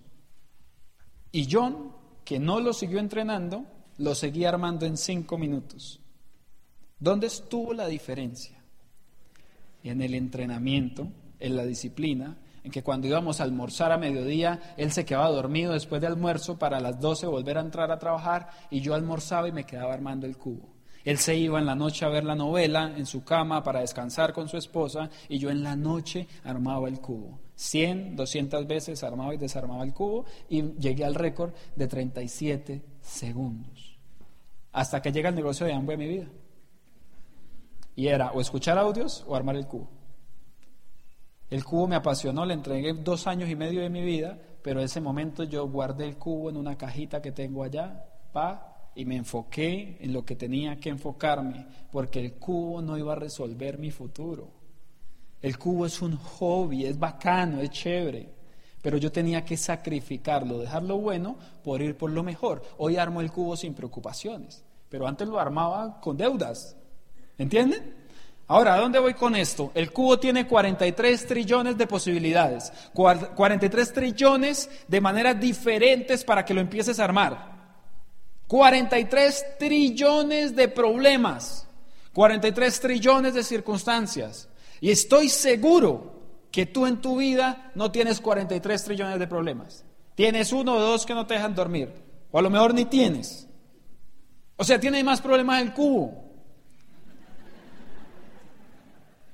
Y 1.32 1.48
John, 1.50 1.90
que 2.24 2.38
no 2.38 2.60
lo 2.60 2.72
siguió 2.72 3.00
entrenando, 3.00 3.64
lo 3.98 4.14
seguía 4.14 4.50
armando 4.50 4.86
en 4.86 4.96
cinco 4.96 5.36
minutos. 5.36 5.98
¿Dónde 7.00 7.26
estuvo 7.26 7.74
la 7.74 7.88
diferencia? 7.88 8.62
En 9.82 10.00
el 10.00 10.14
entrenamiento, 10.14 11.08
en 11.40 11.56
la 11.56 11.66
disciplina, 11.66 12.36
que 12.70 12.82
cuando 12.82 13.06
íbamos 13.06 13.40
a 13.40 13.44
almorzar 13.44 13.92
a 13.92 13.98
mediodía, 13.98 14.74
él 14.76 14.92
se 14.92 15.04
quedaba 15.04 15.30
dormido 15.30 15.72
después 15.72 16.00
de 16.00 16.06
almuerzo 16.06 16.58
para 16.58 16.80
las 16.80 17.00
12 17.00 17.26
volver 17.26 17.58
a 17.58 17.62
entrar 17.62 17.90
a 17.90 17.98
trabajar 17.98 18.48
y 18.70 18.80
yo 18.80 18.94
almorzaba 18.94 19.48
y 19.48 19.52
me 19.52 19.64
quedaba 19.64 19.94
armando 19.94 20.26
el 20.26 20.36
cubo. 20.36 20.78
Él 21.04 21.18
se 21.18 21.36
iba 21.36 21.58
en 21.58 21.66
la 21.66 21.74
noche 21.74 22.04
a 22.04 22.08
ver 22.08 22.24
la 22.24 22.34
novela 22.34 22.92
en 22.96 23.06
su 23.06 23.24
cama 23.24 23.62
para 23.62 23.80
descansar 23.80 24.32
con 24.32 24.48
su 24.48 24.56
esposa 24.56 25.08
y 25.28 25.38
yo 25.38 25.50
en 25.50 25.62
la 25.62 25.74
noche 25.76 26.26
armaba 26.44 26.88
el 26.88 27.00
cubo. 27.00 27.38
100, 27.54 28.14
200 28.14 28.66
veces 28.66 29.02
armaba 29.02 29.34
y 29.34 29.38
desarmaba 29.38 29.84
el 29.84 29.94
cubo 29.94 30.26
y 30.48 30.74
llegué 30.74 31.04
al 31.04 31.14
récord 31.14 31.52
de 31.76 31.88
37 31.88 32.84
segundos. 33.00 33.98
Hasta 34.72 35.00
que 35.00 35.10
llega 35.10 35.30
el 35.30 35.34
negocio 35.34 35.66
de 35.66 35.72
hambre 35.72 35.96
de 35.96 36.04
mi 36.04 36.12
vida. 36.12 36.28
Y 37.96 38.08
era 38.08 38.30
o 38.32 38.40
escuchar 38.40 38.78
audios 38.78 39.24
o 39.26 39.34
armar 39.34 39.56
el 39.56 39.66
cubo. 39.66 39.97
El 41.50 41.64
cubo 41.64 41.88
me 41.88 41.96
apasionó, 41.96 42.44
le 42.44 42.54
entregué 42.54 42.92
dos 42.92 43.26
años 43.26 43.48
y 43.48 43.56
medio 43.56 43.80
de 43.80 43.88
mi 43.88 44.02
vida, 44.02 44.38
pero 44.62 44.80
ese 44.80 45.00
momento 45.00 45.44
yo 45.44 45.66
guardé 45.68 46.06
el 46.06 46.16
cubo 46.16 46.50
en 46.50 46.56
una 46.56 46.76
cajita 46.76 47.22
que 47.22 47.32
tengo 47.32 47.62
allá, 47.62 48.04
pa, 48.32 48.90
y 48.94 49.04
me 49.04 49.16
enfoqué 49.16 49.96
en 50.00 50.12
lo 50.12 50.24
que 50.24 50.36
tenía 50.36 50.76
que 50.76 50.90
enfocarme, 50.90 51.66
porque 51.90 52.20
el 52.20 52.34
cubo 52.34 52.82
no 52.82 52.98
iba 52.98 53.12
a 53.12 53.16
resolver 53.16 53.78
mi 53.78 53.90
futuro. 53.90 54.50
El 55.40 55.56
cubo 55.56 55.86
es 55.86 56.02
un 56.02 56.16
hobby, 56.16 56.84
es 56.84 56.98
bacano, 56.98 57.60
es 57.60 57.70
chévere, 57.70 58.28
pero 58.82 58.98
yo 58.98 59.10
tenía 59.10 59.44
que 59.44 59.56
sacrificarlo, 59.56 60.58
dejar 60.58 60.82
lo 60.82 60.98
bueno 60.98 61.36
por 61.62 61.80
ir 61.80 61.96
por 61.96 62.10
lo 62.10 62.22
mejor. 62.22 62.62
Hoy 62.76 62.96
armo 62.96 63.20
el 63.20 63.30
cubo 63.30 63.56
sin 63.56 63.72
preocupaciones, 63.72 64.64
pero 64.88 65.06
antes 65.06 65.28
lo 65.28 65.38
armaba 65.38 66.00
con 66.00 66.16
deudas. 66.16 66.76
¿Entienden? 67.38 68.07
Ahora, 68.50 68.74
¿a 68.74 68.80
dónde 68.80 68.98
voy 68.98 69.12
con 69.12 69.36
esto? 69.36 69.70
El 69.74 69.92
cubo 69.92 70.18
tiene 70.18 70.46
43 70.46 71.26
trillones 71.26 71.76
de 71.76 71.86
posibilidades, 71.86 72.72
43 72.94 73.92
trillones 73.92 74.70
de 74.88 75.00
maneras 75.02 75.38
diferentes 75.38 76.24
para 76.24 76.46
que 76.46 76.54
lo 76.54 76.62
empieces 76.62 76.98
a 76.98 77.04
armar. 77.04 77.58
43 78.46 79.58
trillones 79.58 80.56
de 80.56 80.68
problemas, 80.68 81.68
43 82.14 82.80
trillones 82.80 83.34
de 83.34 83.44
circunstancias. 83.44 84.48
Y 84.80 84.90
estoy 84.90 85.28
seguro 85.28 86.18
que 86.50 86.64
tú 86.64 86.86
en 86.86 87.02
tu 87.02 87.18
vida 87.18 87.70
no 87.74 87.92
tienes 87.92 88.18
43 88.18 88.82
trillones 88.82 89.18
de 89.18 89.26
problemas. 89.26 89.84
Tienes 90.14 90.54
uno 90.54 90.76
o 90.76 90.80
dos 90.80 91.04
que 91.04 91.12
no 91.12 91.26
te 91.26 91.34
dejan 91.34 91.54
dormir. 91.54 91.92
O 92.30 92.38
a 92.38 92.42
lo 92.42 92.48
mejor 92.48 92.72
ni 92.72 92.86
tienes. 92.86 93.46
O 94.56 94.64
sea, 94.64 94.80
tiene 94.80 95.04
más 95.04 95.20
problemas 95.20 95.60
el 95.60 95.74
cubo. 95.74 96.27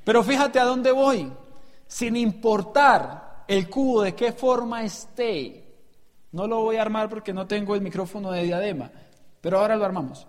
Pero 0.04 0.22
fíjate 0.22 0.58
a 0.58 0.64
dónde 0.64 0.92
voy. 0.92 1.32
Sin 1.86 2.16
importar 2.16 3.44
el 3.48 3.68
cubo 3.68 4.02
de 4.02 4.14
qué 4.14 4.32
forma 4.32 4.84
esté. 4.84 5.64
No 6.32 6.46
lo 6.46 6.60
voy 6.60 6.76
a 6.76 6.82
armar 6.82 7.08
porque 7.08 7.32
no 7.32 7.46
tengo 7.46 7.74
el 7.74 7.80
micrófono 7.80 8.30
de 8.30 8.44
diadema. 8.44 8.90
Pero 9.40 9.58
ahora 9.58 9.76
lo 9.76 9.84
armamos. 9.84 10.26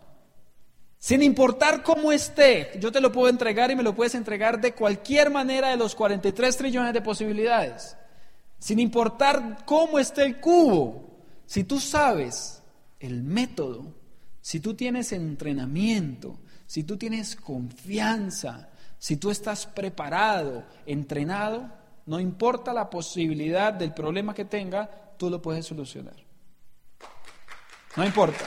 Sin 0.97 1.21
importar 1.21 1.83
cómo 1.83 2.11
esté, 2.11 2.71
yo 2.79 2.91
te 2.91 3.01
lo 3.01 3.11
puedo 3.11 3.29
entregar 3.29 3.69
y 3.69 3.75
me 3.75 3.83
lo 3.83 3.93
puedes 3.93 4.15
entregar 4.15 4.59
de 4.59 4.73
cualquier 4.73 5.29
manera 5.29 5.69
de 5.69 5.77
los 5.77 5.93
43 5.93 6.57
trillones 6.57 6.93
de 6.93 7.01
posibilidades. 7.01 7.95
Sin 8.57 8.79
importar 8.79 9.65
cómo 9.65 9.99
esté 9.99 10.23
el 10.23 10.39
cubo, 10.39 11.19
si 11.45 11.63
tú 11.63 11.79
sabes 11.79 12.63
el 12.99 13.21
método, 13.21 13.93
si 14.41 14.59
tú 14.59 14.73
tienes 14.73 15.11
entrenamiento, 15.11 16.39
si 16.65 16.83
tú 16.83 16.97
tienes 16.97 17.35
confianza, 17.35 18.69
si 18.97 19.17
tú 19.17 19.29
estás 19.31 19.65
preparado, 19.65 20.63
entrenado, 20.85 21.69
no 22.05 22.19
importa 22.19 22.73
la 22.73 22.89
posibilidad 22.89 23.73
del 23.73 23.93
problema 23.93 24.33
que 24.33 24.45
tenga, 24.45 24.89
tú 25.17 25.29
lo 25.29 25.41
puedes 25.41 25.65
solucionar. 25.65 26.15
No 27.95 28.05
importa. 28.05 28.45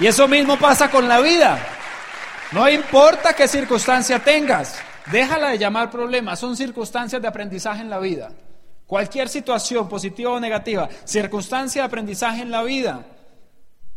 Y 0.00 0.06
eso 0.06 0.26
mismo 0.28 0.58
pasa 0.58 0.90
con 0.90 1.08
la 1.08 1.20
vida. 1.20 1.58
No 2.52 2.68
importa 2.68 3.32
qué 3.32 3.48
circunstancia 3.48 4.22
tengas, 4.22 4.78
déjala 5.10 5.50
de 5.50 5.58
llamar 5.58 5.90
problema, 5.90 6.36
son 6.36 6.56
circunstancias 6.56 7.20
de 7.20 7.28
aprendizaje 7.28 7.80
en 7.80 7.90
la 7.90 7.98
vida. 7.98 8.30
Cualquier 8.86 9.28
situación, 9.28 9.88
positiva 9.88 10.30
o 10.30 10.40
negativa, 10.40 10.88
circunstancia 11.04 11.82
de 11.82 11.86
aprendizaje 11.86 12.42
en 12.42 12.50
la 12.50 12.62
vida, 12.62 13.06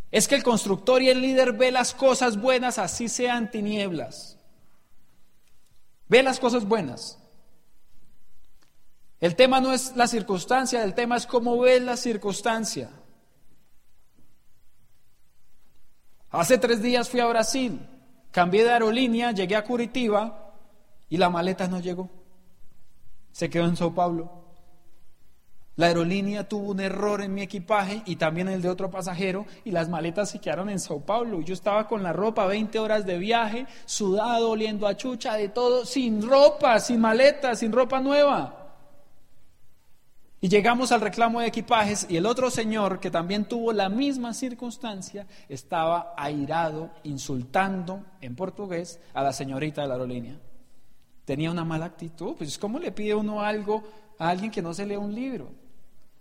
es 0.10 0.28
que 0.28 0.36
el 0.36 0.44
constructor 0.44 1.02
y 1.02 1.10
el 1.10 1.22
líder 1.22 1.54
ve 1.54 1.72
las 1.72 1.94
cosas 1.94 2.40
buenas 2.40 2.80
así 2.80 3.10
sean 3.10 3.52
tinieblas. 3.52 4.37
Ve 6.10 6.24
las 6.24 6.40
cosas 6.40 6.66
buenas. 6.66 7.20
El 9.20 9.36
tema 9.36 9.60
no 9.60 9.74
es 9.74 9.96
la 9.96 10.08
circunstancia, 10.08 10.84
el 10.84 10.94
tema 10.94 11.18
es 11.18 11.26
cómo 11.26 11.60
ves 11.60 11.82
la 11.82 11.98
circunstancia. 11.98 12.92
Hace 16.30 16.58
tres 16.58 16.82
días 16.82 17.10
fui 17.10 17.20
a 17.20 17.26
Brasil, 17.26 17.80
cambié 18.32 18.64
de 18.64 18.72
aerolínea, 18.72 19.32
llegué 19.32 19.56
a 19.56 19.64
Curitiba 19.64 20.54
y 21.10 21.18
la 21.18 21.30
maleta 21.30 21.68
no 21.68 21.80
llegó. 21.80 22.10
Se 23.32 23.50
quedó 23.50 23.66
en 23.66 23.76
Sao 23.76 23.94
Paulo. 23.94 24.47
La 25.78 25.86
aerolínea 25.86 26.50
tuvo 26.50 26.72
un 26.72 26.80
error 26.80 27.22
en 27.22 27.36
mi 27.36 27.44
equipaje 27.44 28.02
y 28.06 28.16
también 28.16 28.48
el 28.48 28.64
de 28.64 28.70
otro 28.70 28.90
pasajero 28.90 29.46
y 29.64 29.70
las 29.70 29.90
maletas 29.90 30.32
se 30.32 30.40
quedaron 30.40 30.72
en 30.72 30.80
Sao 30.80 31.02
Paulo. 31.02 31.42
Yo 31.42 31.54
estaba 31.54 31.88
con 31.88 32.02
la 32.02 32.12
ropa, 32.12 32.48
20 32.48 32.80
horas 32.80 33.06
de 33.06 33.20
viaje, 33.20 33.68
sudado, 33.86 34.50
oliendo 34.50 34.88
a 34.88 34.98
chucha, 34.98 35.36
de 35.36 35.50
todo, 35.50 35.86
sin 35.86 36.28
ropa, 36.28 36.80
sin 36.80 37.00
maleta, 37.00 37.56
sin 37.56 37.72
ropa 37.72 38.02
nueva. 38.02 38.74
Y 40.42 40.50
llegamos 40.50 40.92
al 40.92 41.02
reclamo 41.02 41.42
de 41.42 41.48
equipajes 41.48 42.08
y 42.10 42.18
el 42.18 42.26
otro 42.26 42.50
señor, 42.50 43.00
que 43.00 43.12
también 43.12 43.46
tuvo 43.46 43.72
la 43.72 43.88
misma 43.88 44.34
circunstancia, 44.34 45.28
estaba 45.48 46.16
airado, 46.18 46.90
insultando 47.04 48.04
en 48.20 48.36
portugués 48.36 49.00
a 49.14 49.22
la 49.22 49.32
señorita 49.32 49.84
de 49.84 49.88
la 49.90 49.94
aerolínea. 49.94 50.40
Tenía 51.24 51.52
una 51.52 51.66
mala 51.66 51.86
actitud, 51.86 52.34
pues 52.36 52.58
¿cómo 52.58 52.80
le 52.80 52.92
pide 52.92 53.14
uno 53.14 53.42
algo 53.42 53.84
a 54.18 54.30
alguien 54.30 54.50
que 54.50 54.64
no 54.64 54.74
se 54.74 54.88
lee 54.88 54.96
un 54.96 55.14
libro? 55.14 55.67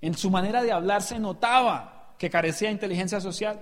En 0.01 0.15
su 0.15 0.31
manera 0.31 0.63
de 0.63 0.73
hablar 0.73 1.03
se 1.03 1.19
notaba 1.19 2.15
que 2.19 2.31
carecía 2.31 2.69
de 2.69 2.75
inteligencia 2.75 3.21
social. 3.21 3.61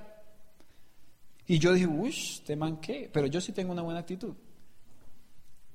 Y 1.47 1.59
yo 1.59 1.73
dije, 1.73 1.87
uy, 1.87 2.15
te 2.47 2.57
manqué, 2.57 3.11
pero 3.13 3.27
yo 3.27 3.41
sí 3.41 3.53
tengo 3.53 3.73
una 3.73 3.83
buena 3.83 4.01
actitud. 4.01 4.35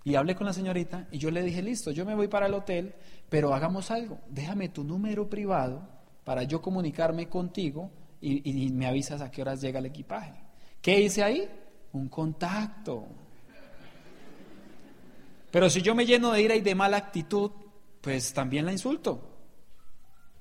Y 0.04 0.16
hablé 0.16 0.36
con 0.36 0.48
la 0.48 0.54
señorita 0.54 1.08
y 1.12 1.18
yo 1.18 1.30
le 1.30 1.44
dije, 1.44 1.62
listo, 1.62 1.92
yo 1.92 2.06
me 2.06 2.16
voy 2.16 2.28
para 2.28 2.48
el 2.48 2.54
hotel, 2.54 2.96
pero 3.30 3.54
hagamos 3.54 3.92
algo, 3.92 4.20
déjame 4.30 4.70
tu 4.70 4.84
número 4.84 5.30
privado 5.30 5.88
para 6.24 6.44
yo 6.44 6.62
comunicarme 6.62 7.28
contigo 7.28 7.92
y, 8.22 8.70
me 8.72 8.86
avisas 8.86 9.22
a 9.22 9.32
qué 9.32 9.42
horas 9.42 9.62
llega 9.62 9.80
el 9.80 9.86
equipaje. 9.86 10.34
¿Qué 10.82 11.00
hice 11.00 11.24
ahí? 11.24 11.50
Un 11.94 12.10
contacto. 12.10 13.08
Pero 15.52 15.70
si 15.70 15.82
yo 15.82 15.96
me 15.96 16.06
lleno 16.06 16.32
de 16.32 16.42
ira 16.42 16.56
y 16.56 16.62
de 16.62 16.76
mala 16.76 16.98
actitud, 16.98 17.52
pues 18.02 18.34
también 18.34 18.66
la 18.66 18.72
insulto. 18.72 19.39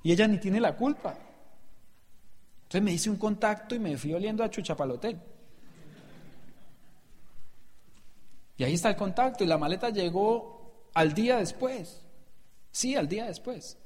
Y 0.09 0.13
ella 0.13 0.27
ni 0.27 0.39
tiene 0.39 0.59
la 0.59 0.75
culpa. 0.75 1.19
Entonces 2.63 2.83
me 2.83 2.93
hice 2.93 3.11
un 3.11 3.19
contacto 3.19 3.75
y 3.75 3.79
me 3.79 3.95
fui 3.99 4.15
oliendo 4.15 4.43
a 4.43 4.49
chucha 4.49 4.75
para 4.75 4.91
el 4.91 4.97
hotel. 4.97 5.21
Y 8.57 8.65
ahí 8.65 8.73
está 8.73 8.89
el 8.89 8.97
contacto 8.97 9.45
y 9.45 9.47
la 9.47 9.59
maleta 9.59 9.91
llegó 9.91 10.89
al 10.95 11.13
día 11.13 11.37
después. 11.37 12.01
Sí, 12.71 12.97
al 12.97 13.07
día 13.07 13.27
después. 13.27 13.77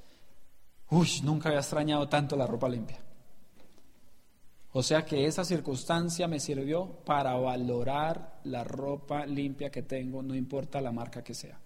Uy, 0.91 1.09
nunca 1.25 1.49
había 1.49 1.59
extrañado 1.59 2.09
tanto 2.09 2.37
la 2.37 2.47
ropa 2.47 2.69
limpia. 2.69 3.01
O 4.75 4.85
sea 4.85 5.05
que 5.05 5.27
esa 5.27 5.45
circunstancia 5.45 6.29
me 6.29 6.39
sirvió 6.39 6.87
para 7.05 7.35
valorar 7.35 8.39
la 8.45 8.63
ropa 8.63 9.27
limpia 9.27 9.73
que 9.73 9.83
tengo, 9.83 10.23
no 10.23 10.37
importa 10.37 10.81
la 10.81 10.93
marca 10.93 11.25
que 11.25 11.35
sea. 11.35 11.59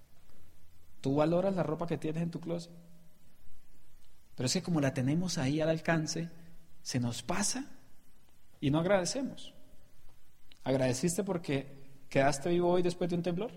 ¿Tú 1.03 1.17
valoras 1.17 1.55
la 1.55 1.63
ropa 1.63 1.87
que 1.87 1.99
tienes 1.99 2.23
en 2.23 2.31
tu 2.31 2.41
closet? 2.41 2.86
Pero 4.37 4.47
es 4.47 4.53
que 4.53 4.62
como 4.62 4.80
la 4.80 4.95
tenemos 4.95 5.39
ahí 5.39 5.61
al 5.61 5.70
alcance, 5.70 6.28
se 6.82 7.01
nos 7.01 7.22
pasa 7.22 7.64
y 8.61 8.70
no 8.70 8.78
agradecemos. 8.78 9.53
¿Agradeciste 10.62 11.24
porque 11.24 11.76
¿Quedaste 12.09 12.51
vivo 12.51 12.70
hoy 12.70 12.82
después 12.82 13.11
de 13.11 13.16
un 13.16 13.22
temblor? 13.22 13.51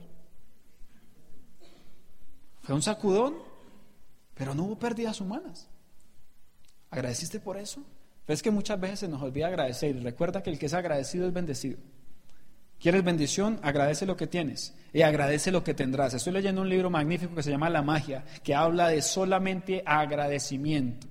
Fue 2.62 2.76
un 2.76 2.82
sacudón, 2.82 3.36
pero 4.34 4.54
no 4.54 4.64
hubo 4.64 4.78
pérdidas 4.78 5.22
humanas. 5.22 5.68
¿Agradeciste 6.90 7.40
por 7.40 7.58
eso? 7.58 7.84
Ves 8.28 8.42
que 8.42 8.52
muchas 8.52 8.80
veces 8.80 9.00
se 9.00 9.08
nos 9.08 9.22
olvida 9.22 9.48
agradecer 9.48 9.96
y 9.96 10.00
recuerda 10.00 10.44
que 10.44 10.50
el 10.50 10.60
que 10.60 10.68
es 10.68 10.74
agradecido 10.74 11.28
es 11.28 11.34
bendecido. 11.34 11.80
¿Quieres 12.80 13.04
bendición? 13.04 13.60
Agradece 13.62 14.06
lo 14.06 14.16
que 14.16 14.28
tienes 14.28 14.74
y 14.94 15.02
agradece 15.02 15.52
lo 15.52 15.64
que 15.64 15.74
tendrás. 15.74 16.14
Estoy 16.14 16.34
leyendo 16.34 16.62
un 16.62 16.70
libro 16.70 16.90
magnífico 16.90 17.36
que 17.36 17.44
se 17.44 17.52
llama 17.52 17.70
La 17.70 17.82
magia, 17.82 18.24
que 18.44 18.56
habla 18.56 18.88
de 18.88 19.02
solamente 19.02 19.84
agradecimiento. 19.86 21.08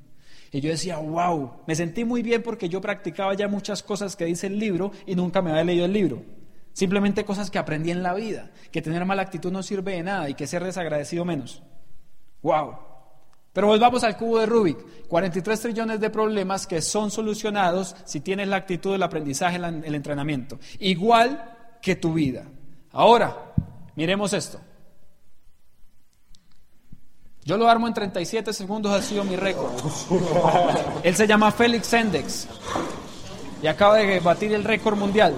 Y 0.51 0.61
yo 0.61 0.71
decía, 0.71 0.97
wow, 0.97 1.59
me 1.67 1.75
sentí 1.75 2.05
muy 2.05 2.23
bien 2.23 2.43
porque 2.43 2.71
yo 2.71 2.81
practicaba 2.81 3.35
ya 3.35 3.49
muchas 3.49 3.83
cosas 3.83 4.17
que 4.17 4.25
dice 4.25 4.47
el 4.47 4.59
libro 4.59 4.93
y 5.07 5.15
nunca 5.15 5.43
me 5.43 5.51
había 5.51 5.65
leído 5.65 5.85
el 5.85 5.93
libro. 5.93 6.23
Simplemente 6.73 7.25
cosas 7.25 7.51
que 7.51 7.59
aprendí 7.59 7.91
en 7.91 8.03
la 8.03 8.15
vida, 8.15 8.51
que 8.71 8.81
tener 8.81 9.05
mala 9.05 9.23
actitud 9.23 9.53
no 9.53 9.63
sirve 9.63 9.93
de 9.93 10.03
nada 10.03 10.31
y 10.31 10.35
que 10.35 10.47
ser 10.47 10.65
desagradecido 10.65 11.27
menos. 11.27 11.63
¡Wow! 12.41 12.79
Pero 13.53 13.67
volvamos 13.67 14.05
al 14.05 14.17
cubo 14.17 14.39
de 14.39 14.47
Rubik. 14.47 15.07
43 15.09 15.61
trillones 15.61 16.01
de 16.01 16.11
problemas 16.11 16.67
que 16.67 16.81
son 16.81 17.11
solucionados 17.11 17.97
si 18.05 18.21
tienes 18.21 18.49
la 18.49 18.57
actitud 18.57 18.93
del 18.93 19.03
aprendizaje, 19.03 19.57
el 19.57 19.95
entrenamiento. 19.95 20.59
Igual 20.79 21.58
que 21.81 21.97
tu 21.97 22.13
vida. 22.13 22.45
Ahora, 22.93 23.53
miremos 23.95 24.33
esto. 24.33 24.59
Yo 27.45 27.57
lo 27.57 27.69
armo 27.69 27.87
en 27.87 27.95
37 27.95 28.53
segundos, 28.53 28.93
ha 28.93 29.01
sido 29.01 29.25
mi 29.25 29.35
récord. 29.35 29.73
Él 31.03 31.17
se 31.17 31.27
llama 31.27 31.51
Félix 31.51 31.87
Sendex 31.87 32.47
y 33.63 33.67
acaba 33.67 33.97
de 33.97 34.21
batir 34.21 34.53
el 34.53 34.65
récord 34.65 34.99
mundial. 34.99 35.35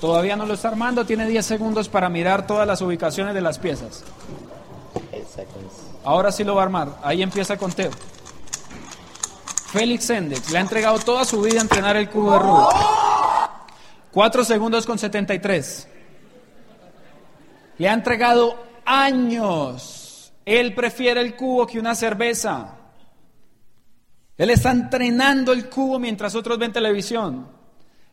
Todavía 0.00 0.36
no 0.36 0.46
lo 0.46 0.54
está 0.54 0.68
armando, 0.68 1.04
tiene 1.04 1.26
10 1.26 1.44
segundos 1.44 1.88
para 1.88 2.08
mirar 2.08 2.46
todas 2.46 2.66
las 2.66 2.80
ubicaciones 2.82 3.34
de 3.34 3.40
las 3.40 3.58
piezas. 3.58 4.04
Ahora 6.04 6.32
sí 6.32 6.44
lo 6.44 6.54
va 6.54 6.62
a 6.62 6.64
armar, 6.64 6.98
ahí 7.02 7.22
empieza 7.22 7.52
el 7.52 7.58
conteo. 7.58 7.90
Félix 9.68 10.04
Sendex 10.04 10.50
le 10.50 10.58
ha 10.58 10.62
entregado 10.62 10.98
toda 10.98 11.26
su 11.26 11.42
vida 11.42 11.58
a 11.58 11.62
entrenar 11.62 11.96
el 11.96 12.08
cubo 12.08 12.32
de 12.32 12.38
Rubik. 12.38 12.68
4 14.12 14.44
segundos 14.44 14.86
con 14.86 14.98
73. 14.98 15.88
Le 17.76 17.88
ha 17.88 17.92
entregado 17.92 18.64
años. 18.86 20.32
Él 20.46 20.74
prefiere 20.74 21.20
el 21.20 21.36
cubo 21.36 21.66
que 21.66 21.78
una 21.78 21.94
cerveza. 21.94 22.76
Él 24.38 24.48
está 24.48 24.70
entrenando 24.70 25.52
el 25.52 25.68
cubo 25.68 25.98
mientras 25.98 26.34
otros 26.34 26.58
ven 26.58 26.72
televisión. 26.72 27.46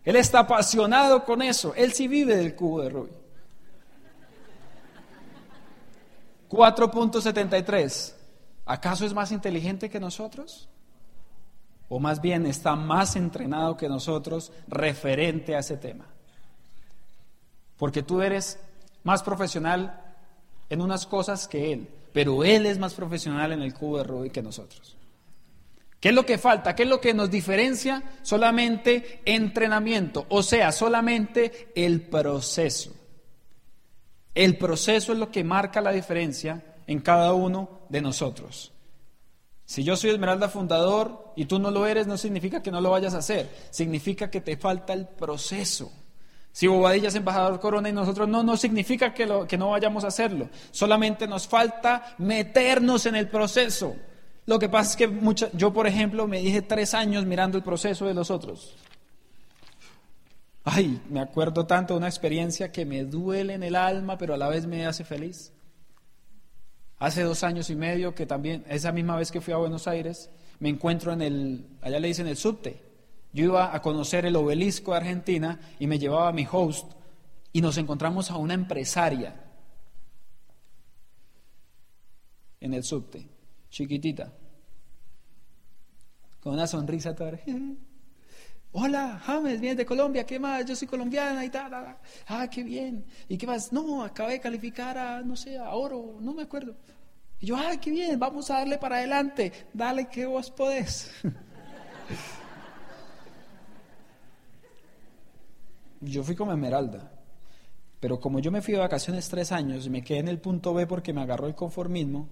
Él 0.04 0.18
está 0.18 0.40
apasionado 0.40 1.24
con 1.24 1.42
eso. 1.42 1.74
Él 1.76 1.94
sí 1.94 2.10
vive 2.10 2.36
del 2.36 2.54
cubo 2.54 2.82
de 2.82 2.90
Rubik. 2.90 3.14
4.73. 6.50 8.14
¿Acaso 8.66 9.06
es 9.06 9.14
más 9.14 9.32
inteligente 9.32 9.90
que 9.90 10.02
nosotros? 10.02 10.68
O 11.90 12.00
más 12.00 12.22
bien 12.22 12.46
está 12.46 12.76
más 12.76 13.16
entrenado 13.16 13.78
que 13.78 13.90
nosotros 13.90 14.52
referente 14.68 15.56
a 15.56 15.60
ese 15.60 15.78
tema. 15.78 16.06
Porque 17.78 18.04
tú 18.04 18.22
eres 18.22 18.60
más 19.04 19.22
profesional 19.24 20.02
en 20.70 20.82
unas 20.82 21.06
cosas 21.06 21.48
que 21.48 21.74
él, 21.74 21.90
pero 22.14 22.44
él 22.44 22.66
es 22.66 22.80
más 22.80 22.94
profesional 22.94 23.52
en 23.52 23.62
el 23.62 23.74
cubo 23.74 23.98
de 23.98 24.04
Rubik 24.04 24.34
que 24.34 24.42
nosotros. 24.42 24.96
¿Qué 26.00 26.10
es 26.10 26.16
lo 26.16 26.26
que 26.26 26.38
falta? 26.38 26.76
¿Qué 26.76 26.84
es 26.84 26.90
lo 26.90 27.02
que 27.02 27.14
nos 27.14 27.32
diferencia? 27.32 28.04
Solamente 28.22 29.22
entrenamiento, 29.26 30.26
o 30.30 30.44
sea, 30.44 30.72
solamente 30.72 31.72
el 31.76 32.02
proceso. 32.02 32.94
El 34.34 34.58
proceso 34.58 35.14
es 35.14 35.18
lo 35.18 35.32
que 35.32 35.44
marca 35.44 35.82
la 35.82 35.92
diferencia 35.92 36.76
en 36.88 37.00
cada 37.00 37.34
uno 37.34 37.82
de 37.90 38.02
nosotros. 38.02 38.72
Si 39.66 39.84
yo 39.84 39.98
soy 39.98 40.12
Esmeralda 40.12 40.48
fundador 40.48 41.34
y 41.36 41.46
tú 41.46 41.60
no 41.60 41.72
lo 41.72 41.88
eres, 41.88 42.06
no 42.06 42.18
significa 42.18 42.62
que 42.62 42.72
no 42.72 42.82
lo 42.82 42.92
vayas 42.92 43.16
a 43.16 43.20
hacer, 43.20 43.50
significa 43.72 44.30
que 44.30 44.42
te 44.42 44.58
falta 44.58 44.94
el 44.94 45.08
proceso. 45.08 45.92
Si 46.52 46.68
Bobadilla 46.68 47.10
es 47.10 47.16
embajador 47.16 47.60
Corona 47.60 47.90
y 47.90 47.94
nosotros 47.94 48.30
no, 48.30 48.42
no 48.42 48.56
significa 48.56 49.14
que, 49.14 49.26
lo, 49.26 49.46
que 49.46 49.58
no 49.58 49.72
vayamos 49.72 50.06
a 50.06 50.08
hacerlo, 50.08 50.50
solamente 50.72 51.28
nos 51.28 51.48
falta 51.48 52.16
meternos 52.20 53.06
en 53.08 53.16
el 53.16 53.28
proceso. 53.28 53.96
Lo 54.46 54.60
que 54.60 54.70
pasa 54.70 54.92
es 54.92 54.96
que 54.96 55.50
yo, 55.54 55.74
por 55.74 55.88
ejemplo, 55.88 56.28
me 56.28 56.40
dije 56.40 56.62
tres 56.62 56.94
años 56.94 57.26
mirando 57.26 57.58
el 57.58 57.64
proceso 57.64 58.06
de 58.06 58.14
los 58.14 58.30
otros. 58.30 58.76
Ay, 60.64 61.02
me 61.10 61.20
acuerdo 61.20 61.66
tanto 61.66 61.94
de 61.94 61.98
una 61.98 62.08
experiencia 62.08 62.72
que 62.72 62.86
me 62.86 63.04
duele 63.04 63.56
en 63.56 63.64
el 63.64 63.76
alma, 63.76 64.18
pero 64.18 64.36
a 64.36 64.38
la 64.38 64.48
vez 64.48 64.66
me 64.66 64.86
hace 64.86 65.04
feliz. 65.04 65.52
Hace 66.98 67.24
dos 67.24 67.44
años 67.44 67.70
y 67.70 67.76
medio 67.76 68.16
que 68.16 68.26
también, 68.26 68.64
esa 68.70 68.92
misma 68.92 69.18
vez 69.18 69.32
que 69.32 69.42
fui 69.42 69.54
a 69.54 69.58
Buenos 69.58 69.88
Aires, 69.88 70.30
me 70.60 70.70
encuentro 70.70 71.12
en 71.12 71.22
el, 71.22 71.68
allá 71.82 72.00
le 72.00 72.08
dicen 72.08 72.28
el 72.28 72.38
subte. 72.38 72.82
Yo 73.34 73.44
iba 73.44 73.76
a 73.76 73.82
conocer 73.82 74.26
el 74.26 74.36
obelisco 74.36 74.92
de 74.92 74.98
Argentina 74.98 75.60
y 75.78 75.88
me 75.88 76.00
llevaba 76.00 76.30
a 76.30 76.34
mi 76.34 76.48
host 76.50 76.94
y 77.52 77.62
nos 77.62 77.78
encontramos 77.78 78.32
a 78.32 78.38
una 78.38 78.54
empresaria 78.54 79.36
en 82.62 82.74
el 82.74 82.84
subte 82.84 83.28
chiquitita, 83.70 84.32
con 86.40 86.54
una 86.54 86.66
sonrisa 86.66 87.14
toda. 87.14 87.38
Hola, 88.78 89.22
James, 89.26 89.62
vienes 89.62 89.78
de 89.78 89.86
Colombia, 89.86 90.26
¿qué 90.26 90.38
más? 90.38 90.66
Yo 90.66 90.76
soy 90.76 90.86
colombiana 90.86 91.46
y 91.46 91.50
tal. 91.50 91.96
Ah, 92.28 92.50
qué 92.50 92.62
bien. 92.62 93.06
¿Y 93.30 93.38
qué 93.38 93.48
más? 93.48 93.72
No, 93.72 94.04
acabé 94.04 94.34
de 94.34 94.42
calificar 94.42 94.98
a, 94.98 95.22
no 95.22 95.38
sé, 95.38 95.58
a 95.58 95.70
oro, 95.70 96.18
no 96.20 96.34
me 96.34 96.42
acuerdo. 96.42 96.76
Y 97.40 97.46
yo, 97.46 97.56
ah, 97.56 97.72
qué 97.80 97.90
bien, 97.90 98.20
vamos 98.20 98.52
a 98.52 98.56
darle 98.56 98.78
para 98.78 98.98
adelante. 98.98 99.54
Dale 99.72 100.10
que 100.10 100.26
vos 100.26 100.52
podés. 100.52 101.10
yo 106.02 106.22
fui 106.22 106.36
como 106.36 106.52
Esmeralda. 106.52 107.14
Pero 108.02 108.20
como 108.20 108.40
yo 108.40 108.52
me 108.52 108.62
fui 108.62 108.74
de 108.74 108.82
vacaciones 108.82 109.30
tres 109.30 109.54
años 109.54 109.86
y 109.86 109.90
me 109.90 110.04
quedé 110.04 110.20
en 110.20 110.28
el 110.28 110.40
punto 110.40 110.74
B 110.74 110.86
porque 110.86 111.14
me 111.14 111.22
agarró 111.22 111.48
el 111.48 111.56
conformismo, 111.56 112.28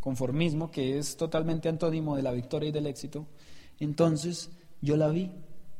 conformismo, 0.00 0.70
que 0.70 0.96
es 0.96 1.18
totalmente 1.18 1.68
antónimo 1.68 2.16
de 2.16 2.22
la 2.22 2.32
victoria 2.32 2.70
y 2.70 2.72
del 2.72 2.86
éxito, 2.86 3.26
entonces 3.78 4.50
yo 4.80 4.96
la 4.96 5.08
vi, 5.08 5.30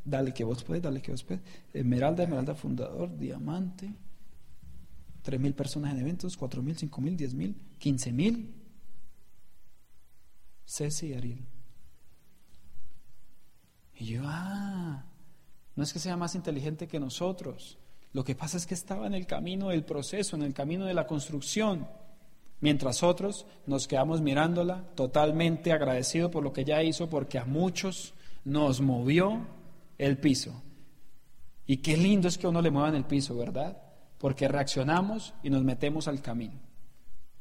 dale 0.09 0.33
que 0.33 0.45
vos 0.45 0.63
puedes, 0.65 0.83
dale 0.83 1.01
que 1.01 1.11
vos 1.11 1.23
puedes, 1.23 1.43
Esmeralda, 1.73 2.23
Esmeralda 2.25 2.55
fundador, 2.55 3.17
diamante, 3.17 3.93
tres 5.23 5.41
mil 5.41 5.55
personas 5.55 5.93
en 5.93 6.01
eventos, 6.01 6.37
cuatro 6.37 6.63
mil, 6.63 6.77
cinco 6.77 7.01
mil, 7.01 7.17
diez 7.17 7.35
mil, 7.35 7.55
quince 7.79 8.13
mil, 8.13 8.55
Ceci 10.67 11.09
y 11.09 11.15
Ariel. 11.15 11.47
Y 13.97 14.05
yo, 14.07 14.23
ah, 14.25 15.05
no 15.75 15.83
es 15.83 15.93
que 15.93 15.99
sea 15.99 16.17
más 16.17 16.35
inteligente 16.35 16.87
que 16.87 17.01
nosotros, 17.01 17.79
lo 18.13 18.25
que 18.25 18.35
pasa 18.35 18.57
es 18.57 18.67
que 18.67 18.75
estaba 18.75 19.07
en 19.07 19.15
el 19.15 19.27
camino 19.27 19.69
del 19.69 19.85
proceso, 19.85 20.37
en 20.37 20.43
el 20.43 20.55
camino 20.55 20.87
de 20.87 20.95
la 20.95 21.07
construcción. 21.07 21.87
Mientras 22.61 23.03
otros 23.03 23.47
nos 23.67 23.87
quedamos 23.87 24.21
mirándola 24.21 24.83
totalmente 24.95 25.73
agradecidos 25.73 26.31
por 26.31 26.43
lo 26.43 26.53
que 26.53 26.63
ella 26.63 26.83
hizo, 26.83 27.09
porque 27.09 27.39
a 27.39 27.45
muchos 27.45 28.15
nos 28.45 28.81
movió 28.81 29.47
el 29.99 30.19
piso. 30.19 30.63
Y 31.67 31.79
qué 31.79 31.97
lindo 31.97 32.29
es 32.29 32.39
que 32.39 32.47
uno 32.47 32.63
le 32.63 32.71
muevan 32.71 32.95
el 32.95 33.05
piso, 33.05 33.37
¿verdad? 33.37 33.77
Porque 34.17 34.49
reaccionamos 34.49 35.35
y 35.43 35.51
nos 35.51 35.65
metemos 35.65 36.09
al 36.09 36.23
camino. 36.23 36.59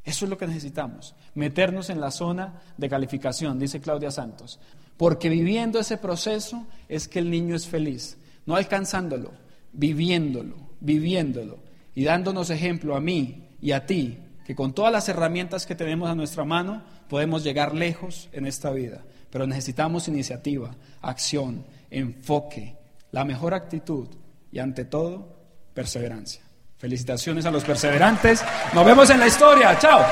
Eso 0.03 0.25
es 0.25 0.29
lo 0.29 0.37
que 0.37 0.47
necesitamos, 0.47 1.15
meternos 1.35 1.89
en 1.89 1.99
la 1.99 2.11
zona 2.11 2.61
de 2.77 2.89
calificación, 2.89 3.59
dice 3.59 3.81
Claudia 3.81 4.09
Santos. 4.09 4.59
Porque 4.95 5.29
viviendo 5.29 5.79
ese 5.79 5.97
proceso 5.97 6.65
es 6.87 7.07
que 7.07 7.19
el 7.19 7.29
niño 7.29 7.55
es 7.55 7.67
feliz, 7.67 8.17
no 8.45 8.55
alcanzándolo, 8.55 9.31
viviéndolo, 9.73 10.55
viviéndolo 10.79 11.59
y 11.93 12.05
dándonos 12.05 12.49
ejemplo 12.49 12.95
a 12.95 13.01
mí 13.01 13.49
y 13.61 13.71
a 13.73 13.85
ti 13.85 14.17
que 14.45 14.55
con 14.55 14.73
todas 14.73 14.93
las 14.93 15.09
herramientas 15.09 15.65
que 15.65 15.75
tenemos 15.75 16.09
a 16.09 16.15
nuestra 16.15 16.45
mano 16.45 16.83
podemos 17.09 17.43
llegar 17.43 17.75
lejos 17.75 18.29
en 18.31 18.45
esta 18.45 18.71
vida. 18.71 19.03
Pero 19.29 19.45
necesitamos 19.45 20.07
iniciativa, 20.07 20.73
acción, 21.01 21.65
enfoque, 21.89 22.77
la 23.11 23.25
mejor 23.25 23.53
actitud 23.53 24.07
y 24.51 24.59
ante 24.59 24.85
todo, 24.85 25.37
perseverancia. 25.73 26.43
Felicitaciones 26.77 27.45
a 27.45 27.51
los 27.51 27.63
perseverantes. 27.63 28.43
Nos 28.73 28.85
vemos 28.85 29.09
en 29.09 29.19
la 29.19 29.27
historia. 29.27 29.77
Chao. 29.79 30.05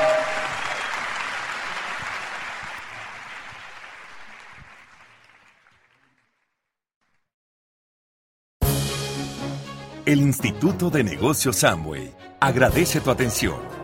El 10.04 10.20
Instituto 10.20 10.88
de 10.90 11.02
Negocios 11.02 11.56
Samway 11.56 12.12
agradece 12.40 13.00
tu 13.00 13.10
atención 13.10 13.76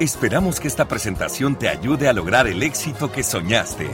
Esperamos 0.00 0.58
que 0.58 0.66
esta 0.66 0.88
presentación 0.88 1.56
te 1.56 1.68
ayude 1.68 2.08
a 2.08 2.12
lograr 2.12 2.48
el 2.48 2.64
éxito 2.64 3.12
que 3.12 3.22
soñaste. 3.22 3.88